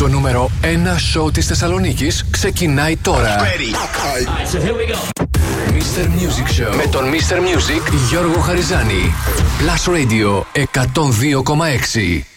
Το 0.00 0.08
νούμερο 0.08 0.50
1 0.62 0.66
σοου 0.98 1.30
της 1.30 1.46
Θεσσαλονίκης 1.46 2.24
ξεκινάει 2.30 2.96
τώρα. 2.96 3.36
Ready. 3.38 3.74
so 4.52 4.58
here 4.58 4.74
we 4.74 4.92
go. 4.92 4.96
Mr. 5.72 6.04
Music 6.04 6.60
Show 6.60 6.76
με 6.76 6.86
τον 6.90 7.04
Mr. 7.04 7.36
Music 7.36 7.92
Γιώργο 8.08 8.40
Χαριζάνη. 8.40 9.12
Plus 9.58 9.92
Radio 9.92 10.42
102,6. 10.54 12.29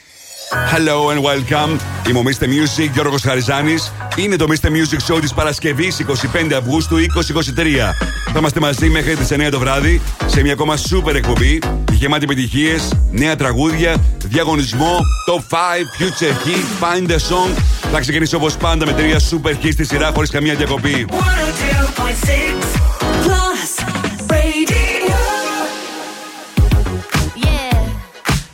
Hello 0.54 1.10
and 1.10 1.22
welcome. 1.24 1.80
Είμαι 2.10 2.20
ο 2.20 2.24
Mr. 2.26 2.44
Music 2.44 2.90
Γιώργος 2.94 3.22
Χαριζάνης. 3.22 3.92
Είναι 4.16 4.36
το 4.36 4.46
Mr. 4.50 4.68
Music 4.68 5.14
Show 5.14 5.22
της 5.22 5.34
Παρασκευής 5.34 6.00
25 6.00 6.54
Αυγούστου 6.58 6.98
2023. 6.98 7.94
Θα 8.34 8.40
είμαστε 8.40 8.60
μαζί 8.60 8.90
μέχρι 8.90 9.16
τις 9.16 9.32
9 9.32 9.50
το 9.52 9.60
βράδυ 9.60 10.02
σε 10.26 10.42
μια 10.42 10.54
ακόμα 10.54 10.76
super 10.78 11.16
εκπομπή 11.16 11.60
γεμάτη 11.92 12.24
επιτυχίες, 12.24 12.94
νέα 13.12 13.36
τραγούδια, 13.36 13.96
διαγωνισμό, 14.24 15.00
top 15.30 15.40
5, 15.40 15.56
future 16.00 16.34
hit, 16.48 16.66
find 16.84 17.12
the 17.12 17.16
song. 17.16 17.58
Θα 17.92 18.00
ξεκινήσω 18.00 18.38
όπως 18.38 18.58
πάντα 18.58 18.86
με 18.86 18.92
τρία 18.94 19.20
super 19.20 19.66
hit 19.66 19.72
στη 19.72 19.86
σειρά 19.86 20.12
χωρίς 20.14 20.30
καμία 20.30 20.56
διακοπή. 20.56 21.06
102.6 21.10 22.83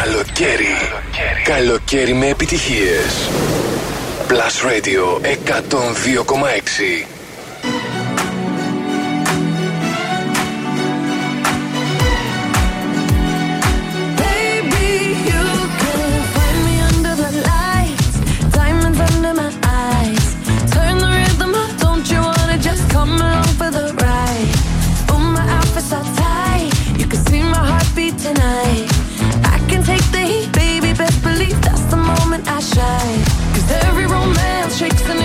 Καλοκαίρι. 0.00 0.66
Καλοκαίρι 1.44 2.14
με 2.14 2.26
επιτυχίες. 2.28 3.30
Plus 4.28 4.66
Radio 4.66 5.20
102,6 5.26 7.11
shy 32.62 33.24
Cause 33.54 33.70
every 33.86 34.06
romance 34.06 34.76
shakes 34.78 35.02
and 35.08 35.21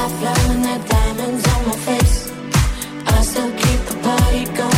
stop 0.00 0.22
loving 0.22 0.62
the 0.62 0.88
diamonds 0.88 1.46
on 1.48 1.66
my 1.68 1.76
face. 1.88 2.32
I 3.06 3.22
still 3.22 3.50
keep 3.50 3.80
the 3.88 3.96
party 4.02 4.44
going. 4.56 4.69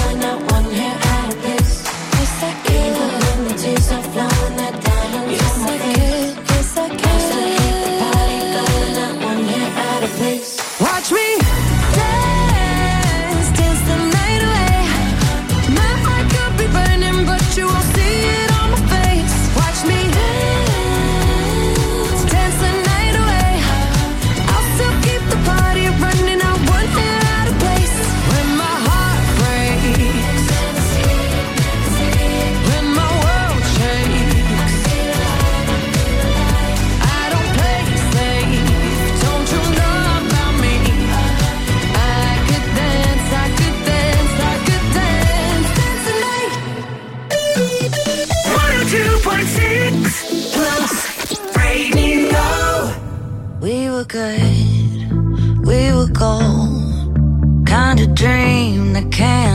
dream 58.23 58.93
that 58.93 59.11
can't 59.11 59.52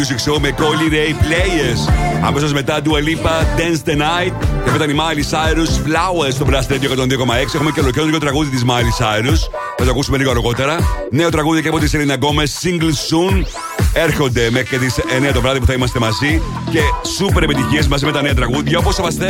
Music 0.00 0.30
Show 0.30 0.38
με 0.40 0.54
Colly 0.56 0.92
Ray 0.92 1.10
Players. 1.10 1.92
Αμέσως 2.24 2.52
μετά 2.52 2.80
Dua 2.84 2.88
Lipa, 2.88 3.58
Dance 3.58 3.88
the 3.88 3.96
Night. 3.96 4.32
Και 4.64 4.70
μετά 4.70 4.84
η 4.84 4.94
Miley 4.96 5.34
Cyrus, 5.34 5.88
Flowers 5.88 6.32
στο 6.32 6.46
Blast 6.48 6.72
Radio 6.72 6.90
102,6. 6.90 7.54
Έχουμε 7.54 7.70
και 7.70 7.80
ολοκληρωτικό 7.80 8.18
τραγούδι 8.18 8.50
της 8.50 8.64
Miley 8.64 9.04
Cyrus. 9.04 9.38
Θα 9.76 9.84
το 9.84 9.90
ακούσουμε 9.90 10.18
λίγο 10.18 10.30
αργότερα. 10.30 10.76
Νέο 11.10 11.30
τραγούδι 11.30 11.62
και 11.62 11.68
από 11.68 11.78
τη 11.78 11.90
Selena 11.92 12.14
Gomez, 12.14 12.66
Single 12.66 12.92
Soon. 13.08 13.44
Έρχονται 13.92 14.50
μέχρι 14.50 14.68
και 14.68 14.78
τις 14.78 14.98
9 15.28 15.32
το 15.32 15.40
βράδυ 15.40 15.58
που 15.58 15.66
θα 15.66 15.72
είμαστε 15.72 15.98
μαζί. 15.98 16.42
Και 16.70 16.80
σούπερ 17.16 17.42
επιτυχίες 17.42 17.88
μαζί 17.88 18.04
με 18.04 18.12
τα 18.12 18.22
νέα 18.22 18.34
τραγούδια 18.34 18.78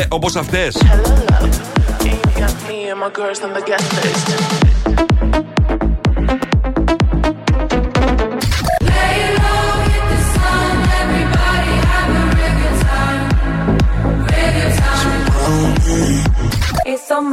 όπως 0.09 0.37
αυτέ. 0.37 0.73
on 5.33 5.50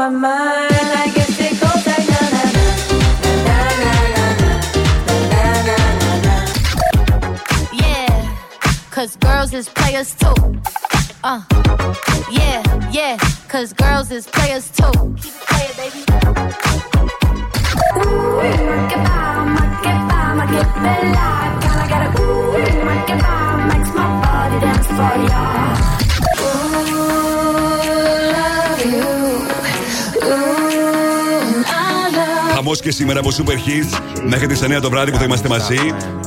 I 0.10 1.12
guess 1.14 1.38
na 1.86 2.00
na 2.00 2.32
na 3.44 4.30
na 4.32 4.56
na 5.28 5.50
na 5.68 5.78
na 6.00 6.12
na 6.24 6.36
Yeah, 7.74 8.16
cause 8.90 9.18
girls 9.18 9.54
is 9.54 9.68
players 9.68 10.16
too. 10.16 10.34
Uh, 11.26 11.42
yeah, 12.32 12.64
yeah, 12.90 13.18
cause 13.50 13.74
girls 13.74 14.10
is 14.12 14.28
players 14.28 14.57
χαμό 32.68 32.82
και 32.82 32.92
σήμερα 32.92 33.20
από 33.20 33.30
Super 33.30 33.52
Hits 33.52 34.00
μέχρι 34.28 34.48
τι 34.48 34.60
9 34.78 34.82
το 34.82 34.90
βράδυ 34.90 35.12
που 35.12 35.18
θα 35.18 35.24
είμαστε 35.24 35.48
μαζί. 35.48 35.80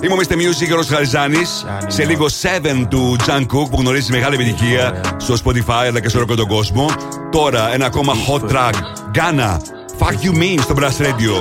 Είμαι 0.03 0.13
ο 0.13 0.17
Mr. 0.17 0.33
Music 0.33 0.67
και 0.67 0.73
ο 0.73 0.83
Χαριζάνη. 0.89 1.43
Σε 1.87 2.05
λίγο 2.05 2.27
7 2.27 2.87
του 2.89 3.17
Τζαν 3.23 3.43
Cook 3.43 3.71
που 3.71 3.77
γνωρίζει 3.79 4.13
μεγάλη 4.13 4.35
επιτυχία 4.35 5.01
στο 5.17 5.35
Spotify 5.45 5.87
αλλά 5.87 6.01
και 6.01 6.09
σε 6.09 6.17
όλο 6.17 6.35
τον 6.35 6.47
κόσμο. 6.47 6.91
Τώρα 7.31 7.73
ένα 7.73 7.87
ακόμα 7.87 8.13
hot 8.29 8.51
track. 8.51 8.75
Ghana. 9.15 9.57
Fuck 9.99 10.25
you 10.25 10.33
mean 10.33 10.59
στο 10.61 10.75
Brass 10.79 10.97
Radio. 11.07 11.35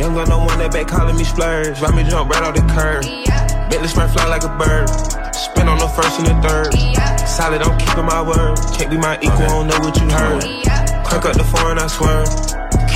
Young 0.00 0.14
got 0.14 0.28
no 0.28 0.38
one 0.48 0.58
that 0.60 0.70
back 0.74 0.86
calling 0.94 1.16
me 1.20 1.24
splurge. 1.32 1.74
Ride 1.82 1.94
me 1.98 2.02
jump 2.10 2.26
right 2.32 2.44
off 2.46 2.54
the 2.58 2.64
curb. 2.74 3.02
Bentley 3.68 3.88
spread 3.92 4.10
fly 4.14 4.26
like 4.34 4.44
a 4.50 4.52
bird. 4.62 4.86
Spin 5.44 5.66
on 5.72 5.78
the 5.84 5.90
first 5.96 6.14
and 6.20 6.26
the 6.30 6.36
third. 6.46 6.70
Solid, 7.36 7.60
I'm 7.66 7.76
keeping 7.82 8.08
my 8.14 8.22
word. 8.30 8.54
Can't 8.76 8.90
be 8.94 8.98
my 9.08 9.14
equal, 9.26 9.46
I 9.46 9.54
don't 9.54 9.66
know 9.70 9.80
what 9.84 9.94
you 10.00 10.08
heard. 10.18 10.42
Crank 11.06 11.24
up 11.28 11.34
the 11.42 11.46
foreign, 11.52 11.78
I 11.84 11.88
swear. 11.96 12.22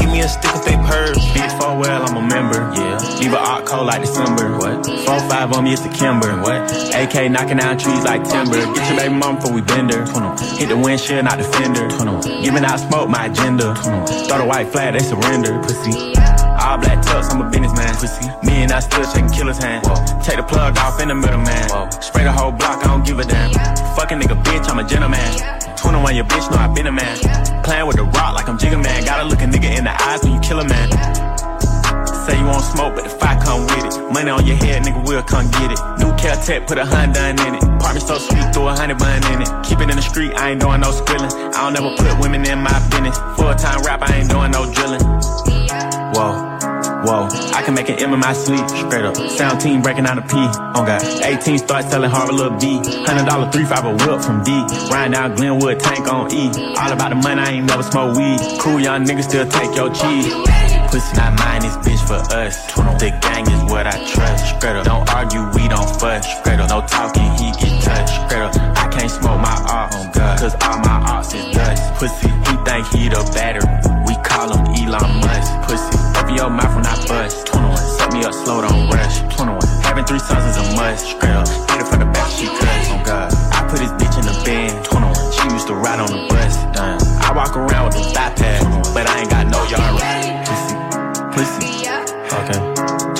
Keep 0.00 0.08
me 0.08 0.20
a 0.20 0.28
stick 0.28 0.50
if 0.56 0.64
they 0.64 0.76
purge. 0.76 1.20
Bitch, 1.36 1.52
fall 1.60 1.78
well, 1.78 2.02
I'm 2.08 2.16
a 2.16 2.26
member. 2.26 2.56
Yeah. 2.72 2.96
Leave 3.20 3.34
a 3.34 3.38
art 3.38 3.66
cold 3.66 3.86
like 3.86 4.00
December. 4.00 4.56
What? 4.56 4.86
Four 5.04 5.20
five 5.28 5.52
on 5.52 5.64
me, 5.64 5.74
it's 5.74 5.82
the 5.82 5.90
Kimber. 5.90 6.40
What? 6.40 6.72
AK 6.96 7.30
knocking 7.30 7.58
down 7.58 7.76
trees 7.76 8.02
like 8.02 8.24
timber. 8.24 8.56
Get 8.74 8.88
your 8.88 8.96
baby 8.96 9.14
mom 9.14 9.36
before 9.36 9.52
we 9.52 9.60
bend 9.60 9.92
her. 9.92 10.08
Hit 10.56 10.70
the 10.70 10.78
windshield, 10.78 11.24
not 11.24 11.36
the 11.36 11.44
fender. 11.44 11.86
Giving 12.42 12.64
out 12.64 12.80
smoke, 12.80 13.10
my 13.10 13.26
agenda. 13.26 13.74
Throw 13.76 14.38
the 14.38 14.46
white 14.46 14.68
flag, 14.72 14.94
they 14.94 15.04
surrender. 15.04 15.60
Pussy 15.60 15.92
All 16.64 16.78
black 16.80 17.04
tux, 17.04 17.28
I'm 17.30 17.42
a 17.42 17.50
businessman. 17.50 17.94
Pussy. 17.96 18.26
Me 18.42 18.64
and 18.64 18.72
I 18.72 18.80
still 18.80 19.04
shaking 19.04 19.28
killer's 19.28 19.58
hand. 19.58 19.84
Whoa. 19.84 20.00
Take 20.24 20.38
the 20.38 20.44
plug 20.44 20.78
off 20.78 20.98
in 21.00 21.08
the 21.08 21.14
middle, 21.14 21.40
man. 21.44 21.68
Whoa. 21.68 21.90
Spray 22.00 22.24
the 22.24 22.32
whole 22.32 22.52
block, 22.52 22.84
I 22.84 22.88
don't 22.88 23.04
give 23.04 23.18
a 23.18 23.24
damn. 23.24 23.52
Fucking 23.96 24.18
nigga, 24.18 24.42
bitch, 24.42 24.66
I'm 24.70 24.78
a 24.78 24.88
gentleman. 24.88 25.59
21, 25.80 26.14
your 26.14 26.24
bitch, 26.26 26.50
know 26.50 26.58
I 26.58 26.68
been 26.68 26.86
a 26.86 26.92
man. 26.92 27.16
Playing 27.64 27.86
with 27.86 27.96
the 27.96 28.04
rock 28.04 28.34
like 28.34 28.48
I'm 28.48 28.58
Jigga 28.58 28.82
Man. 28.82 29.04
Gotta 29.04 29.24
look 29.24 29.40
a 29.40 29.46
nigga 29.46 29.78
in 29.78 29.84
the 29.84 30.02
eyes 30.02 30.22
when 30.22 30.34
you 30.34 30.40
kill 30.40 30.60
a 30.60 30.68
man. 30.68 30.92
Say 32.26 32.38
you 32.38 32.44
won't 32.44 32.62
smoke, 32.62 32.94
but 32.94 33.04
the 33.04 33.10
fire 33.10 33.40
come 33.40 33.64
with 33.64 33.88
it. 33.88 34.12
Money 34.12 34.30
on 34.30 34.46
your 34.46 34.56
head, 34.56 34.82
nigga, 34.82 35.02
we'll 35.08 35.22
come 35.22 35.50
get 35.50 35.72
it. 35.72 35.80
New 35.96 36.12
Caltech, 36.20 36.66
put 36.66 36.76
a 36.76 36.84
Honda 36.84 37.30
in 37.30 37.54
it. 37.54 37.62
Apartment 37.64 38.06
so 38.06 38.18
sweet, 38.18 38.52
throw 38.52 38.68
a 38.68 38.76
honey 38.76 38.92
bun 38.92 39.24
in 39.32 39.40
it. 39.40 39.48
Keep 39.64 39.80
it 39.80 39.88
in 39.88 39.96
the 39.96 40.02
street, 40.02 40.32
I 40.36 40.50
ain't 40.50 40.60
doing 40.60 40.82
no 40.82 40.90
spilling. 40.90 41.32
I 41.32 41.64
don't 41.64 41.76
ever 41.76 41.96
put 41.96 42.20
women 42.20 42.44
in 42.44 42.58
my 42.60 42.76
business. 42.90 43.16
Full 43.40 43.54
time 43.54 43.80
rap, 43.82 44.02
I 44.02 44.20
ain't 44.20 44.28
doing 44.28 44.50
no 44.50 44.70
drilling. 44.72 45.00
Whoa. 46.12 46.49
Whoa, 47.02 47.28
I 47.56 47.62
can 47.62 47.72
make 47.74 47.88
an 47.88 47.98
M 47.98 48.12
in 48.12 48.20
my 48.20 48.34
sleep, 48.34 48.68
straight 48.68 49.04
up. 49.04 49.16
Sound 49.16 49.60
team 49.60 49.80
breaking 49.80 50.04
out 50.04 50.18
a 50.18 50.22
P. 50.22 50.36
On 50.36 50.84
God, 50.84 51.00
18 51.24 51.58
start 51.58 51.86
selling 51.86 52.10
hard 52.10 52.28
a 52.28 52.32
little 52.32 52.58
B. 52.58 52.76
Hundred 53.08 53.24
dollar 53.24 53.50
three 53.50 53.64
five 53.64 53.84
a 53.86 53.92
whip 54.04 54.20
from 54.20 54.44
D. 54.44 54.52
Riding 54.92 55.14
out 55.14 55.34
Glenwood 55.36 55.80
tank 55.80 56.06
on 56.12 56.30
E. 56.30 56.50
All 56.76 56.92
about 56.92 57.08
the 57.08 57.16
money, 57.16 57.40
I 57.40 57.50
ain't 57.52 57.66
never 57.66 57.82
smoke 57.82 58.16
weed. 58.16 58.38
Cool 58.60 58.80
young 58.80 59.06
niggas 59.06 59.24
still 59.24 59.46
take 59.48 59.74
your 59.74 59.88
cheese. 59.88 60.28
Pussy 60.92 61.16
not 61.16 61.38
mine, 61.38 61.62
this 61.62 61.76
bitch 61.80 62.02
for 62.04 62.20
us. 62.36 62.66
The 63.00 63.16
gang 63.22 63.48
is 63.48 63.62
what 63.70 63.86
I 63.86 63.96
trust. 64.04 64.56
Straight 64.56 64.76
up, 64.76 64.84
don't 64.84 65.08
argue, 65.08 65.48
we 65.56 65.68
don't 65.68 65.88
fuss. 66.00 66.26
Straight 66.40 66.60
up, 66.60 66.68
no 66.68 66.84
talking, 66.84 67.30
he 67.40 67.48
get 67.56 67.80
touched. 67.80 68.12
Straight 68.28 68.42
up, 68.42 68.52
I 68.76 68.88
can't 68.92 69.10
smoke 69.10 69.40
my 69.40 69.56
art 69.72 69.94
on 69.94 70.12
God, 70.12 70.38
cause 70.38 70.54
all 70.60 70.78
my 70.84 71.00
arts 71.16 71.32
is 71.32 71.46
dust. 71.56 71.94
Pussy, 71.94 72.28
he 72.28 72.54
think 72.68 72.86
he 72.92 73.08
the 73.08 73.22
battery. 73.32 73.64
We 74.04 74.14
call 74.20 74.52
him 74.52 74.66
Elon 74.76 75.20
Musk. 75.20 75.29
Pussy, 76.40 76.48
open 76.48 76.48
your 76.48 76.50
mouth 76.50 76.74
when 76.74 76.86
I 76.86 76.96
bust. 77.06 77.46
21, 77.46 77.76
set 77.76 78.12
me 78.12 78.24
up 78.24 78.32
slow, 78.32 78.62
don't 78.62 78.88
rush. 78.90 79.20
21, 79.36 79.60
having 79.82 80.04
three 80.04 80.18
sons 80.18 80.44
is 80.44 80.56
a 80.56 80.74
must. 80.74 81.04
Straight 81.06 81.36
up, 81.36 81.46
get 81.68 81.80
it 81.80 81.86
from 81.86 82.00
the 82.00 82.06
back, 82.06 82.30
she 82.30 82.46
cuts. 82.46 82.90
On 82.90 83.00
oh, 83.00 83.04
God, 83.04 83.32
I 83.52 83.68
put 83.68 83.78
this 83.78 83.92
bitch 84.00 84.18
in 84.18 84.24
the 84.24 84.32
bed. 84.44 84.84
21, 84.84 85.14
she 85.32 85.48
used 85.52 85.66
to 85.68 85.74
ride 85.74 86.00
on 86.00 86.08
the 86.08 86.26
bus. 86.28 86.56
Damn, 86.72 86.98
I 87.20 87.32
walk 87.36 87.56
around 87.56 87.86
with 87.86 87.96
a 87.96 88.14
bypass, 88.14 88.64
but 88.94 89.06
I 89.06 89.20
ain't 89.20 89.30
got 89.30 89.46
no 89.48 89.62
yard 89.68 90.00
right. 90.00 90.40
Pussy, 90.48 90.74
pussy. 91.36 91.88
Okay, 92.30 92.60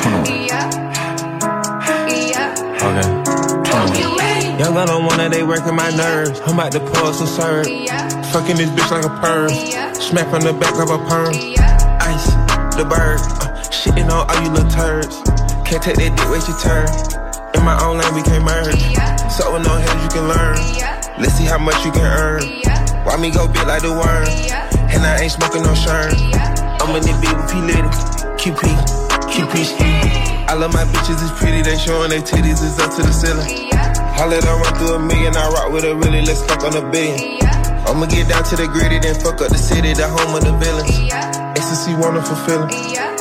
21. 0.01 0.41
Okay. 2.81 3.09
21. 3.69 4.59
Young 4.59 4.75
gun 4.75 4.91
on 4.91 5.05
one 5.05 5.21
of 5.21 5.31
they 5.33 5.43
working 5.43 5.75
my 5.75 5.91
nerves. 5.91 6.41
I'm 6.41 6.55
about 6.55 6.73
to 6.73 6.81
pull 6.81 7.13
some 7.13 7.27
serve. 7.27 7.67
Fucking 8.33 8.57
this 8.57 8.71
bitch 8.71 8.91
like 8.91 9.05
a 9.05 9.11
perm. 9.21 9.51
Smack 9.95 10.33
on 10.33 10.41
the 10.41 10.53
back 10.53 10.75
of 10.75 10.91
a 10.91 10.99
perm. 11.09 11.70
The 12.81 12.89
bird. 12.89 13.21
Uh, 13.21 13.61
shitting 13.69 14.09
on 14.09 14.25
all 14.25 14.41
you 14.41 14.49
little 14.57 14.73
turds. 14.73 15.21
Can't 15.69 15.85
take 15.85 16.01
that 16.01 16.17
dick, 16.17 16.29
wait 16.33 16.41
your 16.49 16.57
turn. 16.65 16.89
In 17.53 17.61
my 17.61 17.77
own 17.85 18.01
lane, 18.01 18.09
we 18.17 18.25
can't 18.25 18.41
merge. 18.41 18.73
So 19.29 19.53
with 19.53 19.69
no 19.69 19.77
hands, 19.77 20.01
you 20.01 20.09
can 20.09 20.25
learn. 20.25 20.57
Let's 21.21 21.37
see 21.37 21.45
how 21.45 21.61
much 21.61 21.77
you 21.85 21.93
can 21.93 22.09
earn. 22.09 22.41
Why 23.05 23.21
me 23.21 23.29
go 23.29 23.45
big 23.53 23.69
like 23.69 23.85
the 23.85 23.93
worm? 23.93 24.25
And 24.97 25.05
I 25.05 25.21
ain't 25.21 25.29
smoking 25.29 25.61
no 25.61 25.77
shirt. 25.77 26.17
I'm 26.81 26.97
in 26.97 27.05
the 27.05 27.13
beat 27.21 27.37
with 27.37 27.53
P 27.53 27.61
Litty. 27.69 27.93
QP, 28.41 28.65
QP. 29.29 29.55
I 30.49 30.57
love 30.57 30.73
my 30.73 30.89
bitches, 30.89 31.21
it's 31.21 31.37
pretty. 31.37 31.61
They 31.61 31.77
showing 31.77 32.17
their 32.17 32.25
titties, 32.25 32.65
it's 32.65 32.81
up 32.81 32.97
to 32.97 33.05
the 33.05 33.13
ceiling. 33.13 33.77
I 33.77 34.25
let 34.25 34.41
her 34.49 34.57
run 34.57 34.73
through 34.81 34.97
a 34.97 35.01
million, 35.05 35.37
I 35.37 35.53
rock 35.53 35.69
with 35.69 35.85
a 35.85 35.93
really, 35.93 36.25
let's 36.25 36.41
fuck 36.49 36.65
on 36.65 36.73
a 36.73 36.85
billion. 36.89 37.45
I'ma 37.85 38.09
get 38.09 38.33
down 38.33 38.41
to 38.49 38.57
the 38.57 38.73
gritty, 38.73 39.05
then 39.05 39.21
fuck 39.21 39.37
up 39.45 39.53
the 39.53 39.61
city, 39.61 39.93
the 39.93 40.09
home 40.09 40.33
of 40.33 40.49
the 40.49 40.57
villains. 40.57 41.40
Ecstasy, 41.61 41.95
wonderful 41.95 42.37
feeling. 42.49 42.73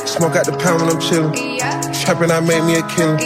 Smoke 0.08 0.32
out 0.32 0.48
the 0.48 0.56
pound 0.56 0.80
when 0.80 0.88
I'm 0.88 0.96
chillin'. 0.96 1.36
Trapping, 1.92 2.32
I 2.32 2.40
make 2.40 2.64
me 2.64 2.80
a 2.80 2.84
killer. 2.88 3.20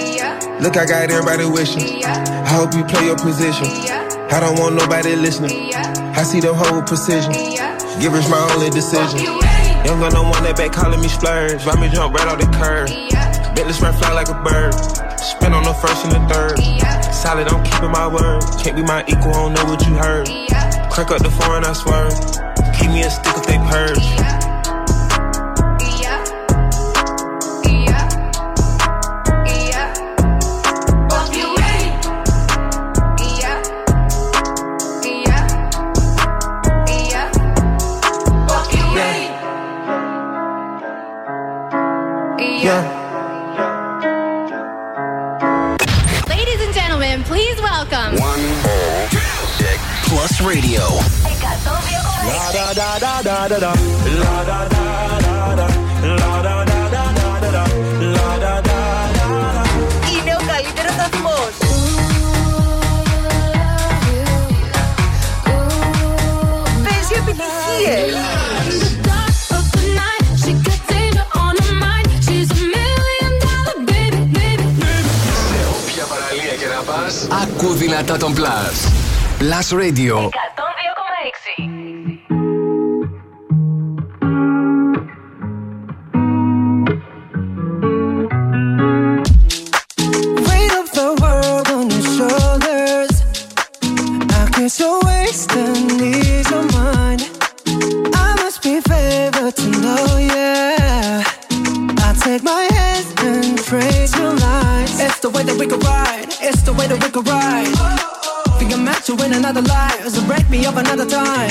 Look, 0.58 0.74
I 0.74 0.90
got 0.90 1.06
everybody 1.06 1.46
wishing. 1.46 2.02
I 2.02 2.50
hope 2.50 2.74
you 2.74 2.82
play 2.82 3.06
your 3.06 3.14
position. 3.14 3.70
I 4.34 4.42
don't 4.42 4.58
want 4.58 4.74
nobody 4.74 5.14
listening. 5.14 5.70
I 6.18 6.26
see 6.26 6.42
the 6.42 6.50
whole 6.50 6.82
precision. 6.82 7.30
Give 8.02 8.10
us 8.10 8.26
my 8.26 8.42
only 8.58 8.74
decision. 8.74 9.22
Young 9.86 10.02
gun 10.02 10.10
don't 10.10 10.26
want 10.34 10.42
that 10.50 10.58
back 10.58 10.74
calling 10.74 10.98
me 10.98 11.06
splurge. 11.06 11.62
Ride 11.62 11.78
me 11.78 11.86
jump 11.94 12.10
right 12.18 12.26
off 12.26 12.42
the 12.42 12.50
curb. 12.58 12.90
Bentley 13.54 13.70
spread 13.70 13.94
fly 13.94 14.10
like 14.18 14.34
a 14.34 14.38
bird. 14.42 14.74
Spin 15.14 15.54
on 15.54 15.62
the 15.62 15.78
first 15.78 16.10
and 16.10 16.10
the 16.10 16.22
third. 16.26 16.58
Solid, 17.14 17.46
I'm 17.54 17.62
keeping 17.62 17.94
my 17.94 18.10
word. 18.10 18.42
Can't 18.58 18.74
be 18.74 18.82
my 18.82 19.06
equal, 19.06 19.30
I 19.30 19.46
don't 19.46 19.54
know 19.54 19.64
what 19.70 19.78
you 19.86 19.94
heard. 19.94 20.26
Crack 20.90 21.14
up 21.14 21.22
the 21.22 21.30
foreign, 21.30 21.62
I 21.62 21.70
swear. 21.70 22.10
Keep 22.74 22.90
me 22.90 23.06
a 23.06 23.10
stick 23.14 23.38
if 23.38 23.46
they 23.46 23.62
purge. 23.70 24.23
Yeah. 42.63 42.83
Ladies 46.29 46.61
and 46.65 46.73
gentlemen, 46.73 47.23
please 47.23 47.59
welcome. 47.61 48.15
Plus 50.07 50.39
Radio. 50.41 50.83
Είναι 60.11 60.35
ο 60.35 60.41
καλύτερος 60.47 60.93
σταθμός. 60.93 61.53
Παίζει 66.83 67.13
επιτυχίες. 67.17 68.32
πας, 77.33 77.33
ακού 77.41 77.73
δυνατά 77.73 78.17
τον 78.17 78.33
Plus. 78.33 78.91
Plus 79.39 79.77
Radio 79.77 80.29
Another 109.44 109.68
life, 109.68 110.08
so 110.08 110.24
break 110.26 110.48
me 110.48 110.64
up 110.64 110.74
another 110.76 111.04
time. 111.04 111.50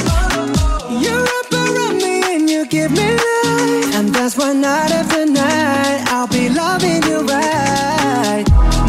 You're 0.90 1.28
up 1.40 1.52
around 1.54 1.98
me 1.98 2.24
and 2.34 2.50
you 2.50 2.66
give 2.66 2.90
me 2.90 3.08
life, 3.12 3.96
and 3.96 4.10
that's 4.10 4.36
why 4.36 4.52
night 4.52 4.90
after 4.90 5.28
night 5.28 6.02
I'll 6.10 6.28
be 6.28 6.50
loving 6.50 7.04
you 7.04 7.20
right. 7.22 8.46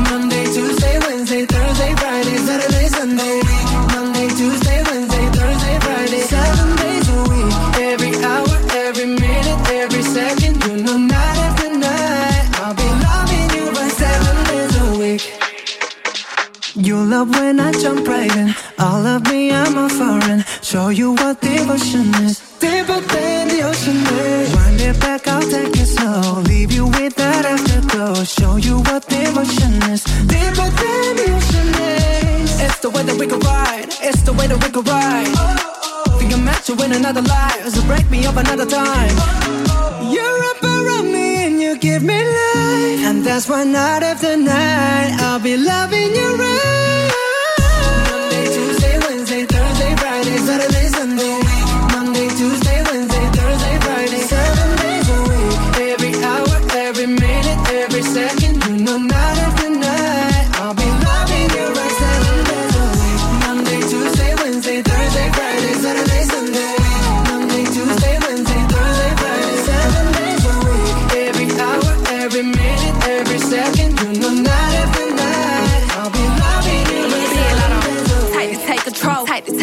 Monday, 0.09 0.45
Tuesday, 0.47 0.99
Wednesday, 1.01 1.45
Thursday, 1.45 1.93
Friday, 1.97 2.37
Saturday, 2.49 2.89
Sunday. 2.89 3.41
Monday, 3.93 4.29
Tuesday, 4.29 4.83
Wednesday, 4.89 5.27
Thursday, 5.37 5.77
Friday, 5.85 6.23
seven 6.35 6.77
days 6.77 7.07
a 7.17 7.21
week. 7.29 7.53
Every 7.93 8.13
hour, 8.25 8.57
every 8.73 9.07
minute, 9.07 9.61
every 9.83 10.03
second, 10.03 10.57
you 10.65 10.99
night 10.99 11.39
after 11.49 11.77
night 11.77 12.45
I'll 12.65 12.75
be 12.75 12.89
loving 13.05 13.49
you 13.57 13.65
right 13.77 13.93
seven 13.93 14.37
days 14.49 14.75
a 14.81 14.99
week. 14.99 15.25
You 16.75 16.97
love 17.05 17.29
when 17.39 17.61
I 17.61 17.71
jump 17.73 18.09
right 18.09 18.35
in. 18.35 18.64
Foreign. 19.99 20.45
Show 20.63 20.89
you 20.89 21.13
what 21.13 21.41
devotion 21.41 22.07
is. 22.27 22.41
Deeper 22.59 23.01
than 23.15 23.49
the 23.49 23.61
ocean 23.71 23.99
is. 24.27 24.55
Wind 24.55 24.81
it 24.81 24.99
back, 25.01 25.27
I'll 25.29 25.43
take 25.43 25.77
it 25.85 25.87
slow. 25.97 26.41
Leave 26.43 26.73
you 26.73 26.87
with 26.87 27.15
that 27.17 27.45
afterglow. 27.45 28.25
Show 28.25 28.57
you 28.57 28.77
what 28.89 29.03
devotion 29.09 29.73
is. 29.93 30.03
Deeper 30.35 30.69
than 30.83 31.11
the 31.21 31.27
ocean 31.39 31.69
is. 31.93 32.61
It's 32.67 32.79
the 32.81 32.91
way 32.91 33.03
that 33.09 33.17
we 33.19 33.27
could 33.27 33.45
ride. 33.45 33.89
It's 34.09 34.23
the 34.23 34.33
way 34.33 34.47
that 34.47 34.61
we 34.65 34.69
could 34.75 34.87
ride. 34.89 35.31
Oh. 35.37 36.19
Think 36.19 36.33
I'm 36.35 36.45
meant 36.45 36.65
to 36.69 36.75
win 36.75 36.93
another 36.93 37.23
life, 37.23 37.69
so 37.69 37.81
break 37.87 38.11
me 38.11 38.27
up 38.27 38.37
another 38.37 38.67
time. 38.67 39.15
oh, 39.19 40.11
You're 40.15 40.41
up 40.53 40.61
around 40.63 41.13
me 41.13 41.47
and 41.47 41.61
you 41.61 41.77
give 41.79 42.03
me 42.03 42.19
life, 42.19 43.01
and 43.09 43.25
that's 43.25 43.49
why 43.49 43.65
night 43.65 44.03
after 44.03 44.37
night 44.37 45.11
I'll 45.21 45.41
be 45.41 45.57
loving 45.57 46.11
you 46.19 46.29
right. 46.37 46.84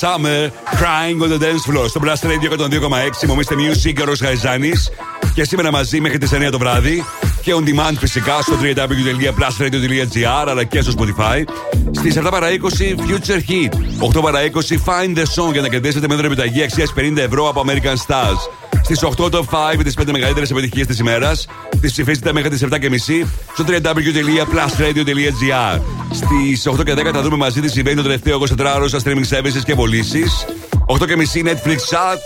Summer, 0.00 0.50
Crying 0.80 1.18
on 1.22 1.28
the 1.28 1.38
Dance 1.38 1.64
Floor. 1.70 1.88
Στο 1.88 2.00
Blast 2.04 2.22
Radio 2.26 2.50
102,6. 2.50 3.26
Μομίστε 3.26 3.54
Music 3.54 3.92
και 3.92 4.02
ο 4.02 4.04
Ρος 4.04 4.20
Γαϊζάνης. 4.20 4.90
Και 5.34 5.44
σήμερα 5.44 5.70
μαζί 5.70 6.00
μέχρι 6.00 6.18
τις 6.18 6.32
9 6.32 6.50
το 6.50 6.58
βράδυ. 6.58 7.04
Και 7.42 7.52
on 7.54 7.62
demand 7.68 7.94
φυσικά 7.98 8.40
στο 8.42 8.54
www.plusradio.gr 8.62 10.46
αλλά 10.48 10.64
και 10.64 10.80
στο 10.80 10.92
Spotify. 10.98 11.44
Στις 11.90 12.16
7 12.18 12.28
παρα 12.30 12.48
20 12.48 12.54
Future 12.94 13.40
Hit. 13.50 13.72
8 14.18 14.22
παρα 14.22 14.40
20 14.42 14.44
Find 14.84 15.16
the 15.18 15.24
Song 15.36 15.52
για 15.52 15.60
να 15.60 15.68
κερδίσετε 15.68 16.08
με 16.08 16.14
επιταγή 16.14 16.62
αξίας 16.62 16.92
50 16.96 17.16
ευρώ 17.16 17.48
από 17.48 17.64
American 17.66 17.96
Stars. 18.06 18.65
Στις 18.86 19.04
8 19.04 19.30
το 19.30 19.46
5 19.50 19.82
τις 19.82 19.94
5 19.98 20.12
μεγαλύτερες 20.12 20.50
επιτυχίες 20.50 20.86
της 20.86 20.98
ημέρας. 20.98 21.46
Τις 21.80 21.92
ψηφίζετε 21.92 22.32
μέχρι 22.32 22.50
τις 22.50 22.62
7.30 22.62 23.26
στο 23.54 23.64
www.plusradio.gr. 23.68 25.80
Στις 26.10 26.68
8 26.68 26.84
και 26.84 26.92
10 26.92 27.12
θα 27.12 27.22
δούμε 27.22 27.36
μαζί 27.36 27.60
τι 27.60 27.70
συμβαίνει 27.70 27.96
το 27.96 28.02
τελευταίο 28.02 28.38
24ωρο 28.38 28.88
στα 28.88 28.98
streaming 29.04 29.26
services 29.30 29.62
και 29.64 29.74
πωλήσεις. 29.74 30.46
8 30.86 31.06
και 31.06 31.16
μισή 31.16 31.42
Netflix 31.44 31.76
Chat 31.76 32.16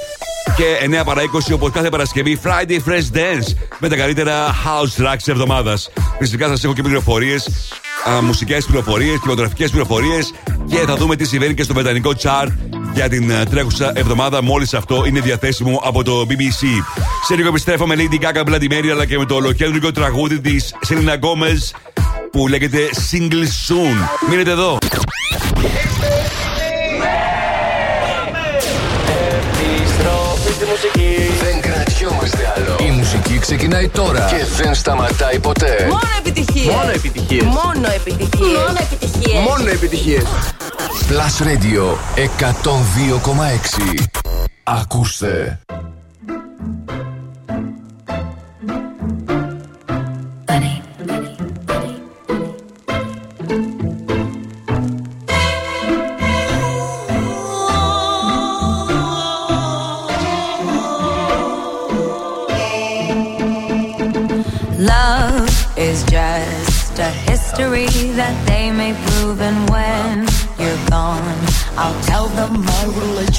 και 0.56 0.64
9 1.00 1.02
παρα 1.04 1.22
20 1.22 1.26
όπως 1.52 1.70
κάθε 1.70 1.88
Παρασκευή 1.88 2.40
Friday 2.44 2.78
Fresh 2.88 3.16
Dance 3.16 3.54
με 3.78 3.88
τα 3.88 3.96
καλύτερα 3.96 4.46
house 4.46 5.02
tracks 5.02 5.16
της 5.16 5.28
εβδομάδας. 5.28 5.90
Φυσικά 6.18 6.48
σας 6.48 6.64
έχω 6.64 6.72
και 6.72 6.82
πληροφορίες, 6.82 7.50
μουσικές 8.22 8.64
πληροφορίες, 8.64 9.18
κινηματογραφικές 9.18 9.70
πληροφορίες 9.70 10.32
και 10.68 10.76
θα 10.76 10.96
δούμε 10.96 11.16
τι 11.16 11.24
συμβαίνει 11.24 11.54
και 11.54 11.62
στο 11.62 11.74
βρετανικό 11.74 12.12
chart 12.22 12.48
για 12.94 13.08
την 13.08 13.30
ε, 13.30 13.44
τρέχουσα 13.44 13.92
εβδομάδα. 13.94 14.42
Μόλις 14.42 14.74
αυτό 14.74 15.04
είναι 15.06 15.20
διαθέσιμο 15.20 15.80
από 15.84 16.02
το 16.04 16.26
BBC. 16.28 16.66
Σε 17.26 17.34
λίγο 17.34 17.48
επιστρέφω 17.48 17.86
με 17.86 17.94
Lady 17.98 18.24
Gaga 18.24 18.42
αλλά 18.90 19.06
και 19.06 19.18
με 19.18 19.24
το 19.24 19.34
ολοκαίνουριο 19.34 19.92
τραγούδι 19.92 20.40
της 20.40 20.74
Σελίνα 20.80 21.14
Γκόμεζ 21.14 21.58
που 22.30 22.48
λέγεται 22.48 22.78
Single 23.10 23.44
Soon. 23.44 24.28
Μείνετε 24.30 24.50
εδώ. 24.50 24.78
Επιστροφή 29.70 30.52
στη 30.52 30.64
μουσική. 30.64 31.16
Δεν 31.42 31.60
κρατιόμαστε 31.60 32.52
άλλο. 32.56 32.76
Η 32.88 32.90
μουσική 32.90 33.38
ξεκινάει 33.38 33.88
τώρα 33.88 34.26
και 34.30 34.62
δεν 34.62 34.74
σταματάει 34.74 35.38
ποτέ. 35.38 35.86
Μόνο 35.88 36.00
επιτυχίες. 36.18 36.72
Μόνο 36.72 36.90
επιτυχίες. 36.90 37.42
Μόνο 37.42 37.88
επιτυχίες. 37.94 38.48
Μόνο 38.48 38.78
επιτυχίες. 38.80 39.40
Μόνο 39.48 39.70
επιτυχίες. 39.70 40.24
Plus 41.09 41.41
Radio 41.41 41.97
102,6. 42.15 44.07
Ακούστε. 44.63 45.59
Love 64.77 65.49
is 65.87 65.99
just 66.15 66.99
a 66.99 67.11
history 67.29 67.87
that 68.19 68.35
they 68.47 68.65
may 68.79 68.93
prove, 69.05 69.39
and 69.49 69.59
when 69.71 69.88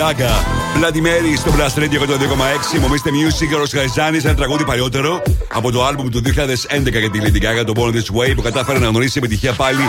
Gaga. 0.00 0.32
Bloody 0.76 1.02
Mary 1.06 1.36
στο 1.36 1.52
Blast 1.56 1.78
Radio 1.78 2.00
102,6. 2.76 2.80
Μομίστε 2.80 3.10
Music, 3.10 3.54
ο 3.54 3.58
Ροσχαριζάνη, 3.58 4.18
ένα 4.18 4.34
τραγούδι 4.34 4.64
παλιότερο 4.64 5.22
από 5.52 5.70
το 5.70 5.86
album 5.88 6.10
του 6.10 6.22
2011 6.24 6.90
για 6.90 7.10
τη 7.10 7.18
Lady 7.22 7.36
Gaga, 7.36 7.64
το 7.66 7.72
Born 7.76 7.94
This 7.94 8.28
Way, 8.28 8.32
που 8.36 8.42
κατάφερε 8.42 8.78
να 8.78 8.86
γνωρίσει 8.86 9.18
επιτυχία 9.18 9.52
πάλι. 9.52 9.80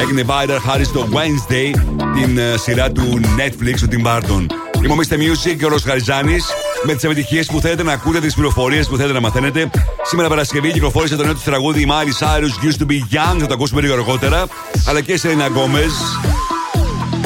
Έγινε 0.00 0.24
viral 0.28 0.58
χάρη 0.66 0.84
στο 0.84 1.08
Wednesday, 1.12 1.80
την 2.14 2.38
ε, 2.38 2.56
σειρά 2.56 2.92
του 2.92 3.20
Netflix 3.22 3.74
του 3.80 3.88
Tim 3.90 4.06
Burton. 4.06 4.46
Η 4.84 4.86
Μομίστε 4.86 5.16
Music 5.16 5.56
και 5.58 5.64
ο 5.64 5.68
Ροσχαριζάνη 5.68 6.36
με 6.84 6.94
τις 6.94 7.04
επιτυχίες 7.04 7.46
που 7.46 7.60
θέλετε 7.60 7.82
να 7.82 7.92
ακούτε, 7.92 8.20
τις 8.20 8.34
πληροφορίες 8.34 8.88
που 8.88 8.96
θέλετε 8.96 9.14
να 9.14 9.20
μαθαίνετε. 9.20 9.70
Σήμερα 10.02 10.28
Παρασκευή 10.28 10.72
κυκλοφόρησε 10.72 11.16
το 11.16 11.24
νέο 11.24 11.34
του 11.34 11.42
τραγούδι 11.44 11.86
Miley 11.88 12.24
Cyrus 12.24 12.68
Used 12.68 12.82
to 12.82 12.90
be 12.90 13.16
Young, 13.16 13.38
θα 13.40 13.46
το 13.46 13.54
ακούσουμε 13.54 13.80
λίγο 13.80 13.92
αργότερα. 13.92 14.46
Αλλά 14.86 15.00
και 15.00 15.16
σε 15.16 15.28
Selena 15.28 15.46
Gomez 15.46 15.92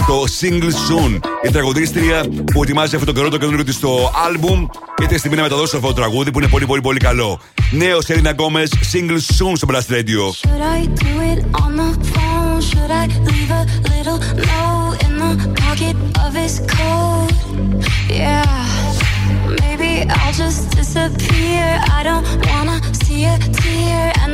το 0.07 0.25
Single 0.41 0.71
Soon. 0.71 1.21
Η 1.43 1.51
τραγουδίστρια 1.51 2.25
που 2.53 2.63
ετοιμάζει 2.63 2.95
αυτό 2.95 3.07
το 3.07 3.13
καιρό 3.13 3.29
το 3.29 3.39
καινούριο 3.39 3.65
της 3.65 3.75
στο 3.75 4.11
album. 4.29 4.67
Είτε 5.03 5.19
στιγμή 5.19 5.37
να 5.37 5.43
μεταδώσω 5.43 5.77
αυτό 5.77 5.89
το 5.89 5.95
τραγούδι 5.95 6.31
που 6.31 6.39
είναι 6.39 6.49
πολύ 6.49 6.67
πολύ 6.67 6.81
πολύ 6.81 6.99
καλό. 6.99 7.41
Νέος 7.71 8.05
Σέλινα 8.05 8.31
Γκόμες, 8.31 8.73
Single 8.93 9.17
Soon 9.17 9.53
στο 9.55 9.69
Blast 9.71 9.93
Radio. 9.93 10.33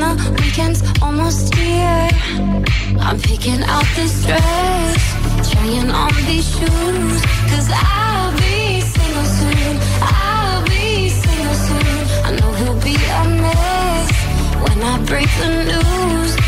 And 0.03 0.19
the 0.19 0.43
weekend's 0.43 0.83
almost 1.03 1.55
here. 1.55 2.09
I'm 3.01 3.19
picking 3.19 3.63
out 3.63 3.87
this 3.97 4.25
dress, 4.25 5.51
trying 5.51 5.91
on 5.91 6.13
these 6.27 6.49
shoes. 6.57 7.21
Cause 7.51 7.69
I'll 7.73 8.33
be 8.37 8.81
single 8.81 9.25
soon. 9.25 9.79
I'll 10.03 10.65
be 10.67 11.09
single 11.09 11.55
soon. 11.55 12.01
I 12.25 12.31
know 12.39 12.53
he'll 12.53 12.81
be 12.81 12.97
a 12.97 13.25
mess 13.43 14.11
when 14.63 14.83
I 14.83 14.99
break 15.05 15.29
the 15.41 15.51
news. 15.71 16.48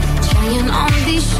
on 0.59 0.91
these 1.05 1.31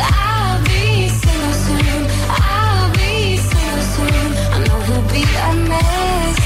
I'll 0.00 0.62
be 0.64 1.08
single 1.08 1.52
soon. 1.52 2.06
I'll 2.30 2.90
be 2.94 3.36
single 3.36 3.84
soon. 3.94 4.28
I 4.54 4.58
know 4.64 4.80
he'll 4.88 5.08
be 5.12 5.22
a 5.22 5.50
mess 5.68 6.38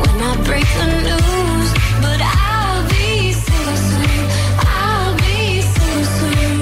when 0.00 0.16
I 0.22 0.32
break 0.46 0.68
the 0.78 0.86
news. 1.08 1.68
But 2.04 2.20
I'll 2.22 2.86
be 2.94 3.32
single 3.32 3.80
soon. 3.90 4.22
I'll 4.62 5.14
be 5.16 5.60
single 5.62 6.06
soon. 6.18 6.54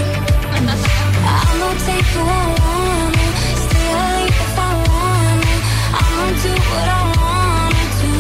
I'ma 0.57 1.69
take 1.85 2.09
who 2.17 2.25
I 2.25 2.47
wanna, 2.63 3.27
stay 3.65 3.87
late 4.01 4.37
if 4.47 4.59
I 4.59 4.73
wanna. 4.89 5.55
I'ma 6.01 6.27
do 6.45 6.53
what 6.73 6.89
I 6.89 7.03
wanna 7.21 7.85
do. 8.01 8.13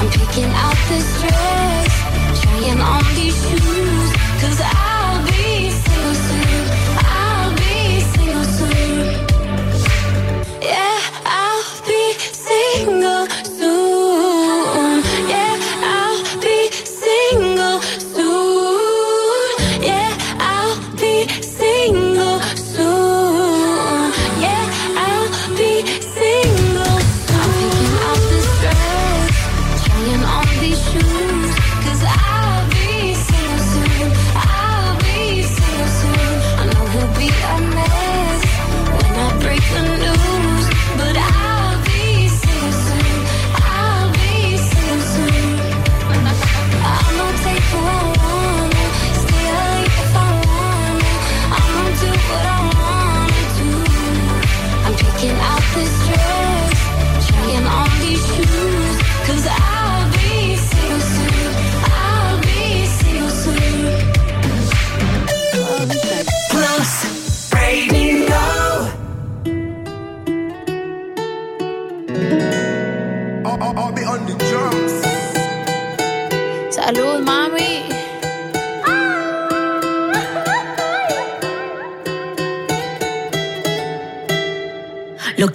I'm 0.00 0.08
picking 0.16 0.50
out 0.64 0.78
this 0.88 1.08
dress, 1.20 1.92
trying 2.40 2.80
on 2.80 3.09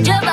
Georgia. 0.00 0.27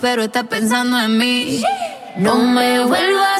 Pero 0.00 0.22
estás 0.22 0.46
pensando 0.46 0.98
en 0.98 1.18
mí. 1.18 1.62
No 2.16 2.36
me 2.36 2.84
vuelvas 2.84 3.39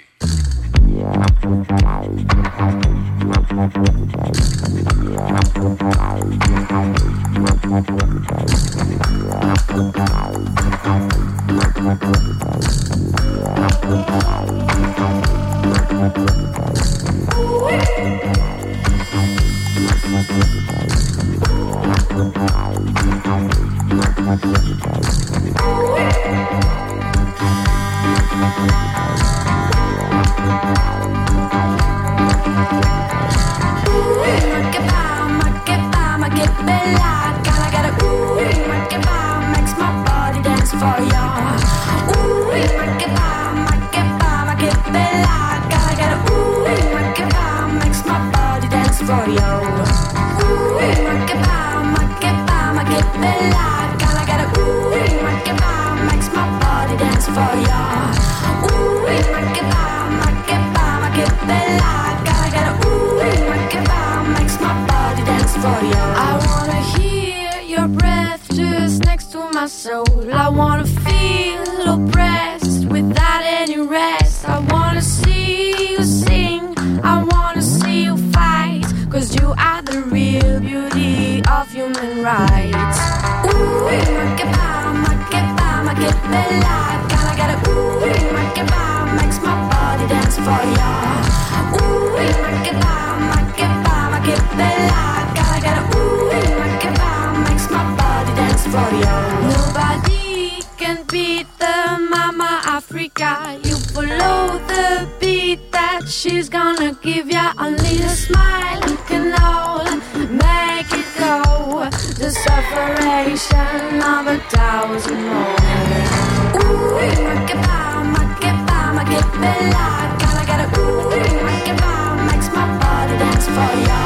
separation 112.51 114.01
of 114.01 114.27
a 114.27 114.37
thousand 114.51 115.21
homes. 115.31 116.11
Ooh, 116.59 116.95
make 116.99 117.51
it 117.53 117.59
by, 117.67 118.03
make 118.15 118.45
it 118.49 118.57
by, 118.67 118.79
make 118.97 119.15
it 119.19 119.29
me 119.41 119.53
like. 119.75 120.11
Gotta 120.23 120.43
get 120.49 120.59
a 120.59 120.67
ooh, 120.79 121.09
make 121.47 121.67
it 121.71 121.77
by, 121.81 121.95
makes 122.27 122.49
my 122.55 122.65
body 122.81 123.15
dance 123.21 123.47
for 123.55 123.73
ya. 123.87 124.01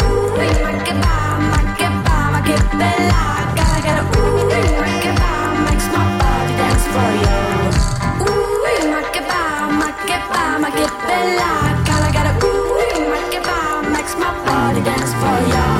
Ooh, 0.00 0.36
make 0.38 0.88
it 0.92 0.98
by, 1.04 1.22
make 1.52 1.82
it 1.86 1.94
by, 2.06 2.18
make 2.34 2.52
it 2.56 2.66
me 2.80 2.90
like. 3.12 3.50
Gotta 3.58 4.04
ooh, 4.18 4.48
makes 5.66 5.86
my 5.94 6.04
body 6.20 6.52
dance 6.60 6.86
for 6.92 7.10
ya. 7.24 7.36
Ooh, 8.26 8.62
get 12.12 12.26
a 12.26 12.34
ooh, 12.44 12.80
make 13.12 13.34
it 13.38 13.44
makes 13.94 14.14
my 14.16 14.30
body 14.46 14.80
dance 14.82 15.12
for 15.20 15.38
ya. 15.54 15.71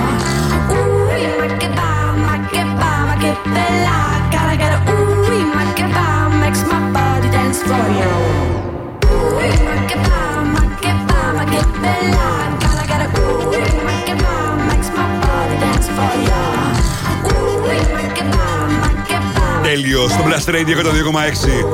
Τέλειο 19.62 20.08
στο 20.08 20.24
Blast 20.26 20.48
Radio 20.48 20.74
102,6. 20.76 21.64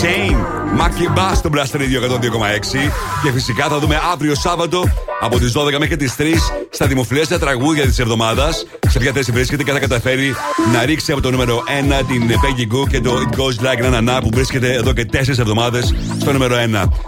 Shane, 0.00 0.36
Μάκη 0.74 1.08
Μπά 1.12 1.34
στο 1.34 1.50
Blast 1.52 1.76
Radio 1.76 1.98
102,6. 2.10 2.90
Και 3.22 3.32
φυσικά 3.32 3.68
θα 3.68 3.78
δούμε 3.78 4.00
αύριο 4.12 4.34
Σάββατο 4.34 4.84
από 5.20 5.38
τις 5.38 5.52
12 5.56 5.78
μέχρι 5.78 5.96
τις 5.96 6.14
3 6.18 6.22
στα 6.70 6.86
δημοφιλέστερα 6.86 7.40
τραγούδια 7.40 7.84
της 7.84 7.98
εβδομάδας. 7.98 8.66
Σε 8.94 9.00
ποια 9.00 9.12
θέση 9.12 9.32
βρίσκεται 9.32 9.62
και 9.62 9.72
θα 9.72 9.78
καταφέρει 9.78 10.34
να 10.72 10.84
ρίξει 10.84 11.12
από 11.12 11.20
το 11.20 11.30
νούμερο 11.30 11.62
1 12.00 12.04
την 12.08 12.30
Peggy 12.30 12.74
Goo 12.74 12.88
και 12.88 13.00
το 13.00 13.10
It 13.16 13.36
Goes 13.38 13.64
Like 13.64 13.84
Na 13.84 13.94
Na 13.94 14.08
Na 14.08 14.18
που 14.22 14.28
βρίσκεται 14.32 14.72
εδώ 14.72 14.92
και 14.92 15.06
4 15.12 15.16
εβδομάδες 15.16 15.94
στο 16.20 16.32
νούμερο 16.32 16.56
1. 16.56 16.60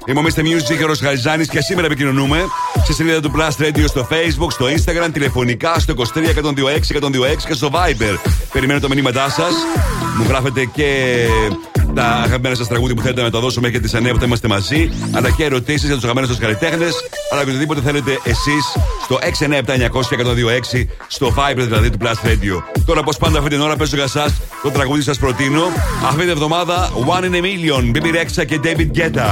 Είμαι 0.06 0.20
ο 0.20 0.22
Mr. 0.22 0.40
Music, 0.40 0.82
ο 0.82 0.86
Ροσχαριζάνη 0.86 1.46
και 1.46 1.60
σήμερα 1.60 1.86
επικοινωνούμε 1.86 2.44
στη 2.82 2.92
σελίδα 2.92 3.20
του 3.20 3.32
Blast 3.36 3.62
Radio 3.62 3.84
στο 3.86 4.08
Facebook, 4.10 4.50
στο 4.52 4.66
Instagram, 4.66 5.08
τηλεφωνικά 5.12 5.78
στο 5.78 5.94
23 5.96 6.02
126 6.02 6.96
126 7.00 7.46
και 7.46 7.54
στο 7.54 7.70
Viber. 7.72 8.16
Περιμένω 8.52 8.80
τα 8.80 8.88
μηνύματά 8.88 9.30
σας. 9.30 9.52
Μου 10.18 10.24
γράφετε 10.28 10.64
και 10.64 10.88
τα 11.96 12.04
αγαπημένα 12.04 12.54
σας 12.54 12.68
τραγούδια 12.68 12.94
που 12.94 13.02
θέλετε 13.02 13.20
να 13.20 13.26
μεταδώσω 13.26 13.60
μέχρι 13.60 13.80
τις 13.80 13.94
9 13.94 14.12
που 14.12 14.18
θα 14.18 14.24
είμαστε 14.26 14.48
μαζί, 14.48 14.90
αλλά 15.12 15.30
και 15.30 15.44
ερωτήσεις 15.44 15.84
για 15.84 15.94
τους 15.94 16.02
αγαπημένους 16.02 16.30
σας 16.30 16.38
καλλιτέχνες, 16.38 16.94
αλλά 17.32 17.44
και 17.44 17.50
οτιδήποτε 17.50 17.80
θέλετε 17.80 18.18
εσείς 18.24 18.64
στο 19.02 19.18
697-900-1026, 19.22 20.86
στο 21.06 21.34
Viber 21.36 21.54
δηλαδή 21.56 21.90
του 21.90 21.98
Blast 22.02 22.26
Radio. 22.26 22.62
Τώρα, 22.86 23.02
πώ 23.02 23.12
πάντα 23.18 23.38
αυτή 23.38 23.50
την 23.50 23.60
ώρα 23.60 23.76
παίζω 23.76 23.96
για 23.96 24.04
εσά 24.04 24.34
το 24.62 24.70
τραγούδι 24.70 25.02
σας 25.02 25.18
προτείνω. 25.18 25.62
Αυτή 26.06 26.20
την 26.20 26.28
εβδομάδα 26.28 26.90
One 27.06 27.24
in 27.24 27.34
a 27.34 27.40
Million, 27.40 27.96
Baby 27.96 28.10
Rexha 28.14 28.44
και 28.46 28.60
David 28.62 28.98
Guetta. 28.98 29.28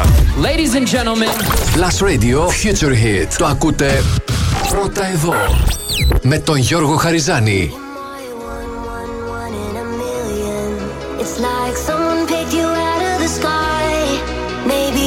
Ladies 0.46 0.74
and 0.78 0.86
gentlemen, 0.94 1.32
Plus 1.76 1.96
Radio 2.08 2.38
Future 2.62 2.94
Hit. 3.04 3.34
Το 3.38 3.46
ακούτε 3.46 4.02
πρώτα 4.68 5.06
εδώ. 5.06 5.34
Με 6.22 6.38
τον 6.38 6.56
Γιώργο 6.56 6.96
Χαριζάνη. 6.96 7.83
It's 11.24 11.40
like 11.40 11.74
someone 11.74 12.26
picked 12.26 12.52
you 12.52 12.66
out 12.66 13.00
of 13.00 13.18
the 13.22 13.28
sky. 13.28 14.66
Maybe 14.66 15.04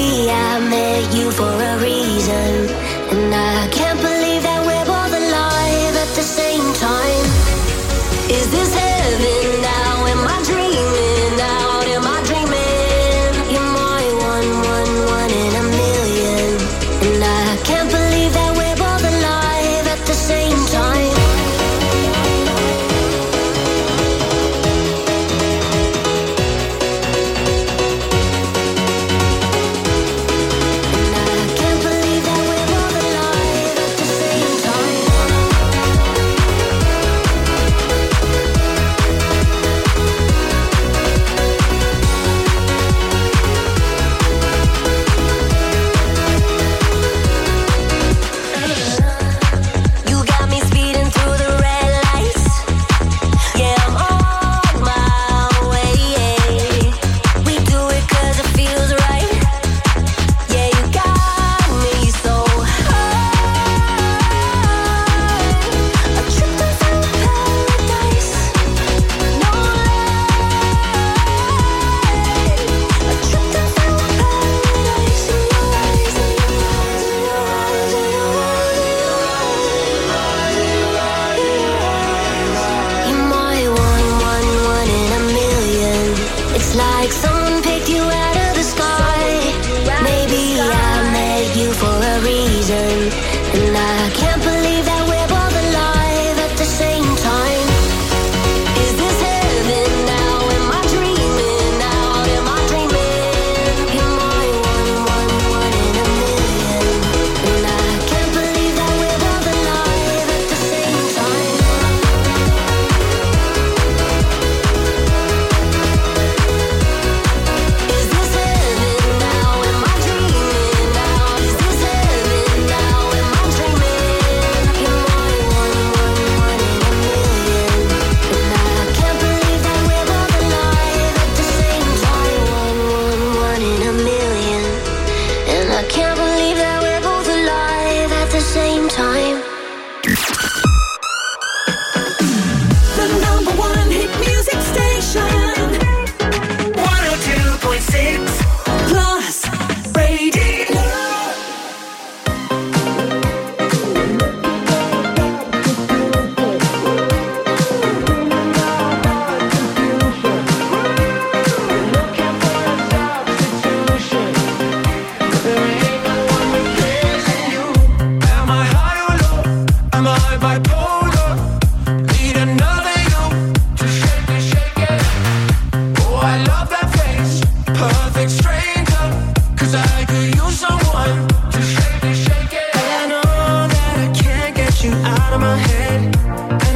head. 185.77 186.66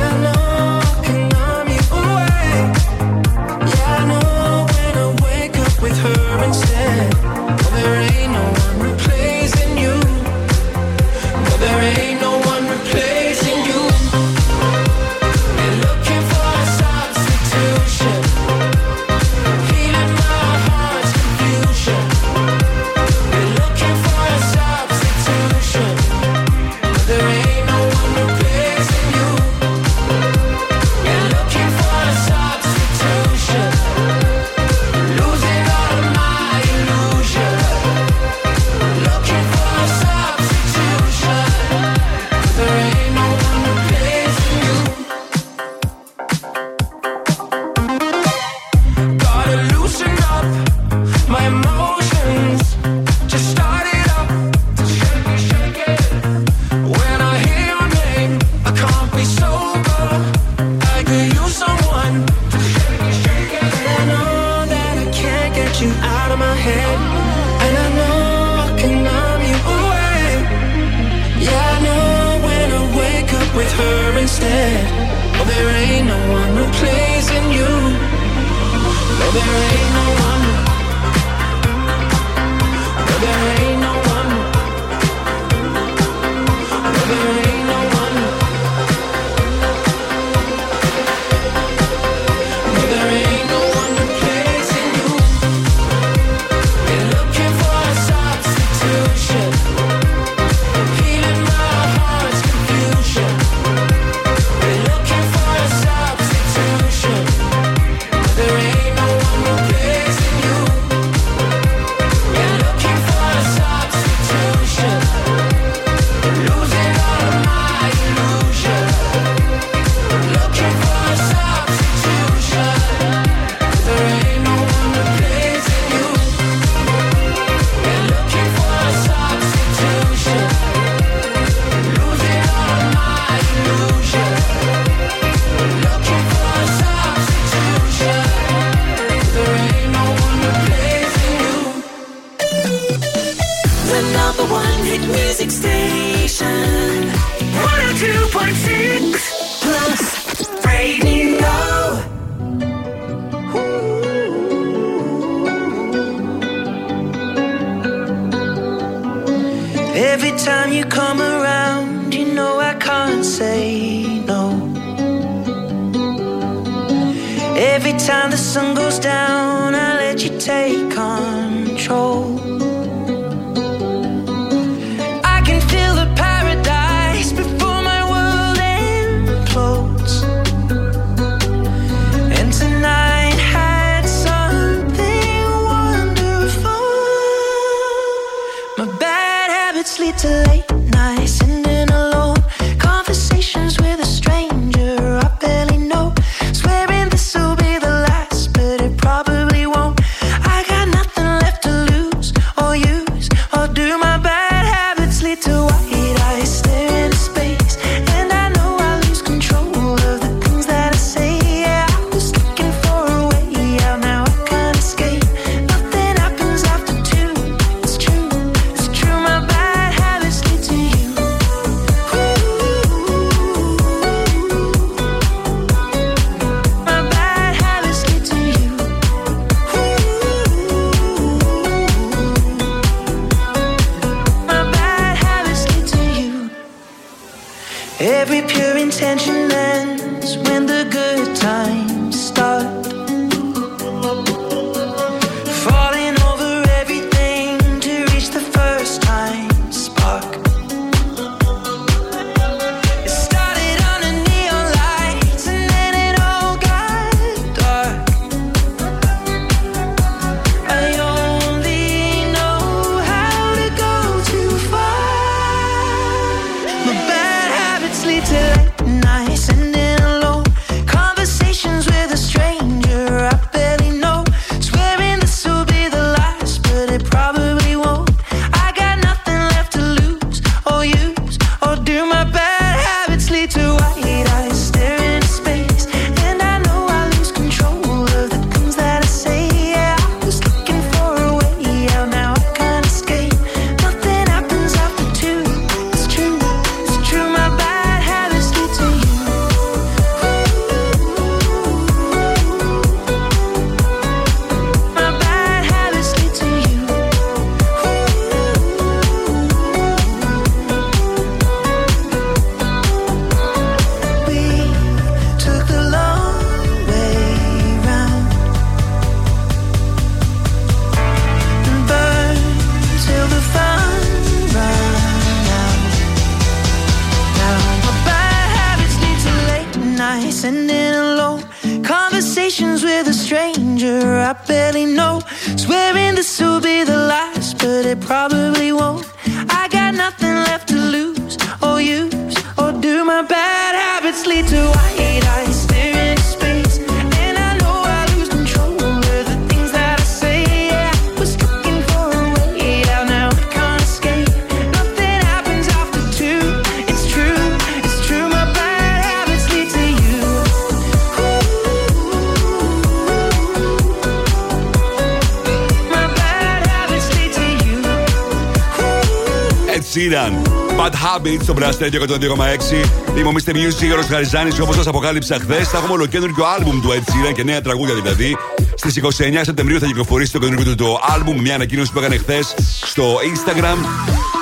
Bad 371.24 371.28
Habits 371.28 371.44
στο 371.44 371.54
Blast 371.58 371.84
Radio 371.84 372.02
102,6. 372.02 373.18
Είμαι 373.18 373.28
ο 373.28 373.32
Mr. 373.36 373.50
Music, 373.50 373.84
Γιώργος 373.86 374.06
Χαριζάνης. 374.06 374.60
Όπως 374.60 374.76
σας 374.76 374.88
αποκάλυψα 374.88 375.40
χθες, 375.42 375.68
θα 375.68 375.78
έχουμε 375.78 375.94
ολοκέντρο 375.94 376.30
άλμπουμ 376.58 376.82
του 376.82 376.90
Ed 376.90 377.10
Sheeran 377.12 377.34
και 377.34 377.44
νέα 377.44 377.62
τραγούδια 377.62 377.96
δηλαδή. 377.96 378.38
Στις 378.76 378.96
29 378.96 379.42
Σεπτεμβρίου 379.44 379.80
θα 379.80 379.86
κυκλοφορήσει 379.86 380.32
το 380.32 380.40
καινούργιο 380.40 380.66
του 380.66 380.76
το 380.84 381.00
άλμπουμ. 381.16 381.40
Μια 381.42 381.56
ανακοίνωση 381.56 381.92
που 381.92 382.00
έκανε 382.00 382.18
χθες 382.18 382.56
στο 382.82 383.04
Instagram. 383.34 383.78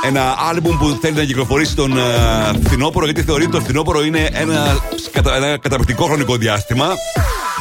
Ένα 0.05 0.35
άλμπουμ 0.49 0.77
που 0.77 0.97
θέλει 1.01 1.15
να 1.15 1.23
κυκλοφορήσει 1.23 1.75
τον 1.75 1.97
ε, 1.97 2.01
φθινόπωρο, 2.63 3.05
γιατί 3.05 3.21
θεωρεί 3.23 3.43
ότι 3.43 3.51
το 3.51 3.59
φθινόπωρο 3.61 4.03
είναι 4.03 4.29
ένα, 4.31 4.77
κατα- 5.11 5.35
ένα 5.35 5.57
καταπληκτικό 5.57 6.05
χρονικό 6.05 6.35
διάστημα 6.35 6.87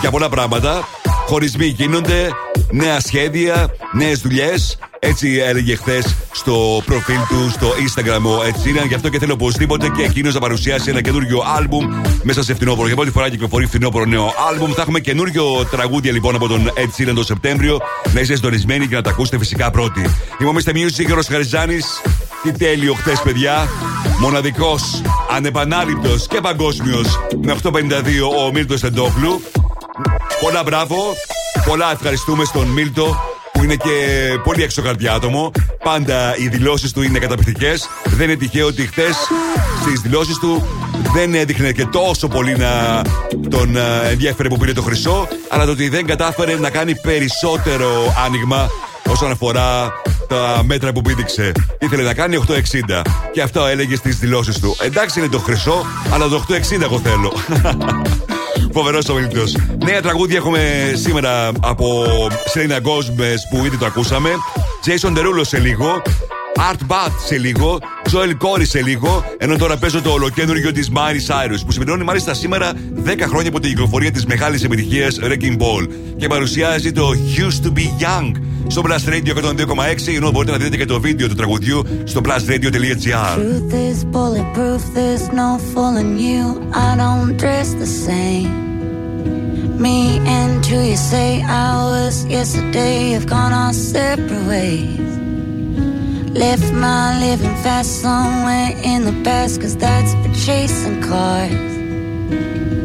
για 0.00 0.10
πολλά 0.10 0.28
πράγματα. 0.28 0.88
Χωρισμοί 1.26 1.66
γίνονται, 1.66 2.30
νέα 2.70 3.00
σχέδια, 3.00 3.66
νέες 3.92 4.20
δουλειές. 4.20 4.78
Έτσι 4.98 5.42
έλεγε 5.46 5.76
χθες 5.76 6.14
στο 6.48 6.82
προφίλ 6.84 7.16
του 7.28 7.50
στο 7.50 7.66
Instagram 7.68 8.22
ο 8.22 8.42
Ed 8.42 8.66
Sheeran. 8.66 8.86
Γι' 8.88 8.94
αυτό 8.94 9.08
και 9.08 9.18
θέλω 9.18 9.32
οπωσδήποτε 9.32 9.88
και 9.88 10.02
εκείνος 10.02 10.34
να 10.34 10.40
παρουσιάσει 10.40 10.90
ένα 10.90 11.00
καινούριο 11.00 11.42
άλμπουμ 11.56 11.86
μέσα 12.22 12.42
σε 12.42 12.54
φθινόπωρο. 12.54 12.86
Για 12.86 12.96
πρώτη 12.96 13.10
φορά 13.10 13.28
κυκλοφορεί 13.28 13.66
φθινόπωρο 13.66 14.04
νέο 14.04 14.32
άλμπουμ. 14.50 14.72
Θα 14.72 14.82
έχουμε 14.82 15.00
καινούριο 15.00 15.66
τραγούδια 15.70 16.12
λοιπόν 16.12 16.34
από 16.34 16.48
τον 16.48 16.70
Ed 16.74 17.02
Sheeran 17.02 17.12
το 17.14 17.24
Σεπτέμβριο. 17.24 17.78
Να 18.14 18.20
είστε 18.20 18.34
συντονισμένοι 18.34 18.86
και 18.86 18.94
να 18.94 19.02
τα 19.02 19.10
ακούσετε 19.10 19.38
φυσικά 19.38 19.70
πρώτοι. 19.70 20.00
Είμαι 20.40 20.50
ο 20.50 20.52
Mr. 20.56 20.70
Music, 20.70 21.04
Γιώργος 21.04 21.26
Χαριζάνης. 21.26 21.86
Τι 22.42 22.52
τέλειο 22.52 22.94
χθες, 22.94 23.20
παιδιά. 23.20 23.68
Μοναδικός, 24.20 25.02
ανεπανάληπτος 25.30 26.26
και 26.26 26.40
παγκόσμιος 26.40 27.06
με 27.42 27.52
852 27.52 28.28
ο 28.46 28.50
Μίλτο 28.52 28.76
Εντόπλου. 28.82 29.42
Πολλά 30.40 30.62
μπράβο. 30.62 30.96
Πολλά 31.66 31.92
ευχαριστούμε 31.92 32.44
στον 32.44 32.66
Μίλτο 32.66 33.16
που 33.52 33.64
είναι 33.64 33.74
και 33.74 33.90
πολύ 34.44 34.62
εξωκαρδιά 34.62 35.12
άτομο. 35.12 35.52
Πάντα 35.84 36.36
οι 36.36 36.48
δηλώσεις 36.48 36.92
του 36.92 37.02
είναι 37.02 37.18
καταπληκτικές. 37.18 37.88
Δεν 38.04 38.28
είναι 38.28 38.38
τυχαίο 38.38 38.66
ότι 38.66 38.86
χθες 38.86 39.16
στις 39.82 40.00
δηλώσεις 40.00 40.38
του 40.38 40.66
δεν 41.12 41.34
έδειχνε 41.34 41.72
και 41.72 41.84
τόσο 41.84 42.28
πολύ 42.28 42.56
να 42.56 43.02
τον 43.48 43.76
ε, 43.76 44.08
ενδιαφέρε 44.10 44.48
που 44.48 44.56
πήρε 44.56 44.72
το 44.72 44.82
χρυσό, 44.82 45.28
αλλά 45.48 45.64
το 45.64 45.70
ότι 45.70 45.88
δεν 45.88 46.06
κατάφερε 46.06 46.58
να 46.58 46.70
κάνει 46.70 46.96
περισσότερο 46.96 48.14
άνοιγμα 48.24 48.68
όσον 49.08 49.30
αφορά 49.30 49.92
τα 50.28 50.62
μέτρα 50.64 50.92
που 50.92 51.00
πήδηξε. 51.00 51.52
Ήθελε 51.78 52.02
να 52.02 52.14
κάνει 52.14 52.44
8,60. 52.48 53.02
Και 53.32 53.42
αυτό 53.42 53.66
έλεγε 53.66 53.96
στις 53.96 54.18
δηλώσεις 54.18 54.58
του. 54.58 54.76
Εντάξει 54.80 55.18
είναι 55.18 55.28
το 55.28 55.38
χρυσό, 55.38 55.86
αλλά 56.12 56.28
το 56.28 56.44
8,60 56.48 56.82
εγώ 56.82 56.98
θέλω. 56.98 57.32
Φοβερός 58.72 59.08
ο 59.08 59.14
Νέα 59.84 60.02
τραγούδια 60.02 60.36
έχουμε 60.36 60.92
σήμερα 60.94 61.50
από 61.60 62.04
Selena 62.54 62.76
Gomez 62.76 63.38
που 63.50 63.64
ήδη 63.64 63.76
το 63.76 63.86
ακούσαμε. 63.86 64.30
Jason 64.86 65.16
Derulo 65.16 65.40
σε 65.40 65.58
λίγο. 65.58 66.02
Art 66.58 66.92
Bath 66.92 67.12
σε 67.26 67.38
λίγο. 67.38 67.78
Joel 68.12 68.46
Corey 68.46 68.66
σε 68.66 68.82
λίγο. 68.82 69.24
Ενώ 69.38 69.56
τώρα 69.56 69.76
παίζω 69.76 70.02
το 70.02 70.10
ολοκένουργιο 70.10 70.72
της 70.72 70.90
Miley 70.94 71.32
Cyrus 71.32 71.58
που 71.66 71.72
συμπληρώνει 71.72 72.04
μάλιστα 72.04 72.34
σήμερα 72.34 72.72
10 73.04 73.20
χρόνια 73.20 73.48
από 73.48 73.60
την 73.60 73.70
κυκλοφορία 73.70 74.10
της 74.10 74.26
μεγάλης 74.26 74.64
επιτυχίας 74.64 75.18
Wrecking 75.22 75.56
Ball 75.56 75.88
και 76.16 76.26
παρουσιάζει 76.26 76.92
το 76.92 77.10
Used 77.36 77.66
to 77.66 77.78
be 77.78 77.82
Young 78.02 78.32
στο 78.66 78.82
Blast 78.86 79.08
Radio 79.08 79.44
102,6 79.44 80.14
ενώ 80.16 80.30
μπορείτε 80.30 80.52
να 80.52 80.58
δείτε 80.58 80.76
και 80.76 80.84
το 80.84 81.00
βίντεο 81.00 81.28
του 81.28 81.34
τραγουδιού 81.34 81.84
στο 82.04 82.20
blastradio.gr. 82.24 83.38
Truth 83.38 83.72
is 83.72 84.04
bulletproof, 84.04 84.82
there's 84.94 85.28
no 85.32 85.58
fooling 85.74 86.18
you. 86.18 86.42
I 86.72 86.96
don't 86.96 87.36
dress 87.36 87.68
the 87.74 87.86
same. 88.06 88.67
Me 89.78 90.18
and 90.26 90.66
who 90.66 90.80
you 90.80 90.96
say 90.96 91.40
I 91.40 91.84
was 91.84 92.26
yesterday 92.26 93.10
have 93.10 93.26
gone 93.26 93.52
our 93.52 93.72
separate 93.72 94.46
ways. 94.48 94.98
Left 96.34 96.72
my 96.72 97.20
living 97.20 97.54
fast 97.62 98.02
somewhere 98.02 98.72
in 98.82 99.04
the 99.04 99.14
past, 99.22 99.60
cause 99.60 99.76
that's 99.76 100.12
for 100.14 100.34
chasing 100.44 101.00
cars. 101.00 101.68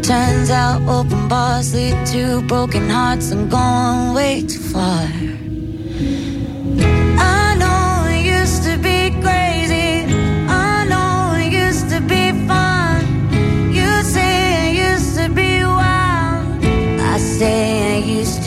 Turns 0.06 0.52
out 0.52 0.84
open 0.88 1.28
bars 1.28 1.74
lead 1.74 2.06
to 2.08 2.44
broken 2.44 2.88
hearts. 2.88 3.32
I'm 3.32 3.50
going 3.50 4.14
way 4.14 4.41
too 4.41 4.60
far. 4.60 5.08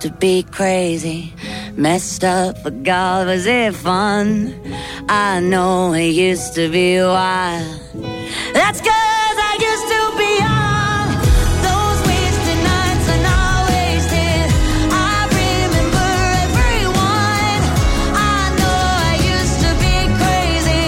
to 0.00 0.10
be 0.10 0.42
crazy, 0.42 1.32
messed 1.76 2.24
up, 2.24 2.56
but 2.62 2.82
God, 2.82 3.26
was 3.26 3.44
it 3.46 3.74
fun? 3.74 4.54
I 5.08 5.40
know 5.40 5.92
it 5.92 6.08
used 6.08 6.54
to 6.54 6.70
be 6.70 6.98
wild. 7.00 7.80
That's 8.54 8.80
cause 8.80 9.36
I 9.50 9.54
used 9.70 9.88
to 9.94 10.00
be 10.16 10.32
all. 10.40 11.06
Those 11.68 12.00
wasted 12.08 12.60
nights 12.64 13.08
and 13.14 13.24
all 13.36 13.62
wasted. 13.68 14.48
I 14.90 15.28
remember 15.40 16.10
everyone. 16.48 17.60
I 18.16 18.40
know 18.58 18.80
I 19.04 19.14
used 19.36 19.58
to 19.64 19.70
be 19.84 19.96
crazy. 20.20 20.86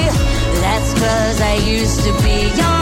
That's 0.64 0.90
cause 0.94 1.40
I 1.40 1.54
used 1.56 2.00
to 2.00 2.12
be 2.22 2.48
young. 2.56 2.81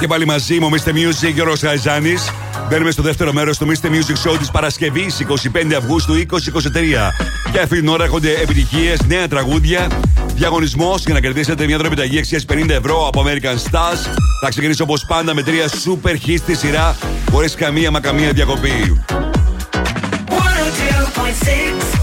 Και 0.00 0.06
πάλι 0.06 0.26
μαζί 0.26 0.58
μου, 0.60 0.70
Mr. 0.70 0.88
Music, 0.88 1.32
Γιώργος 1.34 1.62
Γαϊζάνης. 1.62 2.30
Μπαίνουμε 2.68 2.90
στο 2.90 3.02
δεύτερο 3.02 3.32
μέρος 3.32 3.58
του 3.58 3.66
Mr. 3.66 3.86
Music 3.86 4.30
Show 4.30 4.38
της 4.38 4.50
Παρασκευής 4.50 5.20
25 5.20 5.74
Αυγούστου 5.76 6.14
2023. 6.14 7.12
Για 7.50 7.62
αυτήν 7.62 7.78
την 7.78 7.88
ώρα 7.88 8.04
έχονται 8.04 8.30
επιτυχίες, 8.30 8.98
νέα 9.06 9.28
τραγούδια, 9.28 9.86
διαγωνισμός 10.34 11.02
για 11.04 11.14
να 11.14 11.20
κερδίσετε 11.20 11.66
μια 11.66 11.78
τροπιταγή 11.78 12.18
αξίας 12.18 12.44
50 12.44 12.68
ευρώ 12.68 13.06
από 13.06 13.24
American 13.26 13.70
Stars. 13.70 14.00
Θα 14.40 14.48
ξεκινήσω 14.48 14.84
όπως 14.84 15.04
πάντα 15.08 15.34
με 15.34 15.42
τρία 15.42 15.68
super 15.68 16.28
hits 16.28 16.38
στη 16.38 16.54
σειρά, 16.54 16.96
χωρίς 17.30 17.54
καμία 17.54 17.90
μα 17.90 18.00
καμία 18.00 18.32
διακοπή. 18.32 19.02
six. 21.44 21.95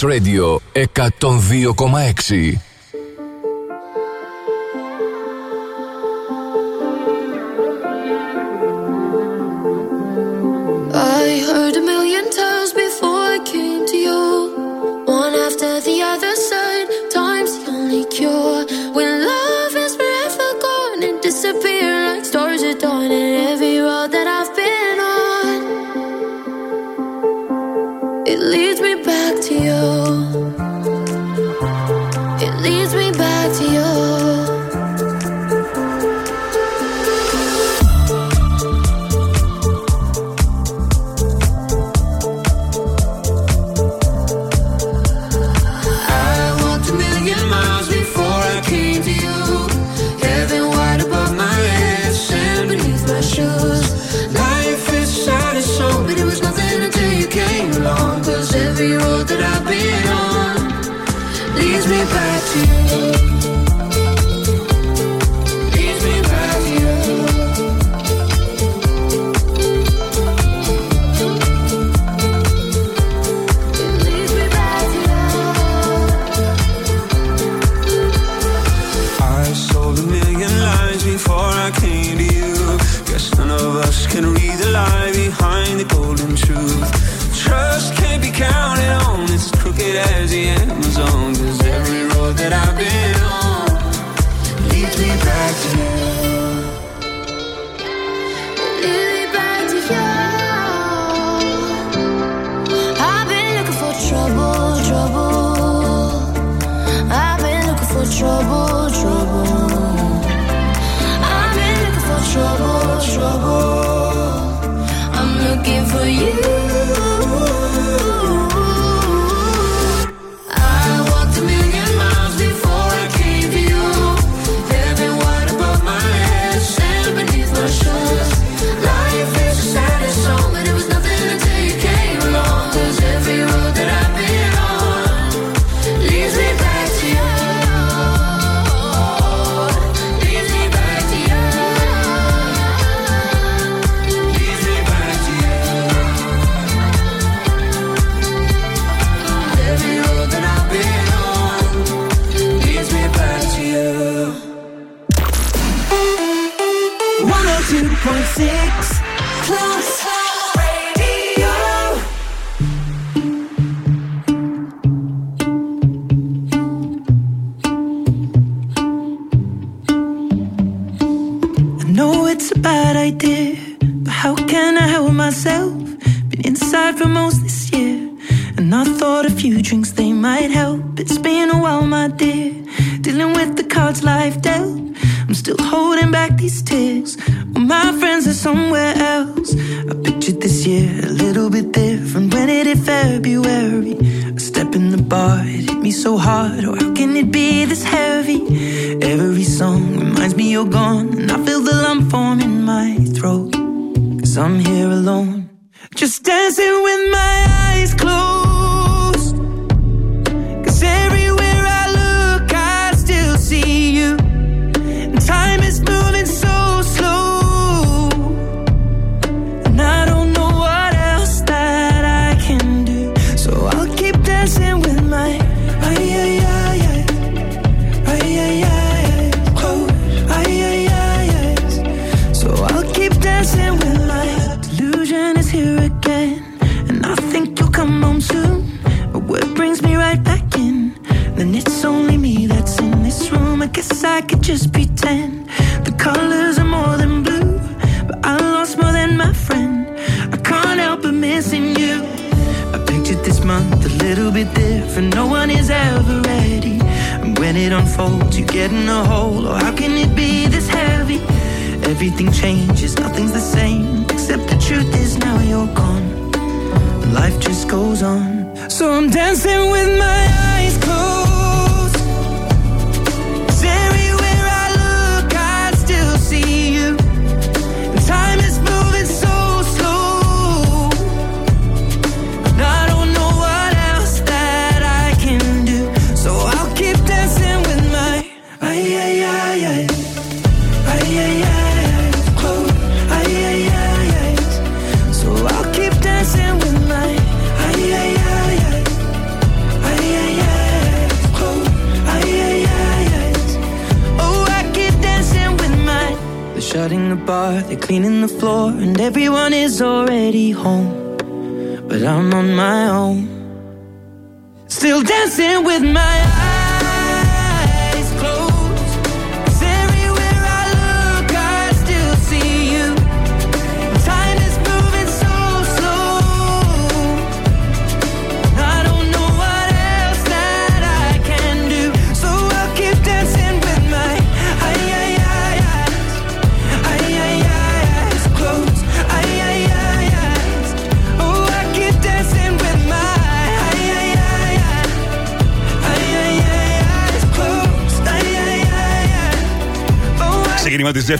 Plus 0.00 0.08
Radio 0.08 0.62
102,6 0.74 2.69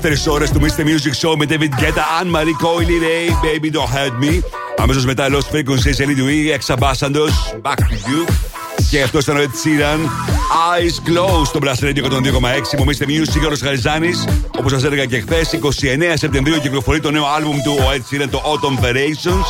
δεύτερη 0.03 0.31
ώρα 0.35 0.47
του 0.47 0.61
Mr. 0.61 0.81
Music 0.81 1.29
Show 1.29 1.35
με 1.37 1.47
David 1.49 1.81
Guetta, 1.81 2.23
Anne 2.23 2.31
Marie 2.37 2.57
Coily, 2.65 2.99
Ray, 3.05 3.29
Baby 3.45 3.71
Don't 3.75 3.91
Hurt 3.95 4.25
Me. 4.25 4.43
Αμέσω 4.77 5.07
μετά 5.07 5.29
Lost 5.31 5.55
Frequencies, 5.55 5.99
Elite 5.99 6.23
We, 6.27 6.59
Ex 6.59 6.75
Ambassadors, 6.75 7.35
Back 7.63 7.75
to 7.75 7.97
You. 8.09 8.33
Και 8.91 9.03
αυτό 9.03 9.19
ήταν 9.19 9.37
ο 9.37 9.41
Ed 9.41 9.45
Sheeran, 9.45 9.99
Eyes 10.71 11.09
Closed 11.09 11.47
στο 11.47 11.59
Blast 11.63 11.85
Radio 11.85 12.05
102,6. 12.05 12.79
Μου 12.79 12.85
Mr. 12.85 13.05
Music, 13.05 13.53
ο 13.53 13.57
Χαριζάνη. 13.65 14.11
Όπω 14.59 14.69
σα 14.69 14.87
έλεγα 14.87 15.05
και 15.05 15.21
χθε, 15.21 15.59
29 15.63 16.13
Σεπτεμβρίου 16.15 16.59
κυκλοφορεί 16.61 17.01
το 17.01 17.11
νέο 17.11 17.25
άλμπουμ 17.37 17.57
του 17.65 17.77
ο 17.79 17.83
Ed 17.95 18.15
Sheeran, 18.15 18.29
το 18.31 18.43
Autumn 18.45 18.85
Variations. 18.85 19.47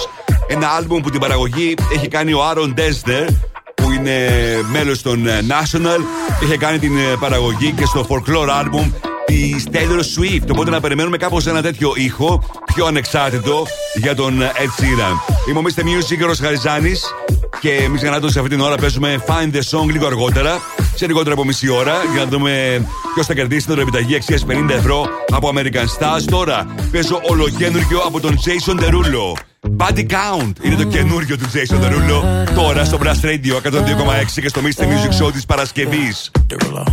Ένα 0.47 0.69
άλμπουμ 0.69 1.01
που 1.01 1.11
την 1.11 1.21
παραγωγή 1.21 1.75
έχει 1.95 2.09
κάνει 2.09 2.33
ο 2.33 2.41
Aaron 2.51 2.75
Dessner, 2.79 3.27
που 3.75 3.91
είναι 3.91 4.29
μέλος 4.73 5.03
των 5.03 5.27
ε, 5.27 5.41
National. 5.49 6.01
Είχε 6.43 6.57
κάνει 6.57 6.79
την 6.79 6.97
ε, 6.97 7.17
παραγωγή 7.21 7.73
και 7.73 7.85
στο 7.85 8.07
Folklore 8.09 8.49
Album 8.49 9.10
τη 9.31 9.55
Taylor 9.73 10.01
Swift. 10.01 10.49
Οπότε 10.51 10.71
να 10.71 10.81
περιμένουμε 10.81 11.17
κάπως 11.17 11.47
ένα 11.47 11.63
τέτοιο 11.63 11.93
ήχο 11.97 12.43
πιο 12.75 12.87
ανεξάρτητο 12.87 13.67
για 13.95 14.15
τον 14.15 14.43
ε, 14.43 14.51
Ed 14.57 14.83
Sheeran. 14.83 15.49
Είμαι 15.49 15.59
ο 15.59 15.63
Mr. 15.63 15.81
Music, 15.81 16.31
ο 16.31 16.43
Χαριζάνης. 16.43 17.05
Και 17.61 17.71
εμεί 17.71 17.99
για 17.99 18.11
να 18.11 18.21
το 18.21 18.31
σε 18.31 18.39
αυτή 18.39 18.51
την 18.51 18.61
ώρα 18.61 18.75
παίζουμε 18.77 19.23
Find 19.27 19.55
the 19.57 19.61
Song 19.71 19.87
λίγο 19.93 20.07
αργότερα, 20.07 20.61
σε 20.95 21.07
λιγότερο 21.07 21.35
από 21.35 21.45
μισή 21.45 21.69
ώρα, 21.69 21.95
για 22.13 22.25
να 22.25 22.31
δούμε 22.31 22.83
ποιος 23.15 23.27
θα 23.27 23.35
κερδίσει 23.35 23.67
την 23.67 23.79
επιταγή 23.79 24.15
αξίας 24.15 24.47
50 24.49 24.71
ευρώ 24.71 25.07
από 25.33 25.53
American 25.55 25.85
Stars. 25.99 26.23
Τώρα 26.31 26.67
παίζω 26.93 27.21
ολοκένουργιο 27.23 27.99
από 28.07 28.21
τον 28.21 28.39
Jason 28.45 28.81
Derulo. 28.81 29.33
Body 29.77 30.07
Count 30.07 30.53
είναι 30.63 30.75
το 30.75 30.85
καινούριο 30.85 31.37
του 31.37 31.45
Jason 31.45 31.85
Derulo. 31.85 32.49
Τώρα 32.55 32.85
στο 32.85 32.99
Blast 33.03 33.25
Radio 33.25 33.71
102,6 33.71 34.41
και 34.41 34.49
στο 34.49 34.61
Mr. 34.61 34.83
Music 34.83 35.25
Show 35.25 35.33
της 35.33 35.47
Παρασκευής. 35.47 36.31
I 36.51 36.90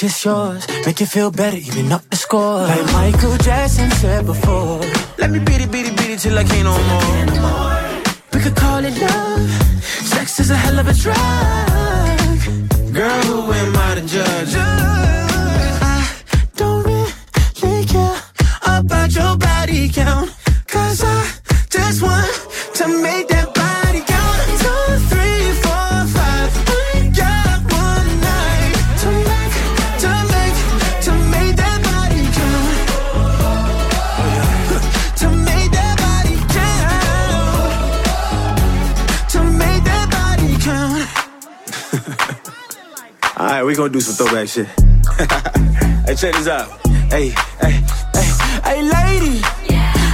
friend, 0.00 0.08
I 0.08 0.08
kiss 0.08 0.24
yours. 0.24 0.86
Make 0.86 1.00
you 1.00 1.06
feel 1.06 1.30
better, 1.30 1.56
even 1.56 1.92
up 1.92 2.02
the 2.10 2.16
score. 2.16 2.62
Like 2.66 2.92
Michael 2.92 3.36
Jackson 3.38 3.90
said 3.92 4.26
before. 4.26 4.80
Let 5.18 5.30
me 5.30 5.38
beat 5.38 5.60
it, 5.60 5.70
beat 5.70 5.86
it, 5.86 5.96
beat 5.96 6.10
it 6.10 6.20
till 6.20 6.38
I 6.38 6.44
can't 6.44 6.64
no 6.64 6.76
more. 6.90 7.80
We 8.32 8.40
could 8.40 8.56
call 8.56 8.84
it 8.84 8.98
love. 9.00 9.50
Sex 9.82 10.40
is 10.40 10.50
a 10.50 10.56
hell 10.56 10.78
of 10.78 10.88
a 10.88 10.94
drug. 10.94 11.14
Girl, 12.92 13.22
who 13.22 13.52
am 13.52 13.76
I 13.76 13.94
to 13.96 14.06
judge? 14.06 14.39
Gonna 43.90 43.98
do 43.98 44.00
some 44.00 44.14
throwback 44.14 44.48
shit. 44.48 44.66
hey, 46.06 46.14
check 46.14 46.34
this 46.34 46.46
out. 46.46 46.68
Hey, 47.10 47.30
hey, 47.60 47.82
hey, 48.14 48.30
hey, 48.64 48.82
lady. 48.82 49.42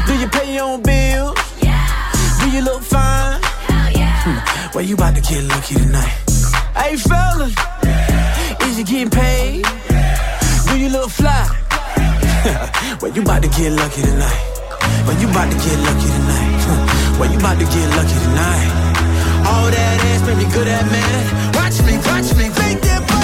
Do 0.07 0.19
you 0.19 0.29
pay 0.29 0.55
your 0.55 0.65
own 0.65 0.83
bills? 0.83 1.37
Yeah. 1.61 1.85
Do 2.41 2.51
you 2.51 2.63
look 2.63 2.83
fine? 2.83 3.41
Hell 3.43 3.93
Hmm, 4.25 4.75
Well, 4.75 4.85
you 4.85 4.95
about 4.95 5.15
to 5.17 5.21
get 5.21 5.45
lucky 5.45 5.75
tonight. 5.75 6.15
Hey, 6.77 6.97
fellas, 6.97 7.55
is 8.65 8.79
you 8.79 8.85
getting 8.85 9.11
paid? 9.11 9.65
Yeah. 9.91 10.65
Do 10.69 10.79
you 10.79 10.89
look 10.89 11.11
fly? 11.11 11.45
Yeah. 12.45 12.99
well, 13.01 13.13
you 13.13 13.23
about 13.23 13.43
to 13.43 13.49
get 13.49 13.73
lucky 13.73 14.03
tonight. 14.03 14.43
Well, 15.07 15.21
you 15.21 15.29
about 15.29 15.51
to 15.53 15.57
get 15.57 15.79
lucky 15.85 16.09
tonight. 16.09 17.17
well, 17.19 17.31
you 17.31 17.39
about 17.39 17.59
to 17.59 17.65
get 17.65 17.89
lucky 17.97 18.17
tonight. 18.25 18.73
All 19.47 19.69
that 19.71 20.01
ass 20.11 20.23
made 20.27 20.39
me 20.39 20.47
good 20.53 20.69
at 20.69 20.85
man. 20.87 21.53
Watch 21.55 21.77
me, 21.85 21.97
watch 22.09 22.35
me, 22.37 22.49
make 22.49 22.81
that 22.83 23.16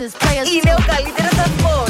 Είναι 0.00 0.74
ο 0.78 0.82
καλύτερο 0.86 1.28
αθμό. 1.28 1.84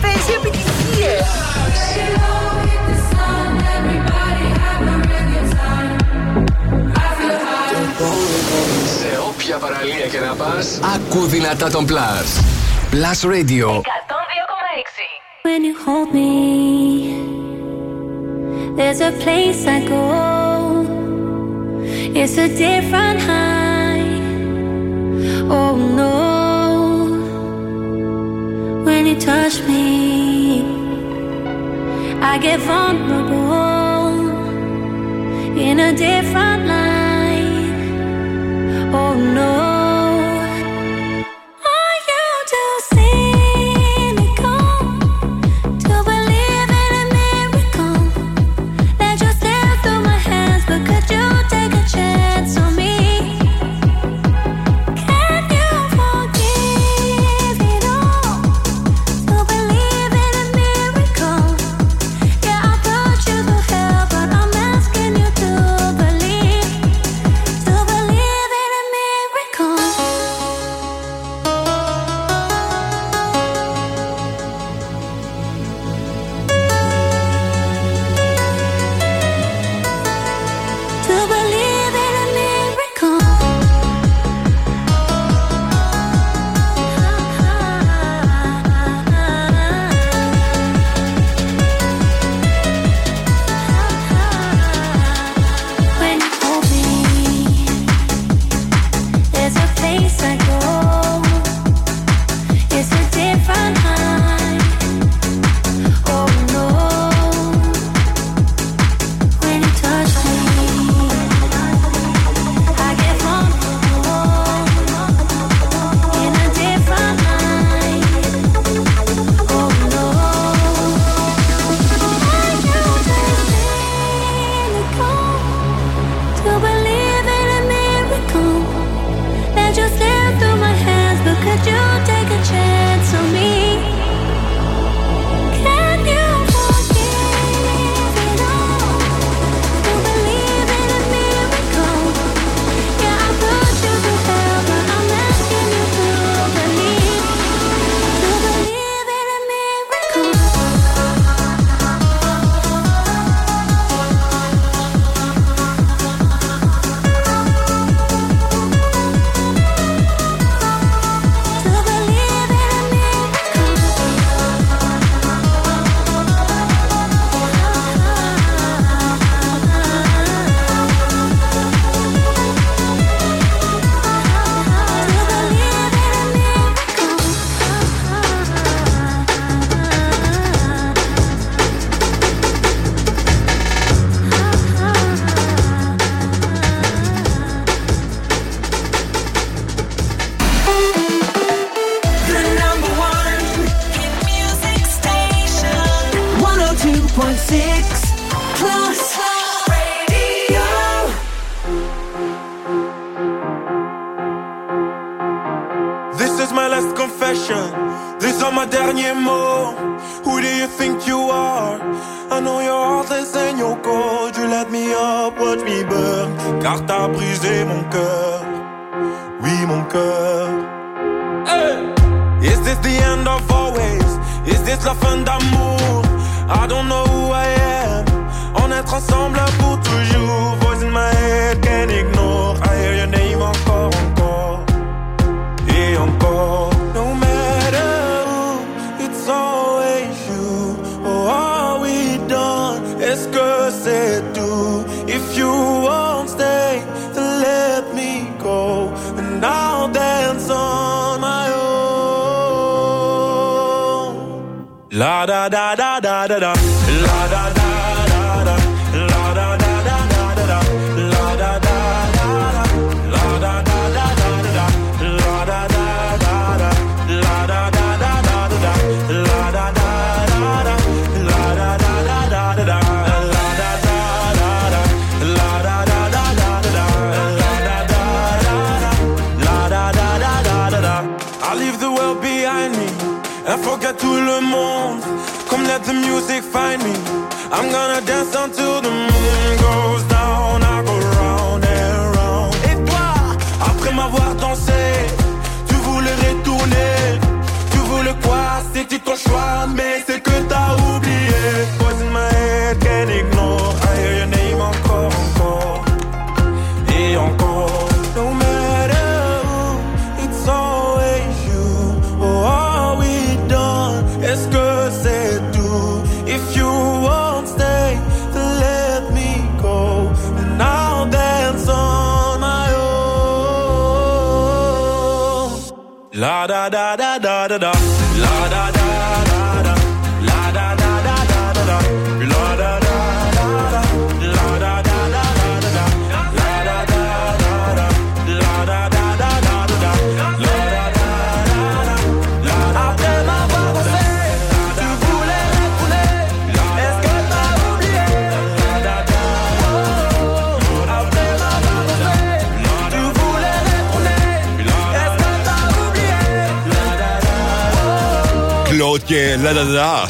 Παίζει 0.00 0.32
επιτυχίε. 0.36 1.18
Σε 8.98 9.18
όποια 9.28 9.56
παραλία 9.56 10.06
και 10.06 10.18
να 10.18 10.34
πας 10.34 10.80
Ακού 10.94 11.26
δυνατά 11.26 11.70
τον 11.70 11.86
Plus 11.88 12.42
Plus 12.90 13.30
Radio 13.30 13.66
102,6 13.66 13.82
When 15.42 15.62
you 15.68 15.74
There's 18.76 19.00
a 19.00 19.12
place 19.22 19.66
I 19.66 19.78
go 19.88 20.35
It's 22.28 22.38
a 22.38 22.48
different 22.48 23.20
high. 23.20 24.02
Oh 25.48 25.76
no, 26.00 26.10
when 28.84 29.06
you 29.06 29.14
touch 29.14 29.62
me, 29.62 30.64
I 32.20 32.38
get 32.38 32.58
vulnerable 32.58 34.18
in 35.56 35.78
a 35.78 35.92
different 35.96 36.66
light. 36.66 36.85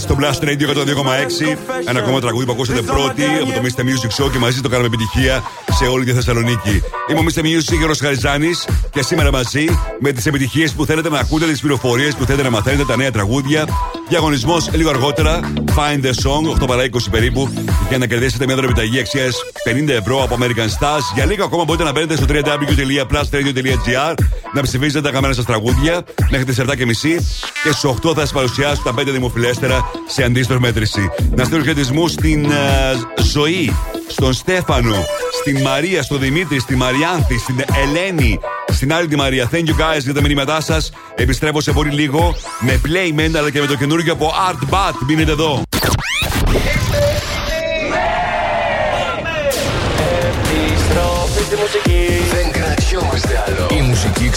Στο 0.06 0.16
Blast 0.20 0.44
Radio 0.44 0.66
102,6. 0.68 1.56
Ένα 1.88 1.98
ακόμα 2.00 2.20
τραγούδι 2.20 2.44
που 2.46 2.52
ακούσατε 2.52 2.82
πρώτη 2.82 3.22
από 3.42 3.52
το 3.52 3.60
Mr. 3.62 3.80
Music 3.80 4.24
Show 4.24 4.30
και 4.32 4.38
μαζί 4.38 4.60
το 4.60 4.68
κάναμε 4.68 4.86
επιτυχία 4.86 5.42
σε 5.78 5.84
όλη 5.86 6.04
τη 6.04 6.12
Θεσσαλονίκη. 6.12 6.82
Είμαι 7.10 7.20
ο 7.20 7.24
Mr. 7.28 7.40
Music 7.40 7.76
Γιώργος 7.76 7.98
Χαριζάνης 7.98 8.68
και 8.90 9.02
σήμερα 9.02 9.32
μαζί 9.32 9.64
με 10.00 10.12
τις 10.12 10.26
επιτυχίες 10.26 10.72
που 10.72 10.84
θέλετε 10.84 11.08
να 11.08 11.18
ακούτε, 11.18 11.46
τις 11.46 11.60
πληροφορίες 11.60 12.14
που 12.14 12.24
θέλετε 12.24 12.42
να 12.42 12.50
μαθαίνετε, 12.50 12.84
τα 12.84 12.96
νέα 12.96 13.10
τραγούδια. 13.10 13.64
Διαγωνισμός 14.08 14.70
λίγο 14.72 14.90
αργότερα. 14.90 15.40
Find 15.76 16.04
the 16.04 16.10
song, 16.10 16.62
8 16.62 16.66
παρά 16.66 16.82
20 16.84 16.88
περίπου, 17.10 17.48
για 17.88 17.98
να 17.98 18.06
κερδίσετε 18.06 18.46
μια 18.46 18.54
δωρεπιταγή 18.54 18.98
αξίας 18.98 19.36
50 19.64 19.88
ευρώ 19.88 20.22
από 20.22 20.36
American 20.40 20.68
Stars. 20.78 21.02
Για 21.14 21.24
λίγο 21.24 21.44
ακόμα 21.44 21.64
μπορείτε 21.64 21.84
να 21.84 21.92
μπαίνετε 21.92 22.16
στο 22.16 22.26
www.plusradio.gr 22.28 24.14
να 24.54 24.62
ψηφίζετε 24.62 25.00
τα 25.00 25.10
καμένα 25.10 25.34
σας 25.34 25.44
τραγούδια 25.44 26.02
μέχρι 26.30 26.44
τις 26.44 26.60
7.30 26.60 26.64
και 27.66 27.72
στους 27.72 27.94
8 28.02 28.14
θα 28.14 28.20
σας 28.20 28.32
παρουσιάσω 28.32 28.82
τα 28.82 28.94
5 28.98 29.04
δημοφιλέστερα 29.06 29.90
σε 30.06 30.22
αντίστοιχη 30.22 30.60
μέτρηση. 30.60 31.10
Να 31.34 31.44
στείλω 31.44 31.62
χαιρετισμούς 31.62 32.12
στην 32.12 32.44
ε, 32.44 32.52
Ζωή, 33.22 33.76
στον 34.08 34.32
Στέφανο, 34.32 34.94
στην 35.40 35.62
Μαρία, 35.62 36.02
στον 36.02 36.18
Δημήτρη, 36.18 36.60
στη 36.60 36.76
Μαριάνθη, 36.76 37.38
στην 37.38 37.64
Ελένη, 37.82 38.40
στην 38.72 38.92
άλλη 38.92 39.08
τη 39.08 39.16
Μαρία. 39.16 39.50
Thank 39.52 39.64
you 39.64 39.94
guys 39.96 40.00
για 40.00 40.14
τα 40.14 40.20
μηνύματά 40.20 40.60
σας. 40.60 40.90
Επιστρέφω 41.14 41.60
σε 41.60 41.72
πολύ 41.72 41.90
λίγο 41.90 42.34
με 42.60 42.80
Playmen 42.84 43.36
αλλά 43.36 43.50
και 43.50 43.60
με 43.60 43.66
το 43.66 43.76
καινούργιο 43.76 44.12
από 44.12 44.32
Art 44.50 44.74
Bat. 44.74 44.94
Μείνετε 45.06 45.30
εδώ. 45.30 45.65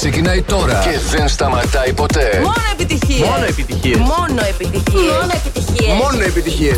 Ξεκινάει 0.02 0.42
τώρα 0.42 0.80
και 0.84 1.00
δεν 1.18 1.28
σταματάει 1.28 1.94
ποτέ. 1.94 2.40
Μόνο 2.42 2.54
επιτυχίες. 2.72 3.28
Μόνο 3.28 3.46
επιτυχίες. 3.46 3.98
Μόνο 3.98 4.42
επιτυχίες. 4.50 5.12
Μόνο 5.12 5.32
επιτυχίες. 5.46 5.98
Μόνο 5.98 6.24
επιτυχίες. 6.24 6.78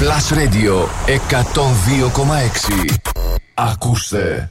Plus 0.00 0.34
Radio 0.36 0.88
102,6. 1.06 2.94
Ακούστε. 3.54 4.50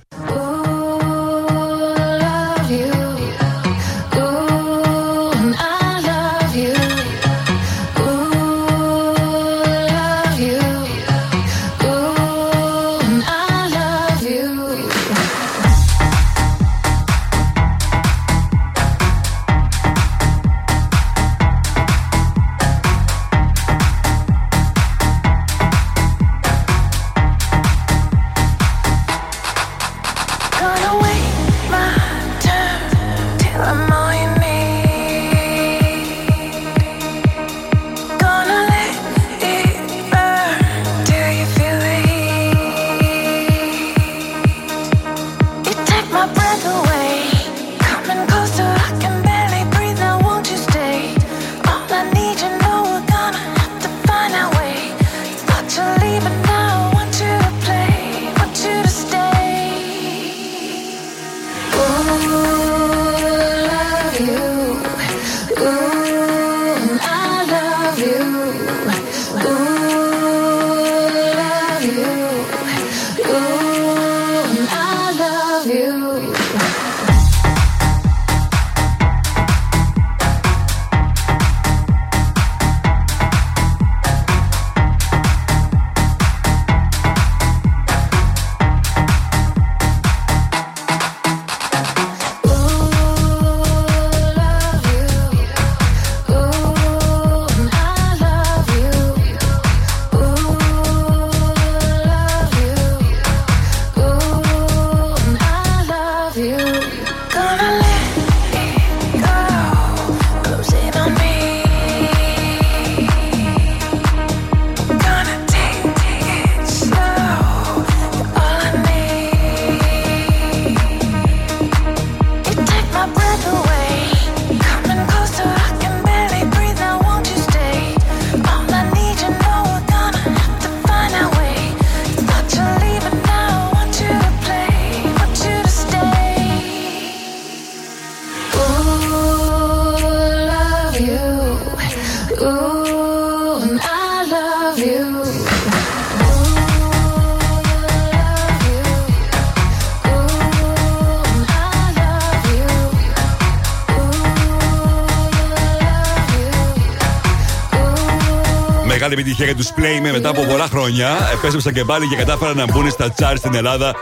Μεγάλη 159.55 159.63
επιτυχία 159.63 159.63
για 159.63 159.63
του 159.63 159.63
Playmen 159.75 160.11
μετά 160.11 160.29
από 160.29 160.41
πολλά 160.41 160.67
χρόνια. 160.67 161.29
Επέστρεψαν 161.33 161.73
και 161.73 161.83
πάλι 161.83 162.07
και 162.07 162.15
κατάφεραν 162.15 162.57
να 162.57 162.65
μπουν 162.65 162.89
στα 162.89 163.13
charts 163.19 163.37
στην 163.37 163.55
Ελλάδα 163.55 163.95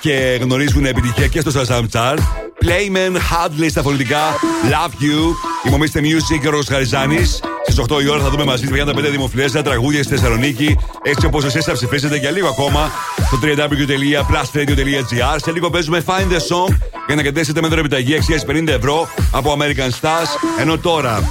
και 0.00 0.38
γνωρίζουν 0.40 0.84
επιτυχία 0.84 1.26
και 1.26 1.40
στο 1.40 1.50
Shazam 1.54 1.84
Chart. 1.92 2.18
Playmen, 2.62 3.16
Hadley 3.16 3.66
στα 3.68 3.82
φωνητικά, 3.82 4.20
Love 4.70 4.92
You. 5.02 5.34
Ημομίστε 5.66 6.00
Music 6.00 6.38
και 6.40 6.48
ο 6.48 6.50
Ρος 6.50 6.66
Χαριζάνης. 6.66 7.40
Στις 7.62 7.78
8 7.78 8.02
η 8.02 8.08
ώρα 8.08 8.22
θα 8.22 8.30
δούμε 8.30 8.44
μαζί 8.44 8.66
35 8.72 9.10
δημοφιλέστερα 9.10 9.64
τραγούδια 9.64 10.02
στη 10.02 10.14
Θεσσαλονίκη. 10.14 10.76
Έτσι 11.02 11.26
όπως 11.26 11.44
εσείς 11.44 11.64
θα 11.64 11.72
ψηφίσετε 11.72 12.16
για 12.16 12.30
λίγο 12.30 12.48
ακόμα 12.48 12.90
στο 13.26 13.38
www.plusradio.gr. 13.42 15.36
Σε 15.36 15.52
λίγο 15.52 15.70
παίζουμε 15.70 16.04
Find 16.06 16.32
the 16.32 16.40
Song 16.48 16.76
για 17.06 17.14
να 17.14 17.22
κερδίσετε 17.22 17.60
με 17.60 17.68
δωρεπιταγή 17.68 18.14
αξίας 18.14 18.44
50 18.48 18.68
ευρώ 18.68 19.08
από 19.32 19.56
American 19.58 19.90
Stars. 20.00 20.60
Ενώ 20.60 20.78
τώρα 20.78 21.22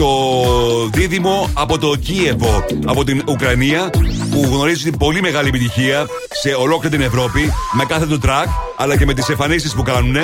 το 0.00 0.88
δίδυμο 0.92 1.50
από 1.54 1.78
το 1.78 1.94
Κίεβο, 1.96 2.64
από 2.84 3.04
την 3.04 3.22
Ουκρανία, 3.28 3.90
που 4.30 4.40
γνωρίζει 4.44 4.90
πολύ 4.90 5.20
μεγάλη 5.20 5.48
επιτυχία 5.48 6.06
σε 6.42 6.54
ολόκληρη 6.54 6.96
την 6.96 7.06
Ευρώπη, 7.06 7.52
με 7.72 7.84
κάθε 7.84 8.06
του 8.06 8.18
τρακ 8.18 8.46
αλλά 8.76 8.96
και 8.96 9.04
με 9.04 9.14
τις 9.14 9.28
εμφανίσεις 9.28 9.74
που 9.74 9.82
κάνουν. 9.82 10.16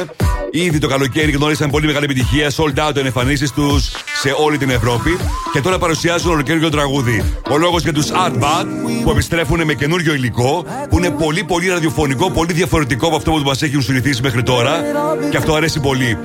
Ήδη 0.50 0.78
το 0.78 0.88
καλοκαίρι 0.88 1.30
γνώρισαν 1.30 1.70
πολύ 1.70 1.86
μεγάλη 1.86 2.04
επιτυχία, 2.04 2.50
sold 2.50 2.88
out 2.88 2.96
εμφανίσεις 2.96 3.52
τους 3.52 3.90
σε 4.22 4.34
όλη 4.44 4.58
την 4.58 4.70
Ευρώπη. 4.70 5.16
Και 5.52 5.60
τώρα 5.60 5.78
παρουσιάζουν 5.78 6.30
ολοκαίριο 6.30 6.68
τραγούδι. 6.68 7.24
Ο 7.50 7.58
λόγος 7.58 7.82
για 7.82 7.92
τους 7.92 8.06
Adbat 8.10 8.66
που 9.02 9.10
επιστρέφουν 9.10 9.64
με 9.64 9.74
καινούριο 9.74 10.14
υλικό, 10.14 10.64
που 10.88 10.98
είναι 10.98 11.10
πολύ 11.10 11.44
πολύ 11.44 11.68
ραδιοφωνικό, 11.68 12.30
πολύ 12.30 12.52
διαφορετικό 12.52 13.06
από 13.06 13.16
αυτό 13.16 13.30
που 13.30 13.38
μας 13.38 13.62
έχουν 13.62 13.82
συνηθίσει 13.82 14.22
μέχρι 14.22 14.42
τώρα. 14.42 14.80
Και 15.30 15.36
αυτό 15.36 15.54
αρέσει 15.54 15.80
πολύ. 15.80 16.18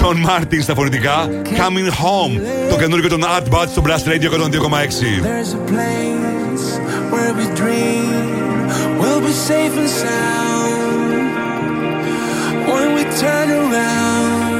John 0.00 0.16
Martin 0.28 0.62
στα 0.62 0.74
φωνητικά. 0.74 1.28
Coming 1.44 1.88
Home, 1.88 2.40
το 2.70 2.76
καινούργιο 2.76 3.08
των 3.08 3.22
Art 3.22 3.48
Bats 3.54 3.68
στο 3.70 3.82
Blast 3.86 4.06
Radio 4.08 4.30
102,6. 4.30 5.20
Turn 13.20 13.50
around, 13.62 14.50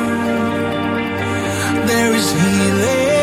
there 1.88 2.12
is 2.14 2.28
healing. 2.40 3.13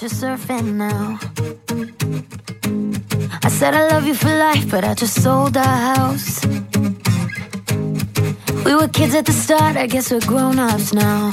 just 0.00 0.22
you're 0.22 0.38
surfing 0.38 0.76
now. 0.76 1.18
I 3.42 3.48
said 3.50 3.74
I 3.74 3.86
love 3.88 4.06
you 4.06 4.14
for 4.14 4.34
life, 4.34 4.70
but 4.70 4.82
I 4.82 4.94
just 4.94 5.22
sold 5.22 5.58
our 5.58 5.94
house. 5.94 6.42
We 8.64 8.74
were 8.74 8.88
kids 8.88 9.14
at 9.14 9.26
the 9.26 9.32
start, 9.32 9.76
I 9.76 9.86
guess 9.86 10.10
we're 10.10 10.20
grown 10.20 10.58
ups 10.58 10.94
now. 10.94 11.32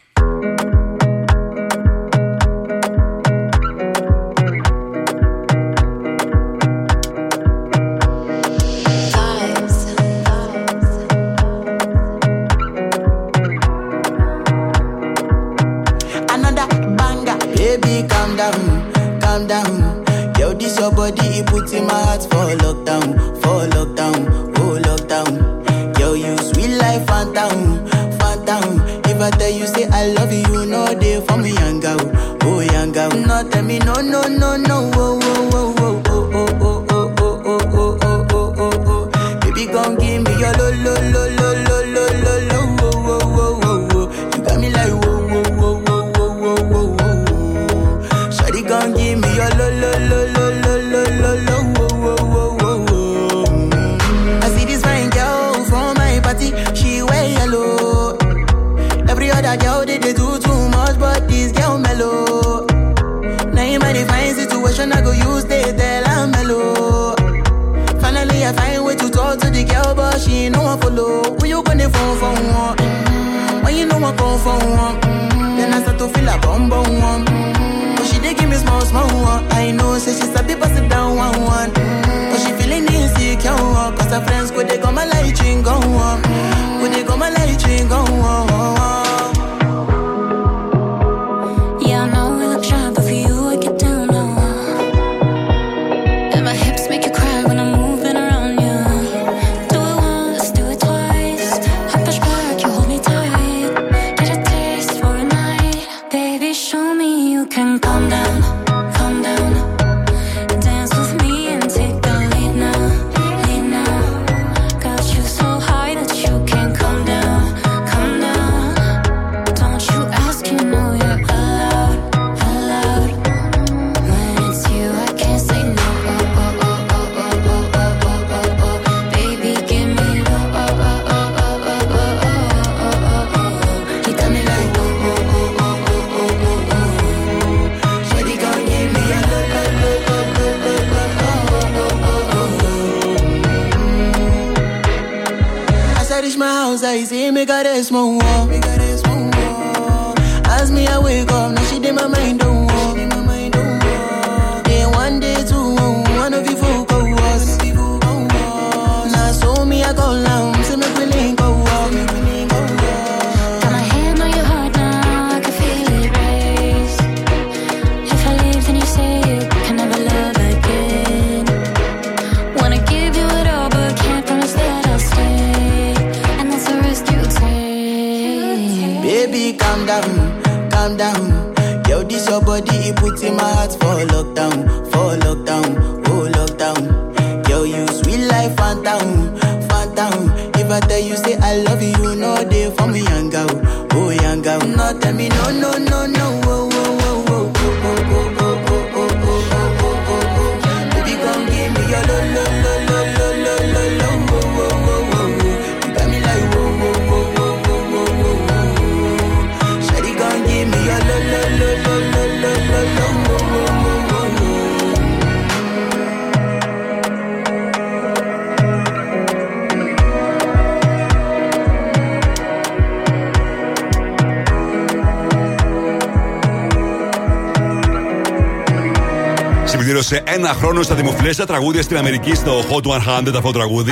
Ένα 230.45 230.53
χρόνο 230.53 230.81
στα 230.81 230.95
δημοφιλέστερα 230.95 231.47
τραγούδια 231.47 231.81
στην 231.81 231.97
Αμερική 231.97 232.35
στο 232.35 232.63
Hot 232.69 232.87
100 232.87 232.99
αυτό 233.25 233.41
το 233.41 233.51
τραγούδι 233.51 233.91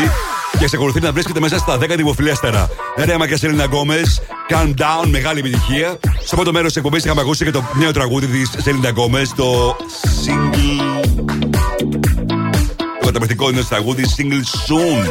και 0.58 0.64
εξακολουθεί 0.64 1.00
να 1.00 1.12
βρίσκεται 1.12 1.40
μέσα 1.40 1.58
στα 1.58 1.78
10 1.78 1.94
δημοφιλέστερα. 1.96 2.70
Ρέμα 2.98 3.28
και 3.28 3.36
Σελίνα 3.36 3.64
Γκόμεζ, 3.64 4.02
Calm 4.50 4.68
Down, 4.68 5.08
μεγάλη 5.10 5.40
επιτυχία. 5.40 6.00
Στο 6.26 6.36
πρώτο 6.36 6.52
μέρος 6.52 6.68
της 6.68 6.76
εκπομπής 6.76 7.06
είχαμε 7.06 7.22
ακούσει 7.22 7.46
και 7.46 7.52
το 7.52 7.64
νέο 7.74 7.92
τραγούδι 7.92 8.28
της 8.28 8.52
Σελίνα 8.58 8.90
Γκόμεζ, 8.90 9.22
το 9.36 9.78
Single. 10.26 11.16
Το 13.00 13.06
καταπληκτικό 13.06 13.50
είναι 13.50 13.60
το 13.60 13.68
τραγούδι 13.68 14.04
Single 14.18 14.74
Soon. 14.74 15.10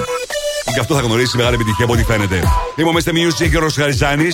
Και 0.74 0.80
αυτό 0.80 0.94
θα 0.94 1.00
γνωρίσει 1.00 1.36
μεγάλη 1.36 1.54
επιτυχία 1.54 1.84
από 1.84 1.94
ό,τι 1.94 2.04
φαίνεται. 2.04 2.42
Είμαστε 2.76 3.10
Music 3.14 3.50
και 3.50 3.56
ο 3.56 3.60
Ροσχαριζάνη. 3.60 4.28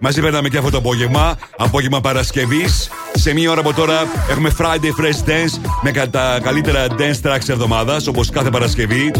Μαζί 0.00 0.20
περνάμε 0.20 0.48
και 0.48 0.58
αυτό 0.58 0.70
το 0.70 0.78
απόγευμα. 0.78 1.38
Απόγευμα 1.56 2.00
Παρασκευής. 2.00 2.90
Σε 3.14 3.32
μία 3.32 3.50
ώρα 3.50 3.60
από 3.60 3.72
τώρα 3.74 4.06
έχουμε 4.30 4.52
Friday 4.58 5.00
Fresh 5.00 5.28
Dance 5.28 5.70
με 5.82 6.06
τα 6.06 6.40
καλύτερα 6.42 6.86
dance 6.98 7.28
tracks 7.28 7.48
εβδομάδας, 7.48 8.06
όπως 8.06 8.30
κάθε 8.30 8.50
Παρασκευή. 8.50 9.10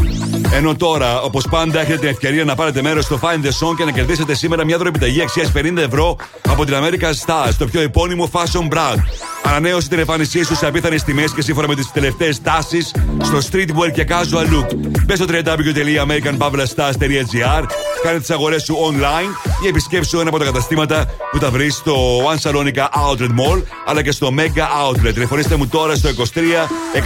Ενώ 0.52 0.76
τώρα, 0.76 1.20
όπως 1.20 1.46
πάντα, 1.50 1.80
έχετε 1.80 1.98
την 1.98 2.08
ευκαιρία 2.08 2.44
να 2.44 2.54
πάρετε 2.54 2.82
μέρος 2.82 3.04
στο 3.04 3.18
Find 3.22 3.44
the 3.46 3.48
Song 3.48 3.74
και 3.76 3.84
να 3.84 3.90
κερδίσετε 3.90 4.34
σήμερα 4.34 4.64
μια 4.64 4.76
δωρεπιταγή 4.76 5.22
αξίας 5.22 5.52
50 5.56 5.76
ευρώ 5.76 6.16
από 6.48 6.64
την 6.64 6.74
American 6.74 7.12
Stars, 7.26 7.52
το 7.58 7.66
πιο 7.66 7.80
επώνυμο 7.80 8.30
fashion 8.32 8.68
brand. 8.74 8.98
Ανανέωσε 9.42 9.88
την 9.88 9.98
εμφάνισή 9.98 10.44
σου 10.44 10.56
σε 10.56 10.66
απίθανες 10.66 11.02
τιμές 11.02 11.32
και 11.32 11.42
σύμφωνα 11.42 11.68
με 11.68 11.74
τις 11.74 11.90
τελευταίες 11.92 12.42
τάσεις 12.42 12.94
στο 13.22 13.38
streetwear 13.50 13.92
και 13.92 14.06
casual 14.08 14.46
look. 14.54 14.66
Μπε 15.04 15.16
στο 15.16 15.24
www.americanpavlastars.gr, 15.28 17.64
κάνε 18.02 18.18
τις 18.18 18.30
αγορές 18.30 18.62
σου 18.62 18.76
online 18.90 19.30
ή 19.64 19.68
επισκέψου 19.68 20.20
ένα 20.20 20.28
από 20.28 20.38
τα 20.38 20.44
καταστήματα 20.44 21.06
που 21.30 21.38
τα 21.38 21.50
βρεις 21.50 21.74
στο 21.74 22.18
One 22.18 22.38
Salonica 22.50 22.88
Outlet 23.08 23.30
Mall 23.40 23.62
αλλά 23.86 24.02
και 24.02 24.12
στο 24.12 24.30
Mega 24.36 24.66
Outlet. 24.88 25.12
Τηλεφωνήστε 25.12 25.56
μου 25.56 25.66
τώρα 25.66 25.94
στο 25.94 26.08
23 26.08 26.12
126 26.94 27.00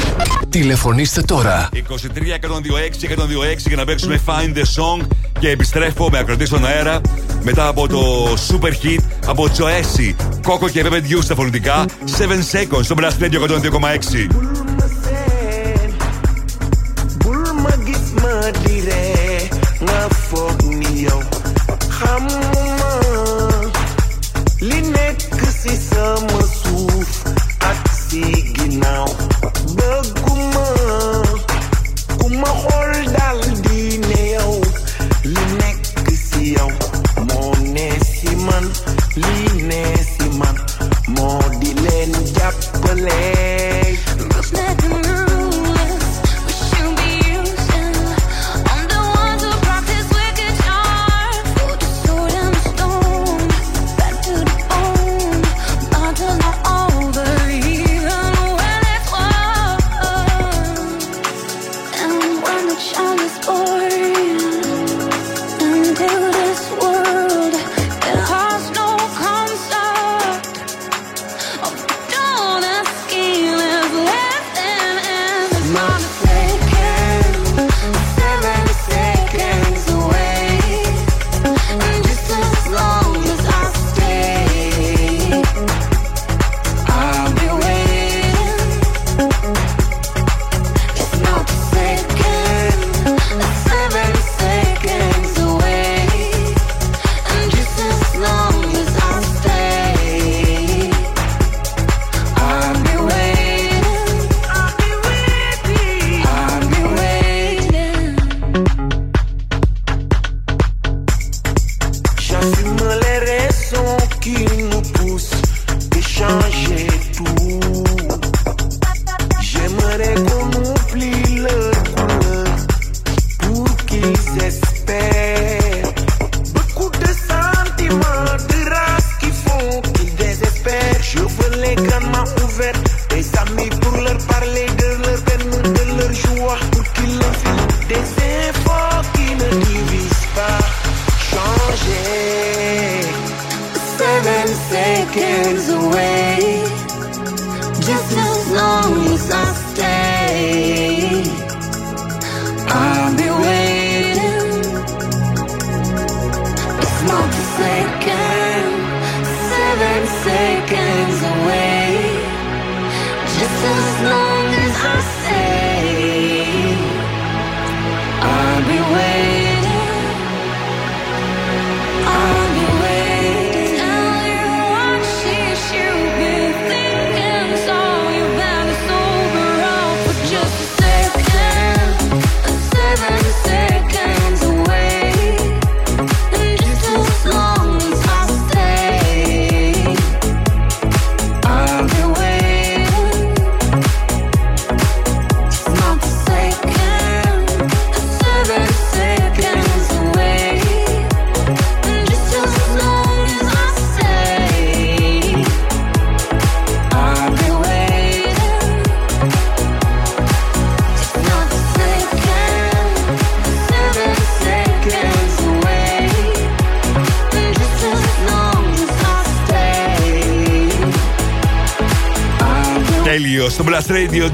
Τηλεφωνήστε 0.49 1.21
τώρα. 1.21 1.69
23 1.73 1.75
126 1.75 3.07
126 3.07 3.67
για 3.67 3.75
να 3.75 3.85
παίξουμε 3.85 4.19
Find 4.25 4.57
the 4.57 4.61
Song 4.61 5.07
και 5.39 5.49
επιστρέφω 5.49 6.09
με 6.09 6.17
ακροτή 6.17 6.45
στον 6.45 6.65
αέρα 6.65 7.01
μετά 7.41 7.67
από 7.67 7.87
το 7.87 8.33
super 8.33 8.71
hit 8.85 8.99
από 9.25 9.49
Τζοέσι, 9.49 10.15
Κόκο 10.43 10.69
και 10.69 10.85
Pepe 10.85 10.95
Dew 11.11 11.19
στα 11.21 11.35
φωνητικά 11.35 11.85
7 12.17 12.21
seconds 12.51 12.83
στο 12.83 12.95
Blast 12.99 13.23
Radio 13.23 13.39
102,6. 13.39 13.41
bul 17.23 17.43
ma 17.63 17.73
gis 17.85 18.05
ma 18.21 18.35
di 18.63 18.75
ree 18.87 19.49
nga 19.85 20.01
foog 20.27 20.59
ni 20.79 20.93
yow 21.07 21.21
xamuma 21.97 22.91
li 24.69 24.79
nekk 24.95 25.39
ci 25.61 25.73
sama 25.89 26.30
suuf 26.30 26.30
diginau 28.11 29.07
Begumah 29.71 31.23
Kumaho. 32.19 32.70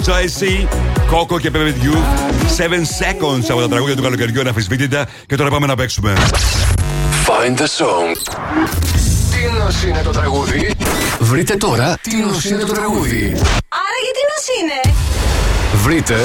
Blast 0.07 0.41
Radio 0.41 0.47
Joyce 0.47 0.67
Coco 1.11 1.41
και 1.41 1.51
Pepe 1.53 1.83
You 1.83 1.95
7 2.57 2.69
seconds 2.69 3.45
από 3.49 3.59
τα 3.59 3.67
τραγούδια 3.69 3.95
του 3.95 4.01
καλοκαιριού 4.01 4.39
αναφισβήτητα 4.39 5.07
και 5.25 5.35
τώρα 5.35 5.49
πάμε 5.49 5.65
να 5.65 5.75
παίξουμε. 5.75 6.13
Find 7.25 7.57
the 7.57 7.63
song. 7.63 8.33
Τι 9.31 9.59
νος 9.59 9.83
είναι 9.83 10.01
το 10.03 10.11
τραγούδι; 10.11 10.75
Βρείτε 11.19 11.55
τώρα 11.55 11.97
τι 12.01 12.15
νος 12.15 12.45
είναι 12.45 12.63
το 12.63 12.73
τραγούδι. 12.73 13.23
Άρα 13.69 13.97
γιατί 14.03 14.21
νος 14.29 14.47
είναι; 14.61 14.95
Βρείτε. 15.83 16.15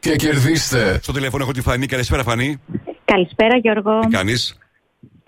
Και 0.00 0.16
κερδίστε. 0.16 0.98
Στο 1.02 1.12
τηλέφωνο 1.12 1.42
έχω 1.42 1.52
τη 1.52 1.60
Φανή. 1.60 1.86
Καλησπέρα, 1.86 2.22
Φανή. 2.22 2.60
Καλησπέρα 3.04 3.56
Γιώργο. 3.56 4.00
Τι 4.00 4.08
κάνεις; 4.08 4.58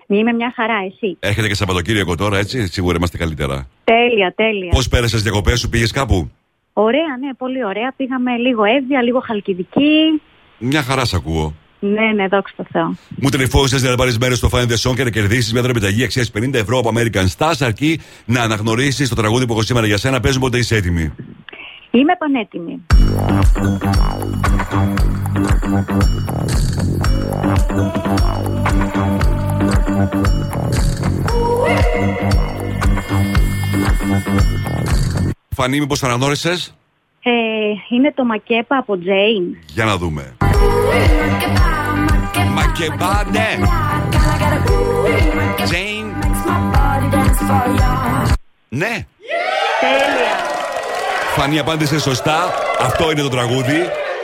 Είμαι 0.07 0.33
μια 0.33 0.53
χαρά, 0.57 0.79
εσύ. 0.87 1.17
Έρχεται 1.21 1.49
και 1.49 1.55
Σαββατοκύριακο 1.55 2.15
τώρα, 2.15 2.39
έτσι. 2.39 2.67
Σίγουρα 2.69 2.97
είμαστε 2.97 3.17
καλύτερα. 3.17 3.69
Τέλεια, 3.85 4.33
τέλεια. 4.37 4.71
Πώς 4.71 4.89
πέρασες 4.89 5.23
τι 5.23 5.29
διακοπές 5.29 5.61
σου, 5.61 5.69
πήγες 5.69 5.91
κάπου; 5.91 6.31
Ωραία, 6.79 7.17
ναι, 7.21 7.35
πολύ 7.35 7.65
ωραία. 7.65 7.93
Πήγαμε 7.97 8.37
λίγο 8.37 8.65
Εύβοια, 8.65 9.03
λίγο 9.03 9.21
Χαλκιδική. 9.21 10.23
Μια 10.59 10.83
χαρά 10.83 11.05
σ' 11.05 11.15
ακούω. 11.15 11.55
Ναι, 11.79 12.13
ναι, 12.15 12.29
δόξα 12.29 12.55
τω 12.57 12.65
Θεώ. 12.73 12.95
Μου 13.09 13.29
τηλεφώνησες 13.29 13.81
για 13.81 13.91
να 13.91 13.97
πάρεις 13.97 14.19
μέρος 14.19 14.39
στο 14.39 14.49
Find 14.53 14.67
the 14.67 14.91
Song 14.91 14.95
και 14.97 15.05
να 15.05 15.11
κερδίσεις 15.11 15.53
μια 15.53 15.61
δωρεπιταγή 15.61 16.05
αξίας 16.05 16.31
50 16.39 16.55
ευρώ 16.55 16.79
από 16.79 16.91
American 16.95 17.27
Stars, 17.37 17.57
αρκεί 17.61 18.01
να 18.25 18.43
αναγνωρίσεις 18.43 19.09
το 19.09 19.15
τραγούδι 19.15 19.47
που 19.47 19.53
έχω 19.53 19.63
σήμερα 19.63 19.87
για 19.87 19.97
σένα. 19.97 20.21
Παίζουμε 20.21 20.45
πότε 20.45 20.59
είσαι 20.59 20.77
έτοιμη. 20.77 21.13
Είμαι 21.91 22.17
πανέτοιμη. 22.19 22.85
Φανή, 35.57 35.79
μήπως 35.79 35.99
το 35.99 36.07
αναγνώρισες; 36.07 36.75
Ε, 37.23 37.31
είναι 37.95 38.13
το 38.15 38.25
Makeba 38.25 38.77
από 38.77 38.99
Jain. 38.99 39.45
Για 39.67 39.85
να 39.85 39.97
δούμε. 39.97 40.37
Makeba, 42.55 43.25
ναι. 43.31 43.49
Jain. 45.65 46.07
Ναι. 48.69 49.07
Τέλεια. 49.81 50.35
Φανή 51.37 51.59
απάντησε 51.59 52.01
σωστά. 52.01 52.53
Αυτό 52.81 53.11
είναι 53.11 53.23
το 53.23 53.29
τραγούδι. 53.29 53.79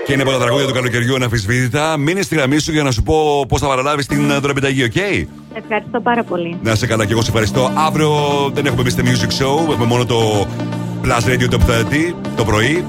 Και 0.07 0.13
είναι 0.13 0.23
από 0.23 0.31
τα 0.31 0.39
τραγούδια 0.39 0.67
του 0.67 0.73
καλοκαιριού 0.73 1.15
αναμφισβήτητα. 1.15 1.97
Μείνε 1.97 2.23
στη 2.23 2.35
γραμμή 2.35 2.59
σου 2.59 2.73
για 2.73 2.83
να 2.83 2.91
σου 2.91 3.03
πω 3.03 3.47
πώς 3.49 3.61
θα 3.61 3.67
παραλάβεις 3.67 4.07
την 4.07 4.31
ε, 4.31 4.39
δωρεπιταγή, 4.39 4.85
οκ; 4.85 4.97
Ευχαριστώ 5.55 6.01
πάρα 6.01 6.23
πολύ. 6.25 6.59
Να 6.63 6.75
σε 6.75 6.87
καλά 6.87 7.07
και 7.07 7.13
εγώ 7.13 7.23
σε 7.23 7.29
ευχαριστώ. 7.29 7.73
Αύριο 7.75 8.11
δεν 8.53 8.67
έχουμε 8.67 8.83
Mr. 8.91 9.01
Music 9.01 9.45
Show. 9.45 9.71
Έχουμε 9.71 9.87
μόνο 9.87 10.07
το 10.07 10.47
Plus 11.03 11.25
Radio 11.27 11.49
Top 11.49 11.61
30 11.61 12.15
το 12.37 12.45
πρωί. 12.45 12.85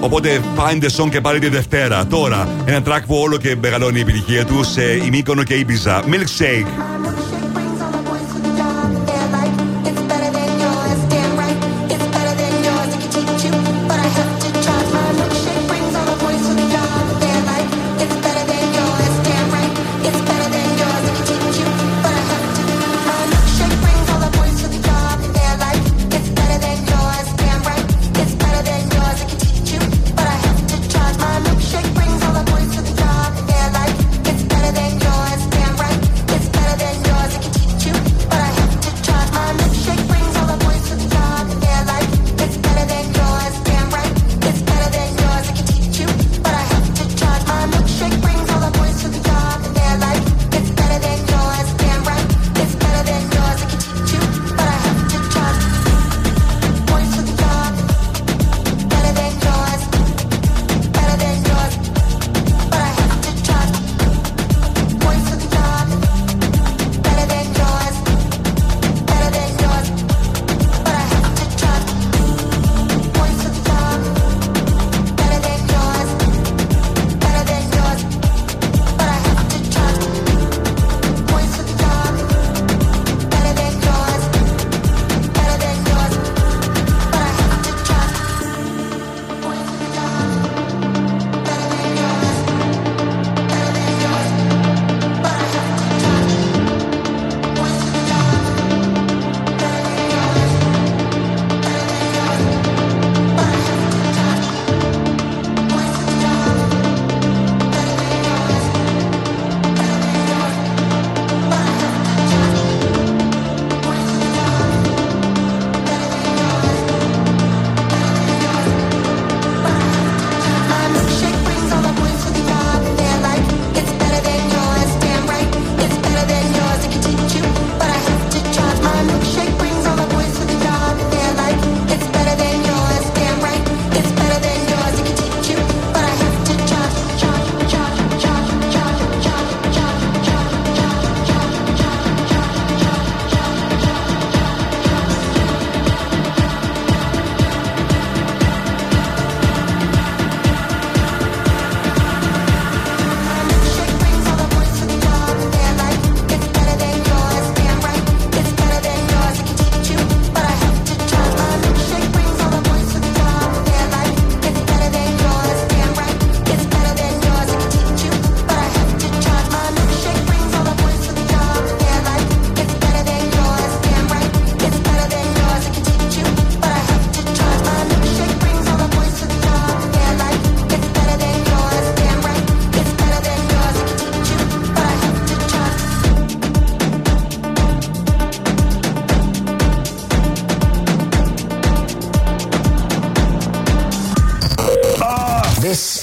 Οπότε 0.00 0.40
find 0.56 0.82
the 0.82 1.02
song 1.02 1.08
και 1.10 1.20
πάλι 1.20 1.38
τη 1.38 1.48
Δευτέρα. 1.48 2.06
Τώρα, 2.06 2.48
ένα 2.64 2.82
track 2.86 3.02
που 3.06 3.14
όλο 3.14 3.36
και 3.36 3.56
μεγαλώνει 3.60 3.98
η 3.98 4.00
επιτυχία 4.00 4.44
του 4.44 4.64
σε 4.64 4.82
ημίκονο 4.82 5.42
και 5.42 5.66
Ibiza. 5.66 6.00
Milkshake. 6.00 7.27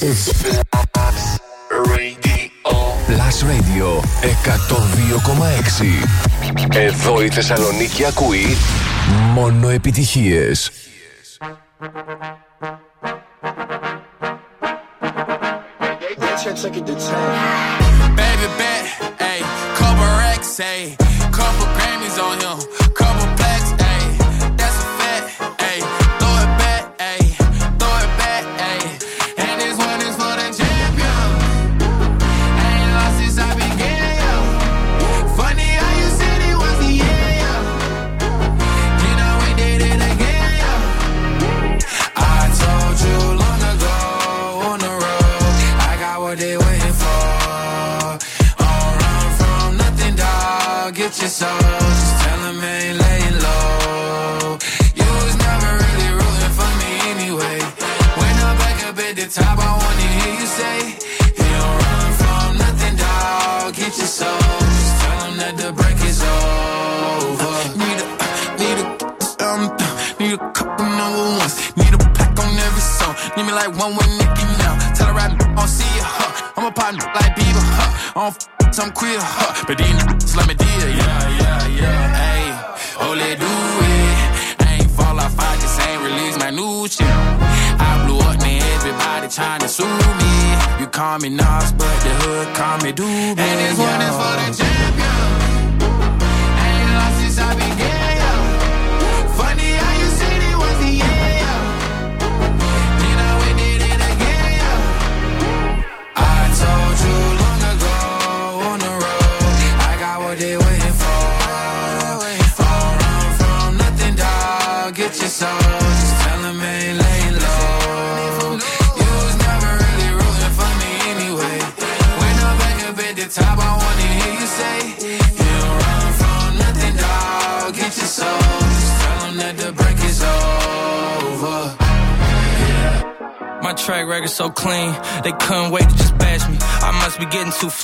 Radio. 0.05 0.13
Plus 3.07 3.37
Radio 3.49 3.87
102,6. 4.21 6.77
Εδώ 6.77 7.23
η 7.23 7.29
Θεσσαλονίκη 7.29 8.05
ακούει 8.05 8.57
μόνο 9.33 9.69
επιτυχίες. 9.69 10.71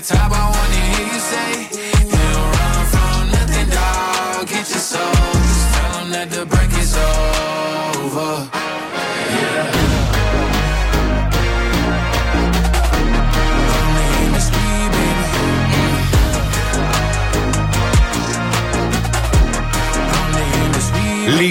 the 0.00 0.14
top, 0.14 0.30
I 0.30 0.44
wanna 0.50 0.80
hear 0.94 1.06
you 1.12 1.20
say, 1.20 1.67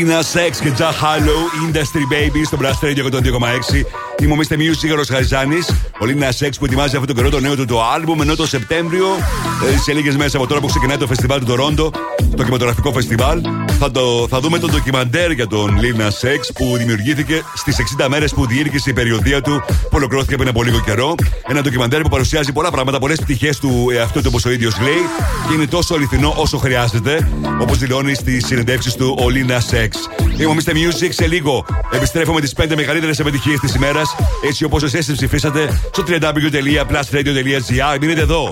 Λίνα 0.08 0.22
Σεξ 0.22 0.60
και 0.60 0.72
Τζα 0.72 0.92
Χάλο, 0.92 1.34
Industry 1.66 2.14
Baby 2.14 2.42
στο 2.46 2.58
Blast 2.62 2.86
Radio 2.86 3.12
102,6. 3.12 3.84
Είμαι 4.22 4.34
ο 4.34 4.38
Mr. 4.40 4.54
Music, 4.54 5.00
ο 5.00 5.14
Χαριζάνη. 5.14 5.58
Ο 6.00 6.06
Λίνα 6.06 6.32
Σεξ 6.32 6.58
που 6.58 6.66
ετοιμάζει 6.66 6.96
αυτό 6.96 7.08
τον 7.08 7.16
καιρό 7.16 7.30
το 7.30 7.40
νέο 7.40 7.56
του 7.56 7.66
το 7.66 7.82
album, 7.96 8.22
ενώ 8.22 8.36
το 8.36 8.48
Σεπτέμβριο, 8.48 9.06
ε, 9.74 9.78
σε 9.78 9.94
λίγες 9.94 10.16
μέρες 10.16 10.36
από 10.36 10.48
τώρα 10.48 10.62
που 10.62 10.68
ξεκινάει 10.68 10.98
το 10.98 11.08
φεστιβάλ 11.08 11.40
του 11.40 11.46
Τορόντο, 11.46 11.92
το 12.18 12.38
κινηματογραφικό 12.38 12.92
φεστιβάλ, 12.92 13.42
θα, 13.80 13.92
το, 13.92 14.28
θα 14.30 14.40
δούμε 14.40 14.60
το 14.60 14.68
ντοκιμαντέρ 14.68 15.32
για 15.32 15.48
τον 15.48 15.80
Λίνα 15.80 16.10
Σεξ 16.10 16.52
που 16.54 16.78
δημιουργήθηκε 16.78 17.44
στις 17.56 17.76
60 18.00 18.08
μέρες 18.10 18.34
που 18.34 18.48
διήρκησε 18.48 18.90
η 18.90 18.94
περιοδία 18.94 19.42
του, 19.42 19.64
που 19.68 19.90
ολοκληρώθηκε 19.92 20.36
πριν 20.36 20.50
από 20.50 20.64
λίγο 20.64 20.82
καιρό. 20.82 21.16
Ένα 21.48 21.62
ντοκιμαντέρ 21.62 22.02
που 22.02 22.10
παρουσιάζει 22.10 22.52
πολλά 22.52 22.72
πράγματα, 22.72 23.00
πολλές 23.00 23.20
πτυχές 23.20 23.60
του 23.60 23.90
εαυτού 23.94 24.20
του, 24.22 24.26
όπως 24.30 24.46
ο 24.46 24.52
ίδιος 24.52 24.80
λέει, 24.80 25.02
και 25.48 25.54
είναι 25.54 25.66
τόσο 25.66 25.94
αληθινό 25.94 26.34
όσο 26.38 26.58
χρειάζεται, 26.58 27.30
όπως 27.62 27.78
δηλώνει 27.78 28.14
στις 28.14 28.46
συνεντεύξεις 28.46 28.96
του 28.96 29.18
ο 29.20 29.30
Λίνα 29.30 29.60
Σεξ. 29.60 29.98
Είμαι 30.38 30.52
ο 30.52 30.56
Mr. 30.64 30.72
Music 30.72 31.10
σε 31.10 31.28
λίγο. 31.28 31.66
Επιστρέφω 31.92 32.34
με 32.34 32.42
τις 32.42 32.54
5 32.62 32.76
μεγαλύτερες 32.76 33.20
επιτυχίες 33.20 33.60
της 33.60 33.76
ημέρας, 33.76 34.16
έτσι 34.48 34.64
όπως 34.64 34.84
εσείς 34.84 35.06
τις 35.06 35.16
ψηφίσατε 35.16 35.82
στο 35.92 36.04
www.plusradio.gr. 36.08 37.98
Μείνετε 38.00 38.22
εδώ. 38.22 38.52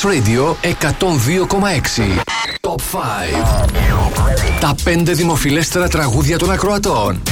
Plus 0.00 0.12
Radio 0.14 0.56
102,6 0.62 2.22
Top 2.60 2.80
5 2.92 4.60
Τα 4.60 4.74
πέντε 4.84 5.12
δημοφιλέστερα 5.12 5.88
τραγούδια 5.88 6.38
των 6.38 6.50
ακροατών 6.50 7.22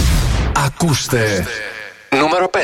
Ακούστε 0.66 1.46
Νούμερο 2.10 2.50
5 2.52 2.58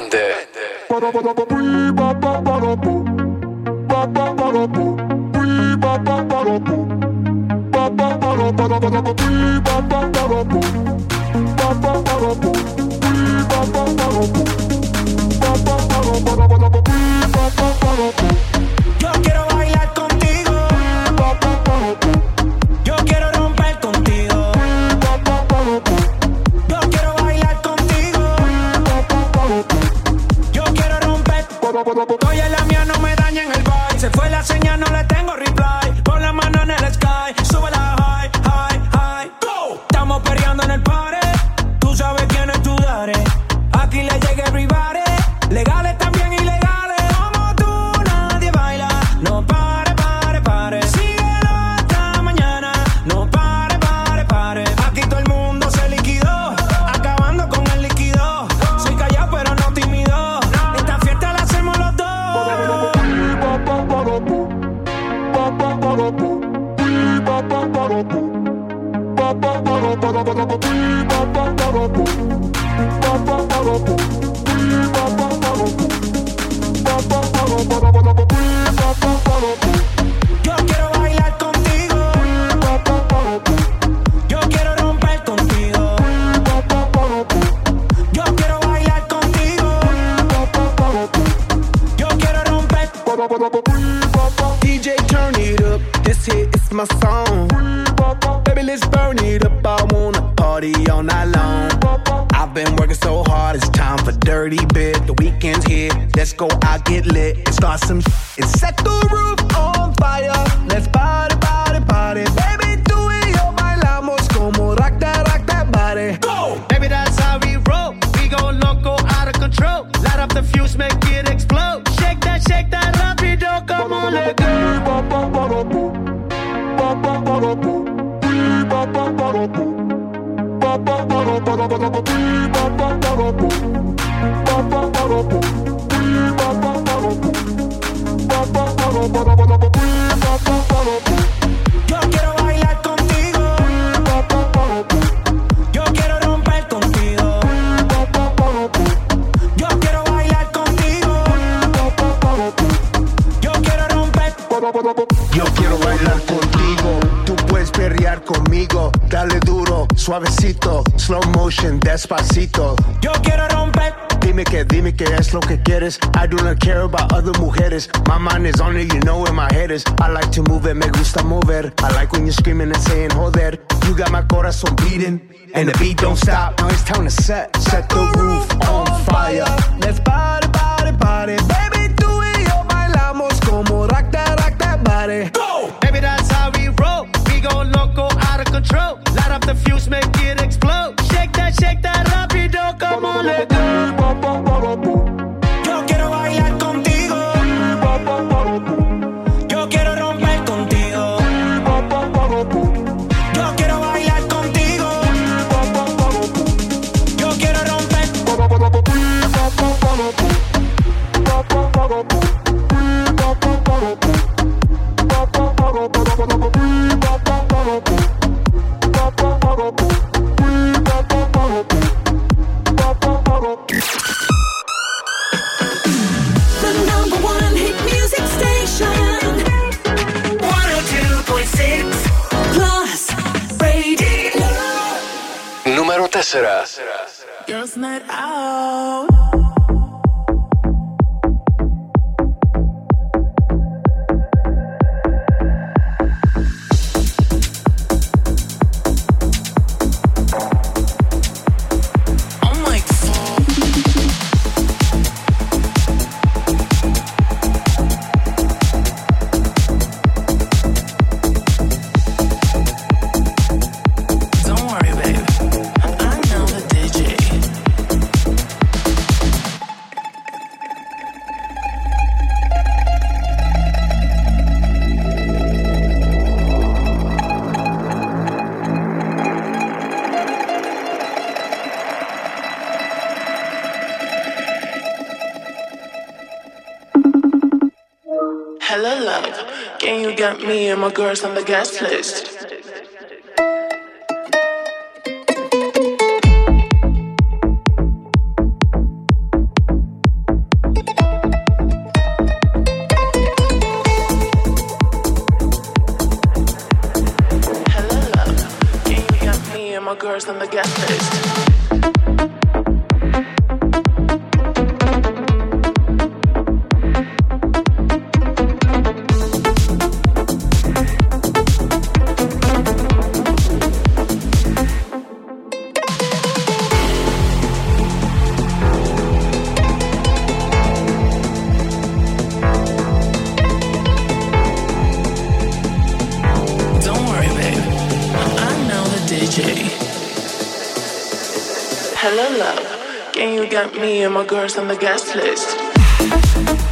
Hello, 341.96 342.38
love. 342.38 343.12
Can 343.12 343.34
you 343.34 343.48
get 343.48 343.74
me 343.74 344.04
and 344.04 344.14
my 344.14 344.24
girls 344.24 344.56
on 344.56 344.68
the 344.68 344.76
guest 344.76 345.16
list? 345.16 346.63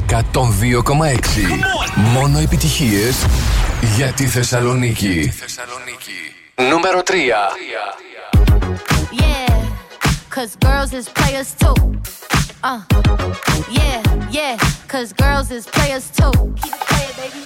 Μόνο 1.94 2.38
επιτυχίες 2.38 3.26
για 3.96 4.12
τη 4.12 4.26
Θεσσαλονίκη. 4.26 5.32
Νούμερο 6.70 7.02
3. 7.06 7.12
Yeah, 9.22 9.54
cause 10.30 10.56
girls 10.66 10.92
is 10.98 11.08
players 11.18 11.50
too. 11.62 11.76
Uh, 12.70 12.80
yeah, 13.78 14.00
yeah, 14.38 14.54
cause 14.92 15.12
girls 15.24 15.48
is 15.56 15.64
players 15.76 16.06
too. 16.18 16.34
Keep 16.62 16.74
it 16.78 16.84
playing, 16.90 17.14
baby. 17.20 17.42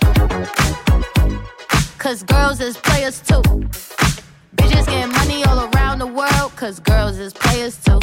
Cause 2.05 2.21
girls 2.35 2.59
is 2.69 2.77
players 2.89 3.19
too. 3.29 3.45
Bitches 4.57 4.87
getting 4.93 5.13
money 5.21 5.39
all 5.49 5.61
around 5.69 5.97
the 6.05 6.11
world, 6.21 6.51
cause 6.63 6.77
girls 6.93 7.17
is 7.27 7.33
players 7.45 7.75
too. 7.87 8.01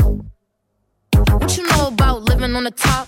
What 1.40 1.52
you 1.57 1.64
know 1.72 1.84
about 1.95 2.18
living 2.30 2.53
on 2.60 2.64
the 2.70 2.76
top? 2.88 3.07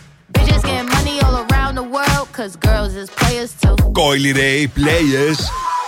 Bitches 0.41 0.63
getting 0.69 0.89
money 0.97 1.15
all 1.23 1.35
around 1.45 1.73
the 1.75 1.87
world, 1.95 2.27
cause 2.37 2.55
girls 2.55 2.95
is 2.95 3.09
players 3.19 3.51
too. 3.61 3.75
Coily 3.99 4.33
Ray, 4.33 4.67
Players. 4.67 5.39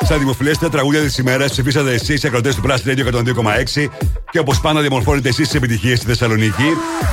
Στα 0.03 0.17
δημοφιλέστερα 0.17 0.71
τραγούδια 0.71 1.01
της 1.01 1.17
ημέρας 1.17 1.51
ψηφίσατε 1.51 1.93
εσείς, 1.93 2.25
ακροτές 2.25 2.55
του 2.55 2.61
Blast 2.65 2.89
Radio 2.89 3.05
102,6. 3.05 3.89
Και 4.31 4.39
όπως 4.39 4.59
πάντα, 4.61 4.79
διαμορφώνετε 4.79 5.29
εσείς 5.29 5.45
τις 5.47 5.55
επιτυχίες 5.55 5.97
στη 5.97 6.07
Θεσσαλονίκη. 6.07 6.63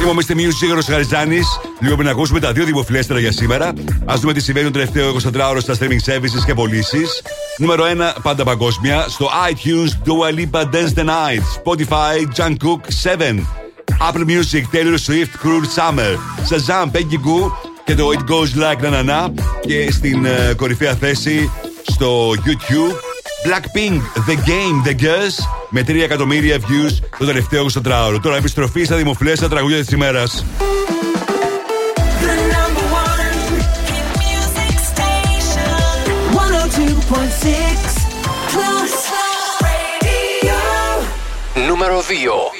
Είμαι 0.00 0.10
ο 0.10 0.14
Mr. 0.16 0.32
Music 0.32 0.52
Σίγουρο 0.58 0.80
Χαριζάνη. 0.82 1.40
Λίγο 1.80 1.96
πριν 1.96 2.08
ακούσουμε 2.08 2.40
τα 2.40 2.52
δύο 2.52 2.64
δημοφιλέστερα 2.64 3.20
για 3.20 3.32
σήμερα. 3.32 3.66
Α 4.04 4.14
δούμε 4.16 4.32
τι 4.32 4.40
συμβαίνει 4.40 4.66
το 4.66 4.72
τελευταίο 4.72 5.14
24ωρο 5.14 5.58
στα 5.58 5.74
streaming 5.74 6.12
services 6.12 6.44
και 6.46 6.54
πωλήσεις. 6.54 7.22
Νούμερο 7.58 7.84
1, 7.84 8.20
πάντα 8.22 8.44
παγκόσμια. 8.44 9.06
Στο 9.08 9.28
iTunes, 9.50 10.08
Dua 10.08 10.34
Lipa 10.38 10.62
Dance 10.62 10.94
the 10.94 11.04
Night. 11.04 11.42
Spotify, 11.64 12.26
Jungkook 12.36 12.80
7. 12.88 13.59
Apple 13.98 14.24
Music, 14.24 14.62
Taylor 14.72 14.98
Swift, 15.06 15.32
Cruel 15.42 15.64
Summer, 15.76 16.12
Shazam, 16.48 16.90
Peggy 16.92 17.18
Goo 17.26 17.50
και 17.84 17.94
το 17.94 18.10
It 18.12 18.30
Goes 18.30 18.62
Like 18.62 19.04
Na 19.04 19.30
και 19.60 19.90
στην 19.90 20.24
ε, 20.24 20.54
κορυφαία 20.56 20.94
θέση 20.94 21.50
στο 21.82 22.30
YouTube 22.30 22.94
Blackpink, 23.44 24.00
The 24.28 24.34
Game, 24.34 24.88
The 24.88 25.02
Girls 25.02 25.44
με 25.70 25.80
3 25.80 25.94
εκατομμύρια 25.94 26.56
views 26.56 26.98
το 27.18 27.24
τελευταίο 27.24 27.66
24ωρο. 27.74 28.18
Τώρα 28.22 28.36
επιστροφή 28.36 28.84
στα 28.84 28.96
δημοφιλέστα 28.96 29.48
τραγούδια 29.48 29.78
της 29.78 29.90
ημέρας. 29.90 30.44
Νούμερο 41.68 42.00
2 42.00 42.59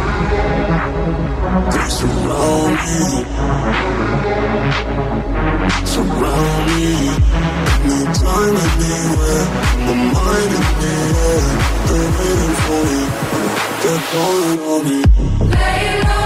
Surround 1.71 2.75
me. 2.85 3.23
Surround 5.85 6.65
me. 6.67 6.83
No 7.87 7.97
time 8.13 8.57
anywhere. 8.75 9.45
My 9.85 9.93
mind 10.13 10.51
the 11.87 11.99
waiting 12.17 12.55
for 12.63 12.81
me. 12.89 13.01
They're 13.81 14.03
calling 14.11 14.59
on 14.71 14.81
me. 14.89 14.99
Lay 15.55 16.03
low. 16.03 16.20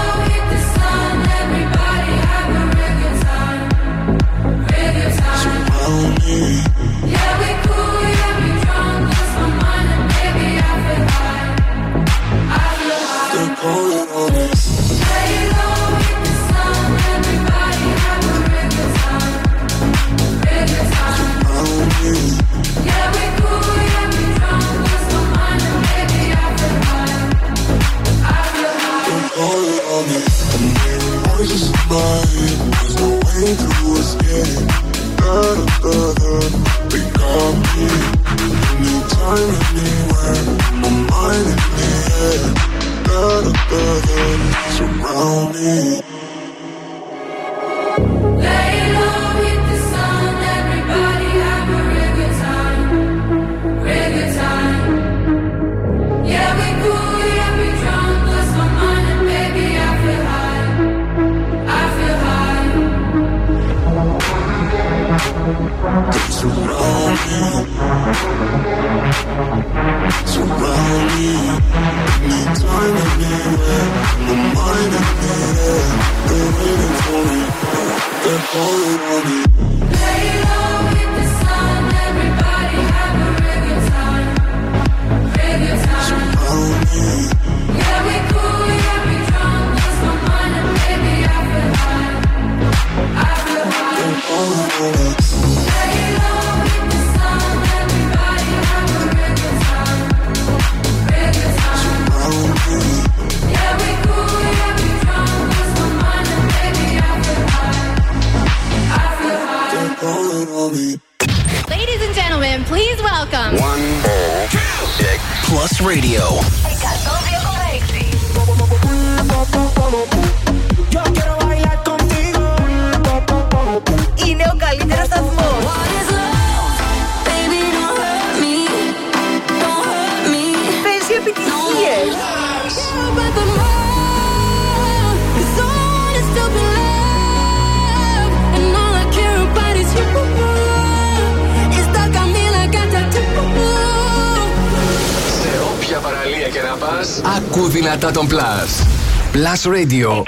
Radio. 149.66 150.25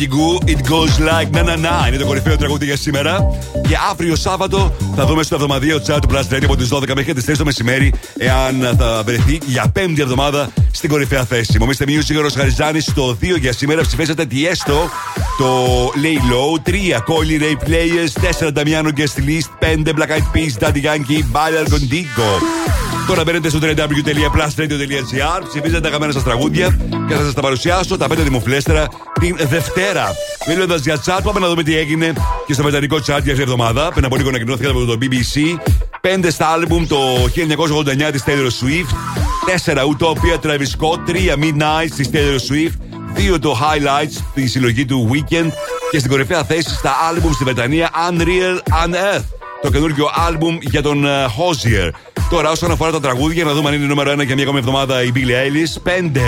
Peggy 0.00 0.08
Goo, 0.08 0.38
It 0.46 0.60
Goes 0.70 0.98
Like 0.98 1.30
Na 1.36 1.42
Na 1.42 1.56
Na. 1.56 1.88
Είναι 1.88 1.96
το 1.96 2.06
κορυφαίο 2.06 2.36
τραγούδι 2.36 2.64
για 2.64 2.76
σήμερα. 2.76 3.18
Και 3.68 3.76
αύριο 3.90 4.16
Σάββατο 4.16 4.76
θα 4.96 5.06
δούμε 5.06 5.22
στο 5.22 5.34
εβδομαδιαίο 5.34 5.76
chat 5.76 5.98
του 6.00 6.08
Plus 6.10 6.34
Radio 6.34 6.44
από 6.44 6.56
τις 6.56 6.68
12 6.72 6.94
μέχρι 6.94 7.14
τις 7.14 7.24
3 7.24 7.36
το 7.36 7.44
μεσημέρι. 7.44 7.92
Εάν 8.18 8.76
θα 8.78 9.02
βρεθεί 9.04 9.38
για 9.46 9.70
πέμπτη 9.72 10.00
εβδομάδα 10.00 10.48
στην 10.70 10.90
κορυφαία 10.90 11.24
θέση. 11.24 11.58
Μομίστε 11.58 11.84
Music, 11.88 12.24
ο 12.24 12.28
Χαριζάνης 12.36 12.84
στο 12.84 13.16
2 13.20 13.36
για 13.38 13.52
σήμερα. 13.52 13.82
Ψηφίσατε 13.82 14.24
τι 14.26 14.46
έστω. 14.46 14.88
Το 15.38 15.86
Lay 15.86 16.32
Low. 16.32 16.70
3 16.70 16.98
Colly 16.98 17.42
Ray 17.42 17.68
Players. 17.68 18.12
4 18.40 18.52
Damiano 18.52 18.90
Guest 18.96 19.18
List. 19.28 19.48
5 19.58 19.92
Black 19.94 20.10
Eyed 20.10 20.28
Peas. 20.34 20.54
Daddy 20.60 20.82
Yankee. 20.82 21.22
Baller 21.32 21.66
Contigo. 21.74 22.30
Τώρα 23.06 23.24
μπαίνετε 23.24 23.48
στο 23.48 23.58
www.plusradio.gr, 23.62 25.42
ψηφίζετε 25.48 25.80
τα 25.80 25.88
αγαπημένα 25.88 26.12
σας 26.12 26.22
τραγούδια 26.22 26.76
και 27.08 27.14
θα 27.14 27.24
σας 27.24 27.34
τα 27.34 27.40
παρουσιάσω 27.40 27.96
τα 27.96 28.06
5 28.06 28.16
δημοφιλέστερα 28.16 28.86
την 29.20 29.36
Δευτέρα. 29.48 30.14
Μιλώντας 30.48 30.80
για 30.80 30.98
τσάτ, 30.98 31.22
πάμε 31.22 31.40
να 31.40 31.48
δούμε 31.48 31.62
τι 31.62 31.76
έγινε 31.76 32.12
και 32.46 32.52
στο 32.52 32.62
μετανικό 32.62 33.00
τσάτ 33.00 33.22
για 33.22 33.32
αυτή 33.32 33.44
τη 33.44 33.50
εβδομάδα. 33.50 33.90
Πριν 33.92 34.04
από 34.04 34.16
λίγο 34.16 34.28
ανακοινώθηκε 34.28 34.68
από 34.68 34.84
το 34.84 34.98
BBC. 35.00 35.58
5 36.00 36.26
στα 36.30 36.46
άλμπουμ 36.46 36.86
το 36.86 36.98
1989 38.08 38.12
της 38.12 38.24
Taylor 38.26 38.50
Swift. 38.60 38.92
4 39.64 39.76
Utopia 39.76 40.46
Travis 40.46 40.70
Scott. 40.78 41.10
3 41.10 41.36
Midnight 41.36 41.90
της 41.96 42.10
Taylor 42.12 42.52
Swift. 42.52 42.74
2 43.34 43.38
το 43.40 43.58
Highlights 43.60 44.24
τη 44.34 44.46
συλλογή 44.46 44.84
του 44.84 45.10
Weekend. 45.12 45.50
Και 45.90 45.98
στην 45.98 46.10
κορυφαία 46.10 46.44
θέση 46.44 46.74
στα 46.74 46.92
άλμπουμ 47.08 47.32
στη 47.32 47.44
Βρετανία 47.44 47.90
Unreal 48.10 48.56
Unearth. 48.84 49.24
Το 49.62 49.70
καινούργιο 49.70 50.10
άλμπουμ 50.26 50.58
για 50.60 50.82
τον 50.82 51.04
uh, 51.04 51.08
Hosier. 51.08 51.90
Τώρα, 52.30 52.50
όσον 52.50 52.70
αφορά 52.70 52.90
τα 52.90 53.00
τραγούδια, 53.00 53.44
να 53.44 53.52
δούμε 53.52 53.68
αν 53.68 53.74
είναι 53.74 53.86
νούμερο 53.86 54.12
1 54.12 54.26
για 54.26 54.34
μια 54.34 54.44
ακόμη 54.44 54.58
εβδομάδα 54.58 55.02
η 55.02 55.12
Billie 55.14 55.18
Eilish. 55.18 55.88
5. 55.88 56.18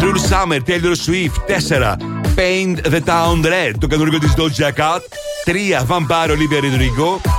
Cruel 0.00 0.18
Summer, 0.30 0.60
Taylor 0.66 0.94
Swift. 1.06 1.36
4. 1.46 2.17
Paint 2.38 2.86
the 2.92 3.00
Town 3.04 3.44
Red, 3.44 3.74
το 3.78 3.86
καινούργιο 3.86 4.18
της 4.18 4.34
Doja 4.36 4.66
Cat. 4.66 5.00
3. 5.44 5.86
Vampire 5.88 6.30
Olivia 6.30 6.60
Rodrigo. 6.60 7.30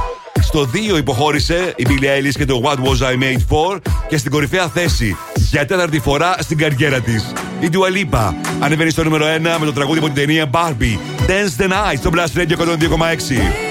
Στο 0.42 0.70
2 0.94 0.98
υποχώρησε 0.98 1.74
η 1.76 1.86
Billie 1.90 2.04
Eilish 2.04 2.36
και 2.36 2.46
το 2.46 2.62
What 2.64 2.76
Was 2.76 3.08
I 3.08 3.14
Made 3.14 3.42
For. 3.50 3.80
Και 4.08 4.18
στην 4.18 4.32
κορυφαία 4.32 4.68
θέση 4.68 5.18
για 5.36 5.66
τέταρτη 5.66 6.00
φορά 6.00 6.36
στην 6.40 6.58
καριέρα 6.58 7.00
της. 7.00 7.34
Η 7.60 7.70
Dua 7.72 8.16
Lipa 8.16 8.34
ανεβαίνει 8.60 8.90
στο 8.90 9.04
νούμερο 9.04 9.26
1 9.26 9.40
με 9.60 9.66
το 9.66 9.74
τραγούδι 9.74 9.98
από 9.98 10.08
την 10.08 10.16
ταινία 10.16 10.50
Barbie. 10.52 10.98
Dance 11.28 11.62
the 11.62 11.68
Night 11.68 11.98
στο 11.98 12.10
Blast 12.14 12.40
Radio 12.40 12.58
102,6. 12.58 13.69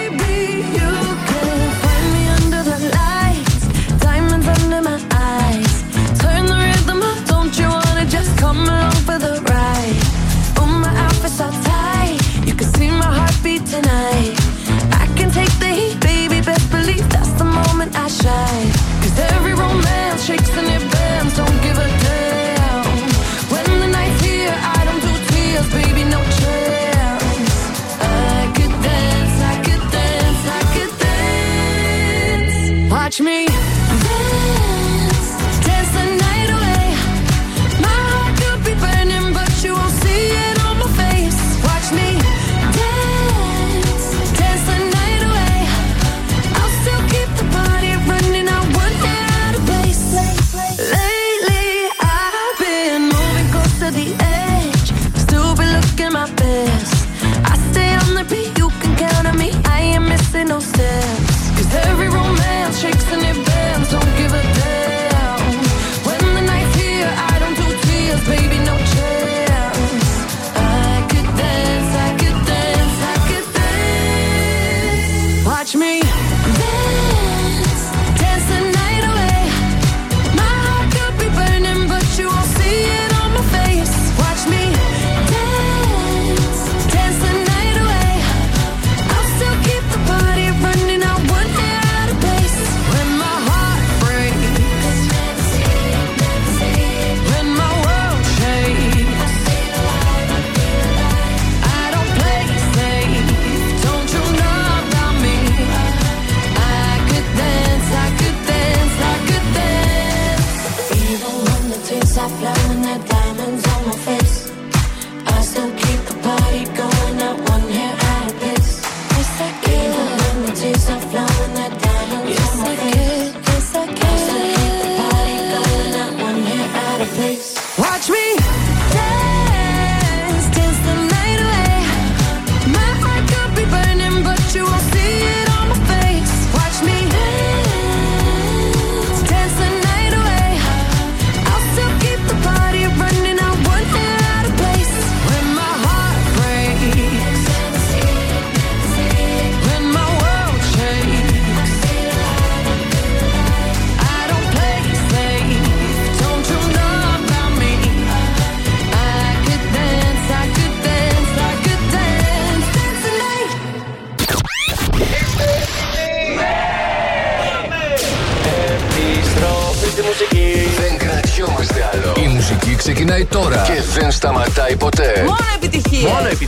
Me 33.20 33.47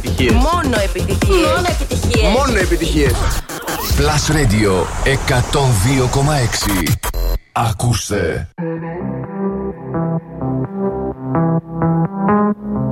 επιτυχίες. 0.00 0.32
Μόνο 0.32 0.76
επιτυχίες. 0.84 1.46
Μόνο 1.46 1.68
επιτυχίες. 1.68 2.32
Μόνο 2.36 2.38
επιτυχίες. 2.38 2.38
Μόνο 2.38 2.58
επιτυχίες. 2.58 3.12
Plus 3.98 4.24
Radio 4.36 4.72
102,6. 5.04 6.94
Ακούστε. 7.52 8.48
You 12.30 12.89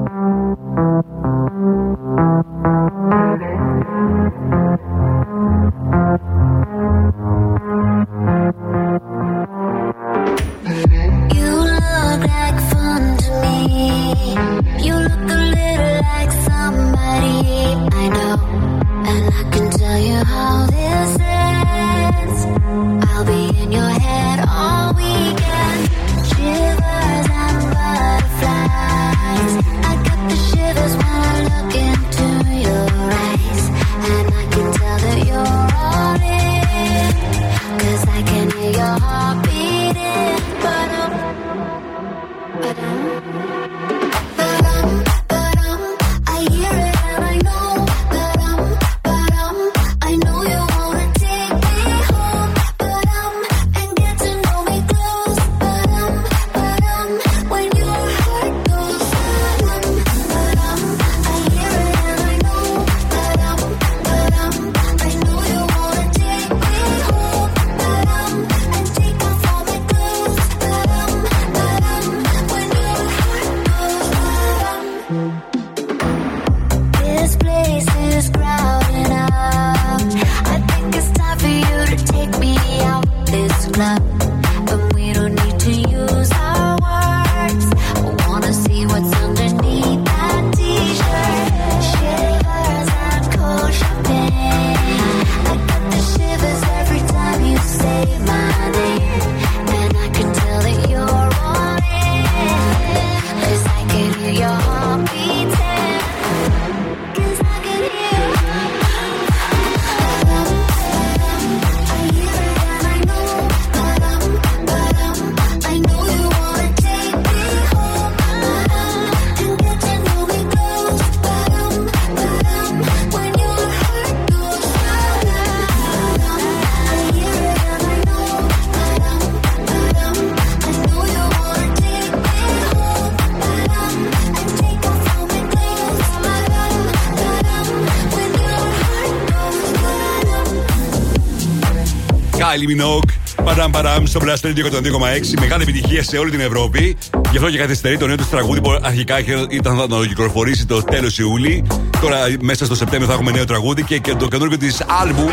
στο 144.18 144.26
Blast 144.26 144.46
Radio 144.46 144.64
102,6. 144.64 145.40
Μεγάλη 145.40 145.62
επιτυχία 145.62 146.02
σε 146.02 146.18
όλη 146.18 146.30
την 146.30 146.40
Ευρώπη. 146.40 146.96
Γι' 147.30 147.36
αυτό 147.36 147.50
και 147.50 147.58
καθυστερεί 147.58 147.98
το 147.98 148.06
νέο 148.06 148.16
του 148.16 148.26
τραγούδι 148.30 148.60
που 148.60 148.78
αρχικά 148.82 149.20
είχε- 149.20 149.46
ήταν 149.50 149.76
να 149.76 149.86
το 149.88 150.06
κυκλοφορήσει 150.06 150.66
το 150.66 150.82
τέλος 150.82 151.18
Ιούλη. 151.18 151.64
Τώρα 152.00 152.16
μέσα 152.40 152.64
στο 152.64 152.74
Σεπτέμβριο 152.74 153.08
θα 153.08 153.12
έχουμε 153.14 153.30
νέο 153.30 153.44
τραγούδι 153.44 153.82
και, 153.82 153.98
και 153.98 154.14
το 154.14 154.28
καινούργιο 154.28 154.56
της 154.58 154.82
άλμπουμ 155.02 155.28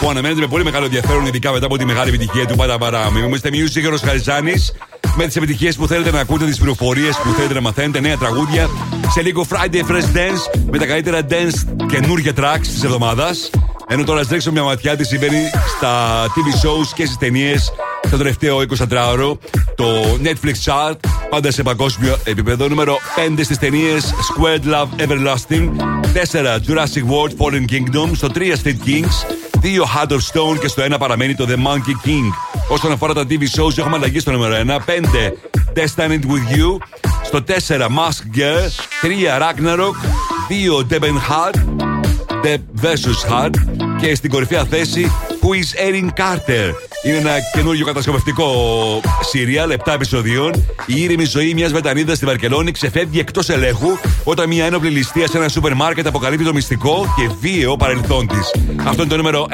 που 0.00 0.10
αναμένεται 0.10 0.40
με 0.40 0.46
πολύ 0.46 0.64
μεγάλο 0.64 0.84
ενδιαφέρον, 0.84 1.26
ειδικά 1.26 1.52
μετά 1.52 1.66
από 1.66 1.78
τη 1.78 1.84
μεγάλη 1.84 2.08
επιτυχία 2.08 2.46
του 2.46 2.56
Παραμ 2.56 2.78
παραμ. 2.78 3.16
Είμαστε 3.16 3.50
Music 3.52 3.92
Heroes 3.92 4.02
Χαριζάνη 4.04 4.52
με 5.16 5.26
τις 5.26 5.36
επιτυχίες 5.36 5.76
που 5.76 5.86
θέλετε 5.86 6.10
να 6.10 6.20
ακούτε, 6.20 6.44
τις 6.44 6.56
πληροφορίες 6.58 7.16
που 7.16 7.32
θέλετε 7.36 7.54
να 7.54 7.60
μαθαίνετε, 7.60 8.00
νέα 8.00 8.16
τραγούδια. 8.16 8.68
Σε 9.14 9.22
λίγο 9.22 9.46
Friday 9.48 9.90
Fresh 9.90 10.16
Dance 10.16 10.60
με 10.70 10.78
τα 10.78 10.86
καλύτερα 10.86 11.20
dance 11.30 11.86
καινούργια 11.90 12.32
tracks 12.36 12.66
της 12.66 12.82
εβδομάδας. 12.84 13.50
Ενώ 13.88 14.04
τώρα 14.04 14.20
ας 14.20 14.28
ρίξω 14.28 14.52
μια 14.52 14.62
ματιά 14.62 14.96
τι 14.96 15.04
συμβαίνει 15.04 15.50
στα 15.76 16.24
TV 16.26 16.66
shows 16.66 16.86
και 16.94 17.04
στις 17.04 17.18
ταινίες 17.18 17.72
το 18.10 18.16
τελευταίο 18.16 18.58
24ωρο. 18.58 19.38
Το 19.74 20.18
Netflix 20.22 20.54
chart 20.64 20.96
πάντα 21.30 21.50
σε 21.50 21.62
παγκόσμιο 21.62 22.18
επίπεδο. 22.24 22.68
Νούμερο 22.68 22.98
5 23.36 23.40
στι 23.42 23.58
ταινίε 23.58 23.96
Squared 24.00 24.64
Love 24.72 25.02
Everlasting. 25.02 25.68
4 26.32 26.58
Jurassic 26.66 27.04
World 27.10 27.32
Fallen 27.38 27.64
Kingdom. 27.72 28.10
Στο 28.14 28.28
3 28.34 28.38
Street 28.38 28.78
Kings. 28.86 29.34
2 29.62 29.84
Heart 29.94 30.10
of 30.10 30.20
Stone 30.32 30.58
και 30.60 30.68
στο 30.68 30.82
1 30.82 30.94
παραμένει 30.98 31.34
το 31.34 31.46
The 31.48 31.56
Monkey 31.56 32.08
King. 32.08 32.32
Όσον 32.68 32.92
αφορά 32.92 33.14
τα 33.14 33.24
TV 33.28 33.42
shows, 33.42 33.78
έχουμε 33.78 33.96
αλλαγή 33.96 34.18
στο 34.18 34.30
νούμερο 34.30 34.54
1. 34.54 34.78
5 34.78 35.32
Destined 35.74 36.24
with 36.24 36.56
You. 36.56 36.76
Στο 37.24 37.44
4 37.46 37.86
Mask 37.86 38.38
Girl. 38.38 38.68
3 39.02 39.38
Ragnarok. 39.40 39.96
2 40.48 40.86
Deben 40.90 41.18
Hart. 41.28 41.56
The 42.42 42.58
vs. 42.82 43.30
Hard 43.30 43.54
και 44.00 44.14
στην 44.14 44.30
κορυφαία 44.30 44.64
θέση 44.64 45.10
Who 45.40 45.46
is 45.46 45.88
Erin 45.88 46.08
Carter. 46.20 46.87
Είναι 47.02 47.16
ένα 47.16 47.30
καινούργιο 47.54 47.84
κατασκευαστικό 47.84 48.50
σύριαλ 49.20 49.74
7 49.84 49.92
επεισοδίων. 49.94 50.64
Η 50.86 51.02
ήρεμη 51.02 51.24
ζωή 51.24 51.54
μιας 51.54 51.70
Βρετανίδας 51.70 52.16
στη 52.16 52.26
Βαρκελόνη 52.26 52.70
ξεφεύγει 52.70 53.18
εκτός 53.18 53.48
ελέγχου 53.48 53.88
όταν 54.24 54.48
μια 54.48 54.64
ένοπλη 54.64 54.90
ληστεία 54.90 55.28
σε 55.28 55.36
ένα 55.36 55.48
σούπερ 55.48 55.74
μάρκετ 55.74 56.06
αποκαλύπτει 56.06 56.44
το 56.44 56.52
μυστικό 56.52 57.14
και 57.16 57.30
βίαιο 57.40 57.76
παρελθόν 57.76 58.26
της. 58.26 58.54
Αυτό 58.84 59.02
είναι 59.02 59.10
το 59.10 59.16
νούμερο 59.16 59.46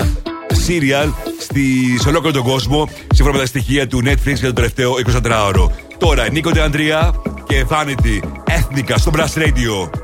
1 0.00 0.06
σύριαλ 0.52 1.08
στη, 1.40 1.62
σε 2.00 2.08
ολόκληρο 2.08 2.34
τον 2.34 2.44
κόσμο, 2.52 2.88
σύμφωνα 3.14 3.36
με 3.36 3.42
τα 3.42 3.46
στοιχεία 3.46 3.86
του 3.86 4.02
Netflix 4.04 4.34
για 4.34 4.46
το 4.46 4.52
τελευταίο 4.52 4.92
24ωρο. 5.06 5.70
Τώρα, 5.98 6.30
Νίκο 6.30 6.50
Αντρία 6.64 7.14
και 7.46 7.66
Vanity 7.68 8.20
Ethnica 8.48 8.94
στο 8.96 9.10
Brass 9.14 9.38
Radio. 9.42 10.03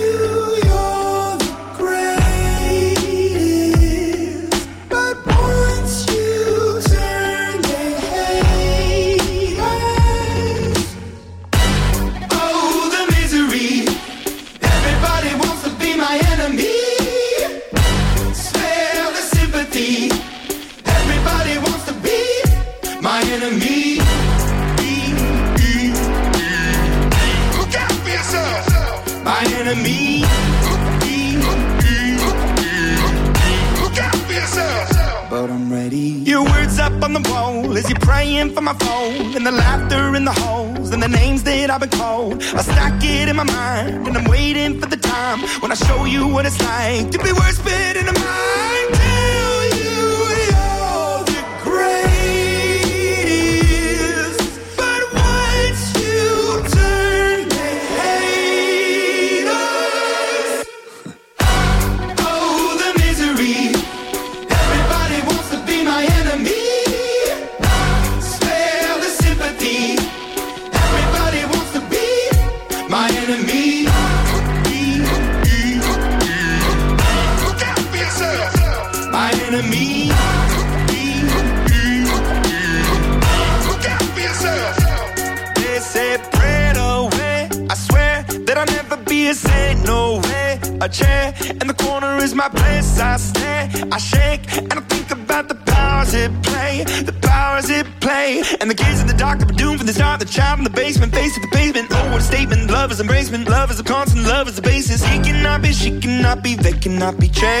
not 107.01 107.19
be 107.19 107.27
changed. 107.29 107.60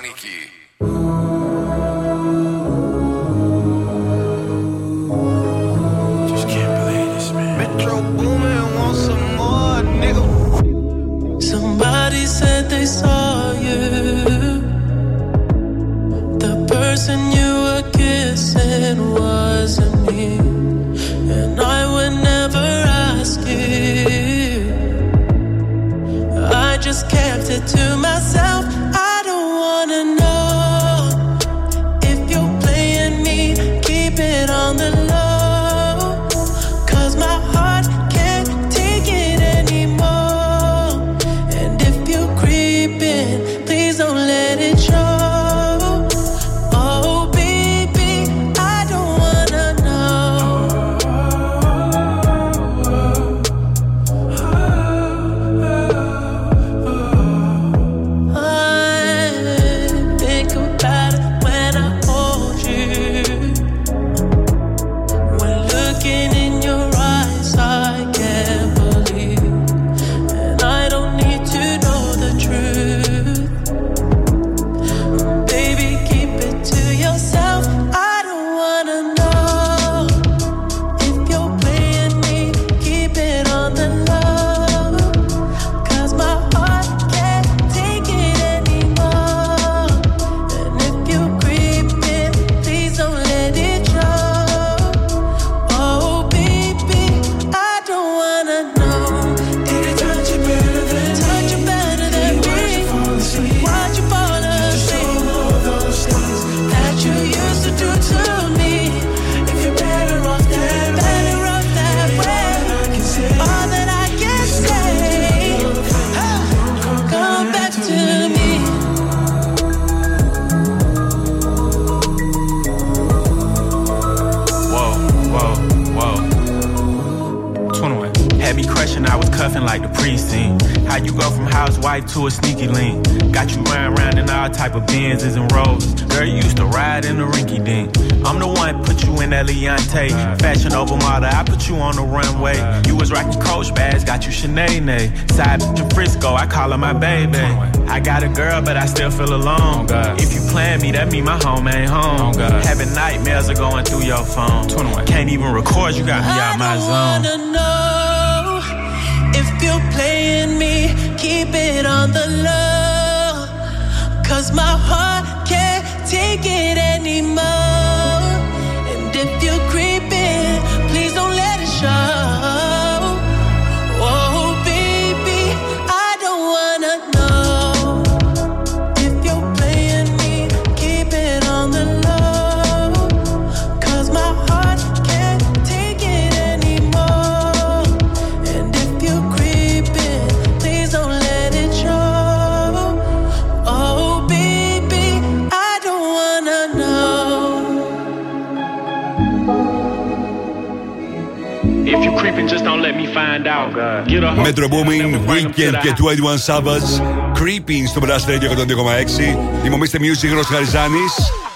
του 206.01 206.07
81 206.47 206.55
Savage. 206.55 207.01
Creeping 207.39 207.83
στο 207.87 208.01
Blast 208.03 208.29
Radio 208.29 208.57
102,6. 208.57 209.37
Δημομίστε 209.63 209.97
Music 210.01 210.27
Γρος 210.29 210.45
Χαριζάνης 210.45 211.13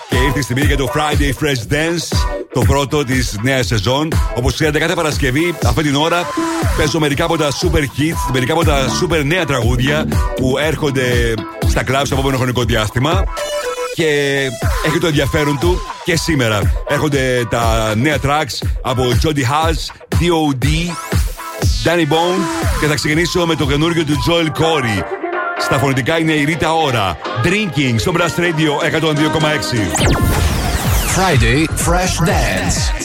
Και 0.09 0.15
ήρθε 0.15 0.39
η 0.39 0.41
στιγμή 0.41 0.65
για 0.65 0.77
το 0.77 0.91
Friday 0.93 1.43
Fresh 1.43 1.73
Dance, 1.73 2.17
το 2.53 2.61
πρώτο 2.61 3.03
της 3.03 3.37
νέας 3.41 3.65
σεζόν. 3.65 4.07
Όπως 4.35 4.53
ξέρετε, 4.53 4.79
κάθε 4.79 4.93
Παρασκευή 4.93 5.55
αυτή 5.65 5.83
την 5.83 5.95
ώρα 5.95 6.23
παίζω 6.77 6.99
μερικά 6.99 7.23
από 7.23 7.37
τα 7.37 7.49
super 7.51 7.81
hits, 7.81 8.31
μερικά 8.33 8.53
από 8.53 8.63
τα 8.65 8.85
super 9.01 9.23
νέα 9.25 9.45
τραγούδια 9.45 10.07
που 10.35 10.57
έρχονται 10.57 11.33
στα 11.67 11.83
κλαμπ 11.83 12.05
στο 12.05 12.15
επόμενο 12.15 12.37
χρονικό 12.37 12.63
διάστημα. 12.63 13.23
Και 13.95 14.41
έχει 14.85 14.97
το 14.97 15.07
ενδιαφέρον 15.07 15.59
του 15.59 15.81
και 16.03 16.15
σήμερα 16.15 16.61
έρχονται 16.87 17.47
τα 17.49 17.93
νέα 17.95 18.17
tracks 18.23 18.67
από 18.81 19.03
Jody 19.23 19.41
Haz, 19.41 19.75
DOD, 20.19 20.65
Danny 21.85 22.07
Bone 22.13 22.41
και 22.79 22.87
θα 22.87 22.95
ξεκινήσω 22.95 23.45
με 23.45 23.55
το 23.55 23.65
καινούργιο 23.65 24.05
του 24.05 24.13
Joel 24.27 24.45
Corey. 24.61 25.03
Στα 25.59 25.77
φωνητικά 25.79 26.19
είναι 26.19 26.31
η 26.33 26.43
Ρίτα 26.43 26.73
Ωρα. 26.73 27.17
Drinking 27.43 27.95
στο 27.97 28.11
Blast 28.15 28.39
Radio 28.39 28.99
102,6. 28.99 29.05
Friday 31.15 31.65
Fresh 31.85 32.27
Dance. 32.27 33.04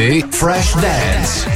Friday 0.00 0.22
Fresh 0.30 0.72
Dance. 0.76 1.49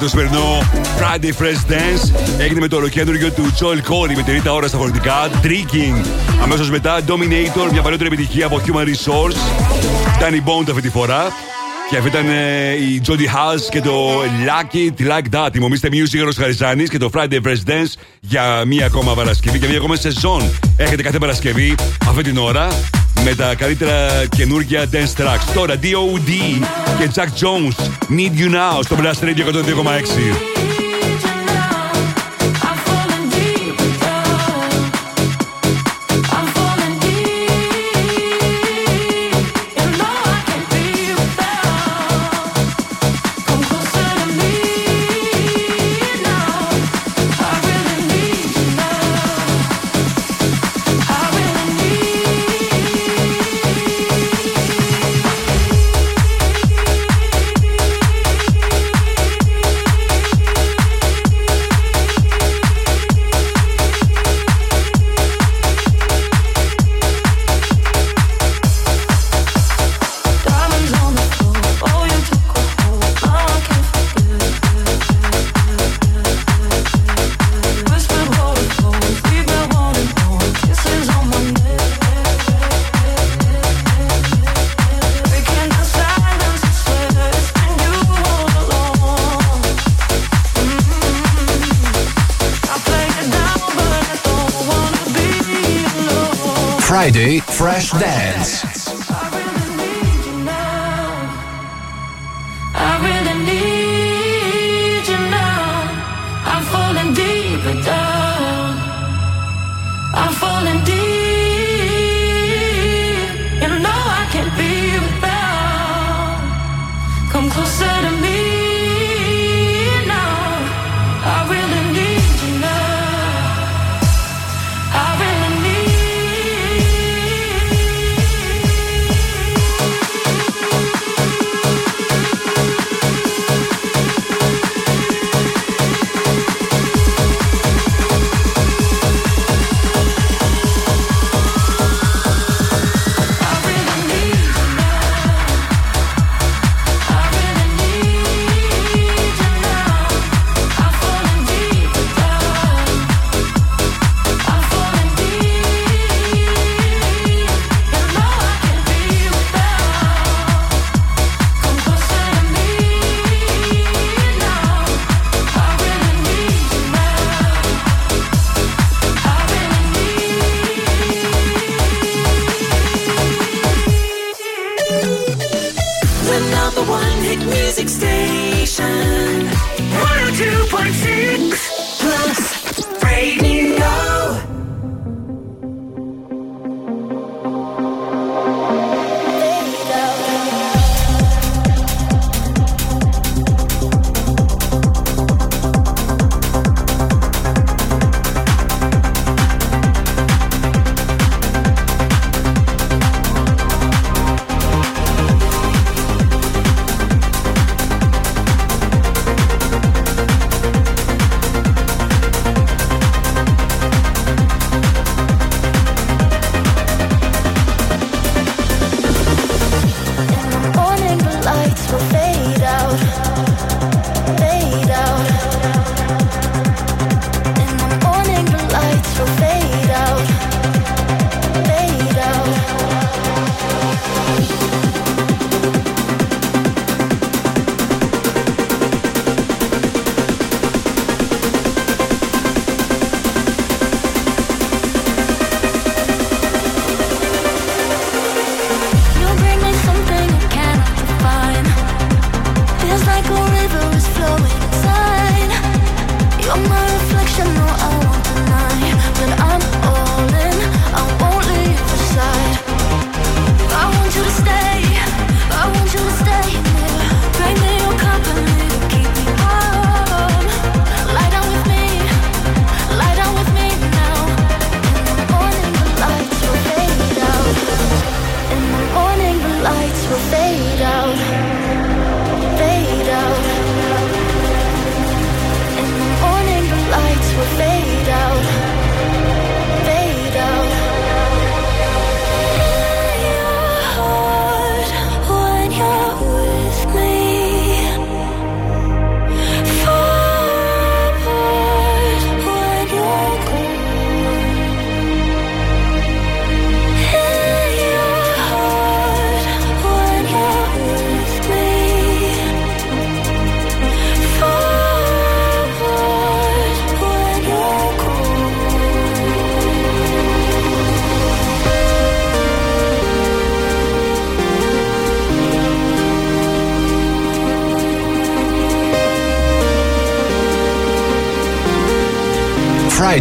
Το 0.00 0.06
ξεκίνημα 0.06 0.08
για 0.08 0.08
το 0.08 0.08
σημερινό 0.08 0.62
Friday 0.98 1.42
Fresh 1.42 1.72
Dance 1.72 2.40
έγινε 2.40 2.60
με 2.60 2.68
το 2.68 2.76
ολοκέντρο 2.76 3.14
του 3.30 3.52
Joel 3.58 3.92
Corey 3.92 4.14
με 4.16 4.22
την 4.22 4.32
ρίτα 4.32 4.52
ώρα 4.52 4.68
στα 4.68 4.76
φορητικά. 4.76 5.30
Drinking. 5.42 6.06
Αμέσως 6.42 6.70
μετά 6.70 7.00
Dominator, 7.06 7.70
μια 7.72 7.82
παλαιότερη 7.82 8.06
επιτυχία 8.06 8.46
από 8.46 8.60
Human 8.66 8.84
Resource. 8.84 9.36
Danny 10.20 10.48
Bond 10.48 10.68
αυτή 10.68 10.80
τη 10.80 10.88
φορά. 10.88 11.32
Και 11.90 11.96
αυτή 11.96 12.08
ήταν 12.08 12.28
ε, 12.28 12.72
η 12.72 13.02
Jodie 13.06 13.10
House 13.10 13.68
και 13.70 13.80
το 13.80 14.22
Lucky 14.22 15.02
Like 15.02 15.34
That. 15.36 15.48
Τιμωμήστε 15.52 15.88
Music 15.92 16.26
ο 16.28 16.40
Χαριζάνης 16.40 16.88
και 16.88 16.98
το 16.98 17.10
Friday 17.14 17.40
Fresh 17.42 17.70
Dance 17.70 17.92
για 18.20 18.64
μία 18.66 18.86
ακόμα 18.86 19.14
Παρασκευή 19.14 19.58
και 19.58 19.66
μία 19.66 19.76
ακόμα 19.76 19.96
σεζόν. 19.96 20.42
Έχετε 20.76 21.02
κάθε 21.02 21.18
Παρασκευή 21.18 21.74
αυτή 22.08 22.22
την 22.22 22.38
ώρα 22.38 22.68
με 23.24 23.34
τα 23.34 23.54
καλύτερα 23.54 24.26
καινούργια 24.36 24.84
dance 24.92 25.22
tracks. 25.22 25.52
Τώρα 25.54 25.74
DOD 25.74 26.30
και 26.98 27.10
Jack 27.14 27.42
Jones 27.44 27.84
Need 28.16 28.40
You 28.40 28.54
Now 28.54 28.80
στο 28.82 28.96
Blast 29.00 29.24
Radio 29.24 29.44
102,6. 29.44 30.69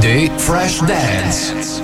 Fresh 0.10 0.80
Dance. 0.88 1.78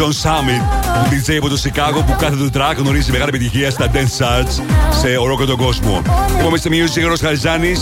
John 0.00 0.12
Summit, 0.22 0.62
DJ 1.10 1.36
από 1.36 1.48
το 1.48 1.56
Σικάγο 1.56 2.02
που 2.02 2.16
κάθε 2.18 2.36
του 2.36 2.50
track 2.54 2.74
γνωρίζει 2.76 3.10
μεγάλη 3.10 3.28
επιτυχία 3.28 3.70
στα 3.70 3.90
dance 3.92 3.96
charts 4.18 4.62
σε 5.00 5.16
ολόκληρο 5.16 5.50
τον 5.50 5.56
κόσμο. 5.56 6.02
Εγώ 6.38 6.54
είστε 6.54 6.68
Music, 6.72 6.98
Γιώργος 6.98 7.20
Χαριζάνης. 7.20 7.80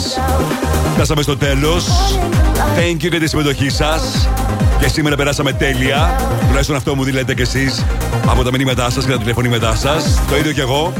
Φτάσαμε 0.94 1.22
στο 1.22 1.36
τέλος. 1.36 1.86
Thank 2.76 3.04
you 3.04 3.10
για 3.10 3.20
τη 3.20 3.28
συμμετοχή 3.28 3.70
σας. 3.70 4.28
Και 4.80 4.88
σήμερα 4.88 5.16
περάσαμε 5.16 5.52
τέλεια. 5.52 6.20
Τουλάχιστον 6.46 6.76
αυτό 6.76 6.94
μου 6.94 7.04
λέτε 7.04 7.34
κι 7.34 7.42
εσείς 7.42 7.84
από 8.26 8.42
τα 8.42 8.50
μηνύματά 8.50 8.90
σας 8.90 9.04
και 9.04 9.10
τα 9.10 9.18
τηλεφωνήματά 9.18 9.74
σας. 9.74 10.20
Το 10.28 10.36
ίδιο 10.36 10.52
κι 10.52 10.60
εγώ. 10.60 10.92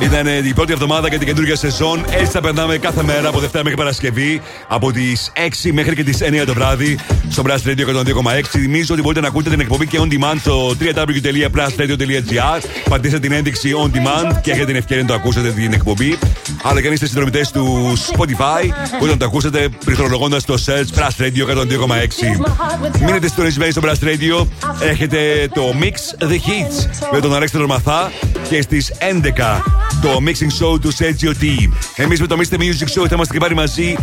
Ήταν 0.00 0.26
ε, 0.26 0.36
η 0.44 0.54
πρώτη 0.54 0.72
εβδομάδα 0.72 1.08
για 1.08 1.18
την 1.18 1.26
καινούργια 1.26 1.56
σεζόν. 1.56 2.04
Έτσι 2.10 2.30
θα 2.30 2.40
περνάμε 2.40 2.76
κάθε 2.76 3.02
μέρα 3.02 3.28
από 3.28 3.40
Δευτέρα 3.40 3.64
μέχρι 3.64 3.78
Παρασκευή 3.78 4.42
από 4.68 4.92
τις 4.92 5.32
6 5.64 5.70
μέχρι 5.72 5.94
και 5.94 6.04
τις 6.04 6.18
9 6.22 6.42
το 6.46 6.54
βράδυ 6.54 6.98
στο 7.30 7.42
Blast 7.46 7.68
Radio 7.68 7.86
102,6. 8.02 8.42
Θυμίζω 8.48 8.92
ότι 8.94 9.02
μπορείτε 9.02 9.20
να 9.20 9.28
ακούτε 9.28 9.50
την 9.50 9.60
εκπομπή 9.60 9.86
και 9.86 9.98
on 10.00 10.08
demand 10.12 10.36
στο 10.40 10.74
www.blastradio.gr. 10.80 12.64
Πατήστε 12.88 13.18
την 13.18 13.32
ένδειξη 13.32 13.70
on 13.84 13.96
demand 13.96 14.40
και 14.42 14.50
έχετε 14.50 14.66
την 14.66 14.76
ευκαιρία 14.76 15.02
να 15.02 15.08
το 15.08 15.14
ακούσετε 15.14 15.50
την 15.50 15.72
εκπομπή. 15.72 16.18
Αλλά 16.62 16.80
και 16.80 16.86
αν 16.86 16.92
είστε 16.92 17.06
συνδρομητές 17.06 17.50
του 17.50 17.92
Spotify, 18.12 18.62
μπορείτε 18.90 19.10
να 19.10 19.16
το 19.16 19.24
ακούσετε 19.24 19.68
πληκτρολογώντας 19.84 20.44
το 20.44 20.54
search 20.66 20.98
Blast 20.98 21.22
Radio 21.22 21.46
102,6. 21.56 23.00
Μείνετε 23.04 23.28
συντονισμένοι 23.28 23.72
στο 23.72 23.80
Blast 23.84 24.04
Radio. 24.04 24.46
Έχετε 24.80 25.48
το 25.54 25.74
Mix 25.80 26.24
The 26.24 26.32
Hits 26.32 27.08
με 27.12 27.20
τον 27.20 27.34
Αλέξανδρο 27.34 27.68
Μαθά 27.68 28.12
και 28.48 28.62
στις 28.62 28.92
11 28.98 29.83
το 30.04 30.18
Mixing 30.26 30.64
Show 30.64 30.80
του 30.80 30.92
Sergio 30.92 31.42
T. 31.42 31.68
Εμείς 31.96 32.20
με 32.20 32.26
το 32.26 32.36
Mr. 32.38 32.54
Music 32.54 33.00
Show 33.00 33.06
θα 33.08 33.14
είμαστε 33.14 33.32
και 33.32 33.38
πάλι 33.38 33.54
μαζί 33.54 33.96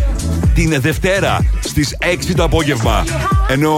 την 0.54 0.82
Δευτέρα 0.82 1.46
στις 1.60 1.96
6 2.00 2.34
το 2.36 2.44
απόγευμα. 2.44 3.04
Ενώ 3.48 3.74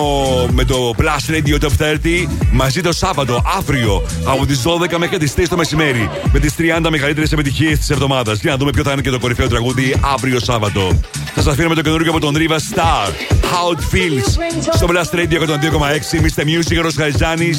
με 0.52 0.64
το 0.64 0.94
Plus 0.98 1.32
Radio 1.34 1.60
Top 1.60 1.70
30 1.78 2.28
μαζί 2.52 2.82
το 2.82 2.92
Σάββατο 2.92 3.44
αύριο 3.58 4.04
από 4.26 4.46
τις 4.46 4.62
12 4.64 4.98
μέχρι 4.98 5.18
τις 5.18 5.34
3 5.36 5.48
το 5.50 5.58
μεσημέρι 5.58 6.10
με 6.32 6.40
τις 6.40 6.54
30 6.58 6.90
μεγαλύτερες 6.90 7.32
επιτυχίες 7.32 7.80
της 7.80 7.90
εβδομάδας. 7.90 8.40
Για 8.40 8.52
να 8.52 8.58
δούμε 8.58 8.72
ποιο 8.72 8.84
θα 8.84 8.92
είναι 8.92 9.02
και 9.02 9.10
το 9.10 9.20
κορυφαίο 9.20 9.48
τραγούδι 9.48 9.96
αύριο 10.14 10.40
Σάββατο. 10.40 11.00
Σας 11.36 11.48
αφήνουμε 11.48 11.76
το 11.76 11.82
καινούργιο 11.82 12.12
από 12.12 12.20
τον 12.20 12.36
Riva 12.38 12.58
Star. 12.76 13.08
How 13.42 13.76
it 13.76 13.96
feels 13.96 14.44
στο 14.74 14.88
Blast 14.90 15.16
Radio 15.16 15.40
102,6. 15.40 16.22
Mr. 16.22 16.44
Music, 16.44 16.82
Ρος 16.82 16.96
Χαριζάνη. 16.96 17.50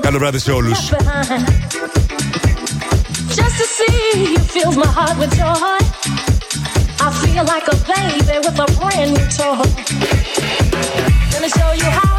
Καλό 0.00 0.18
βράδυ 0.18 0.38
σε 0.38 0.52
όλους. 0.52 0.78
You 4.16 4.38
fills 4.38 4.78
my 4.78 4.86
heart 4.86 5.18
with 5.18 5.30
joy. 5.36 5.44
I 7.04 7.12
feel 7.20 7.44
like 7.44 7.68
a 7.68 7.76
baby 7.84 8.38
with 8.38 8.58
a 8.58 8.66
brand 8.80 9.12
new 9.12 9.26
toy. 9.28 9.60
Let 11.32 11.42
me 11.42 11.48
show 11.50 11.72
you 11.72 11.84
how 11.84 12.15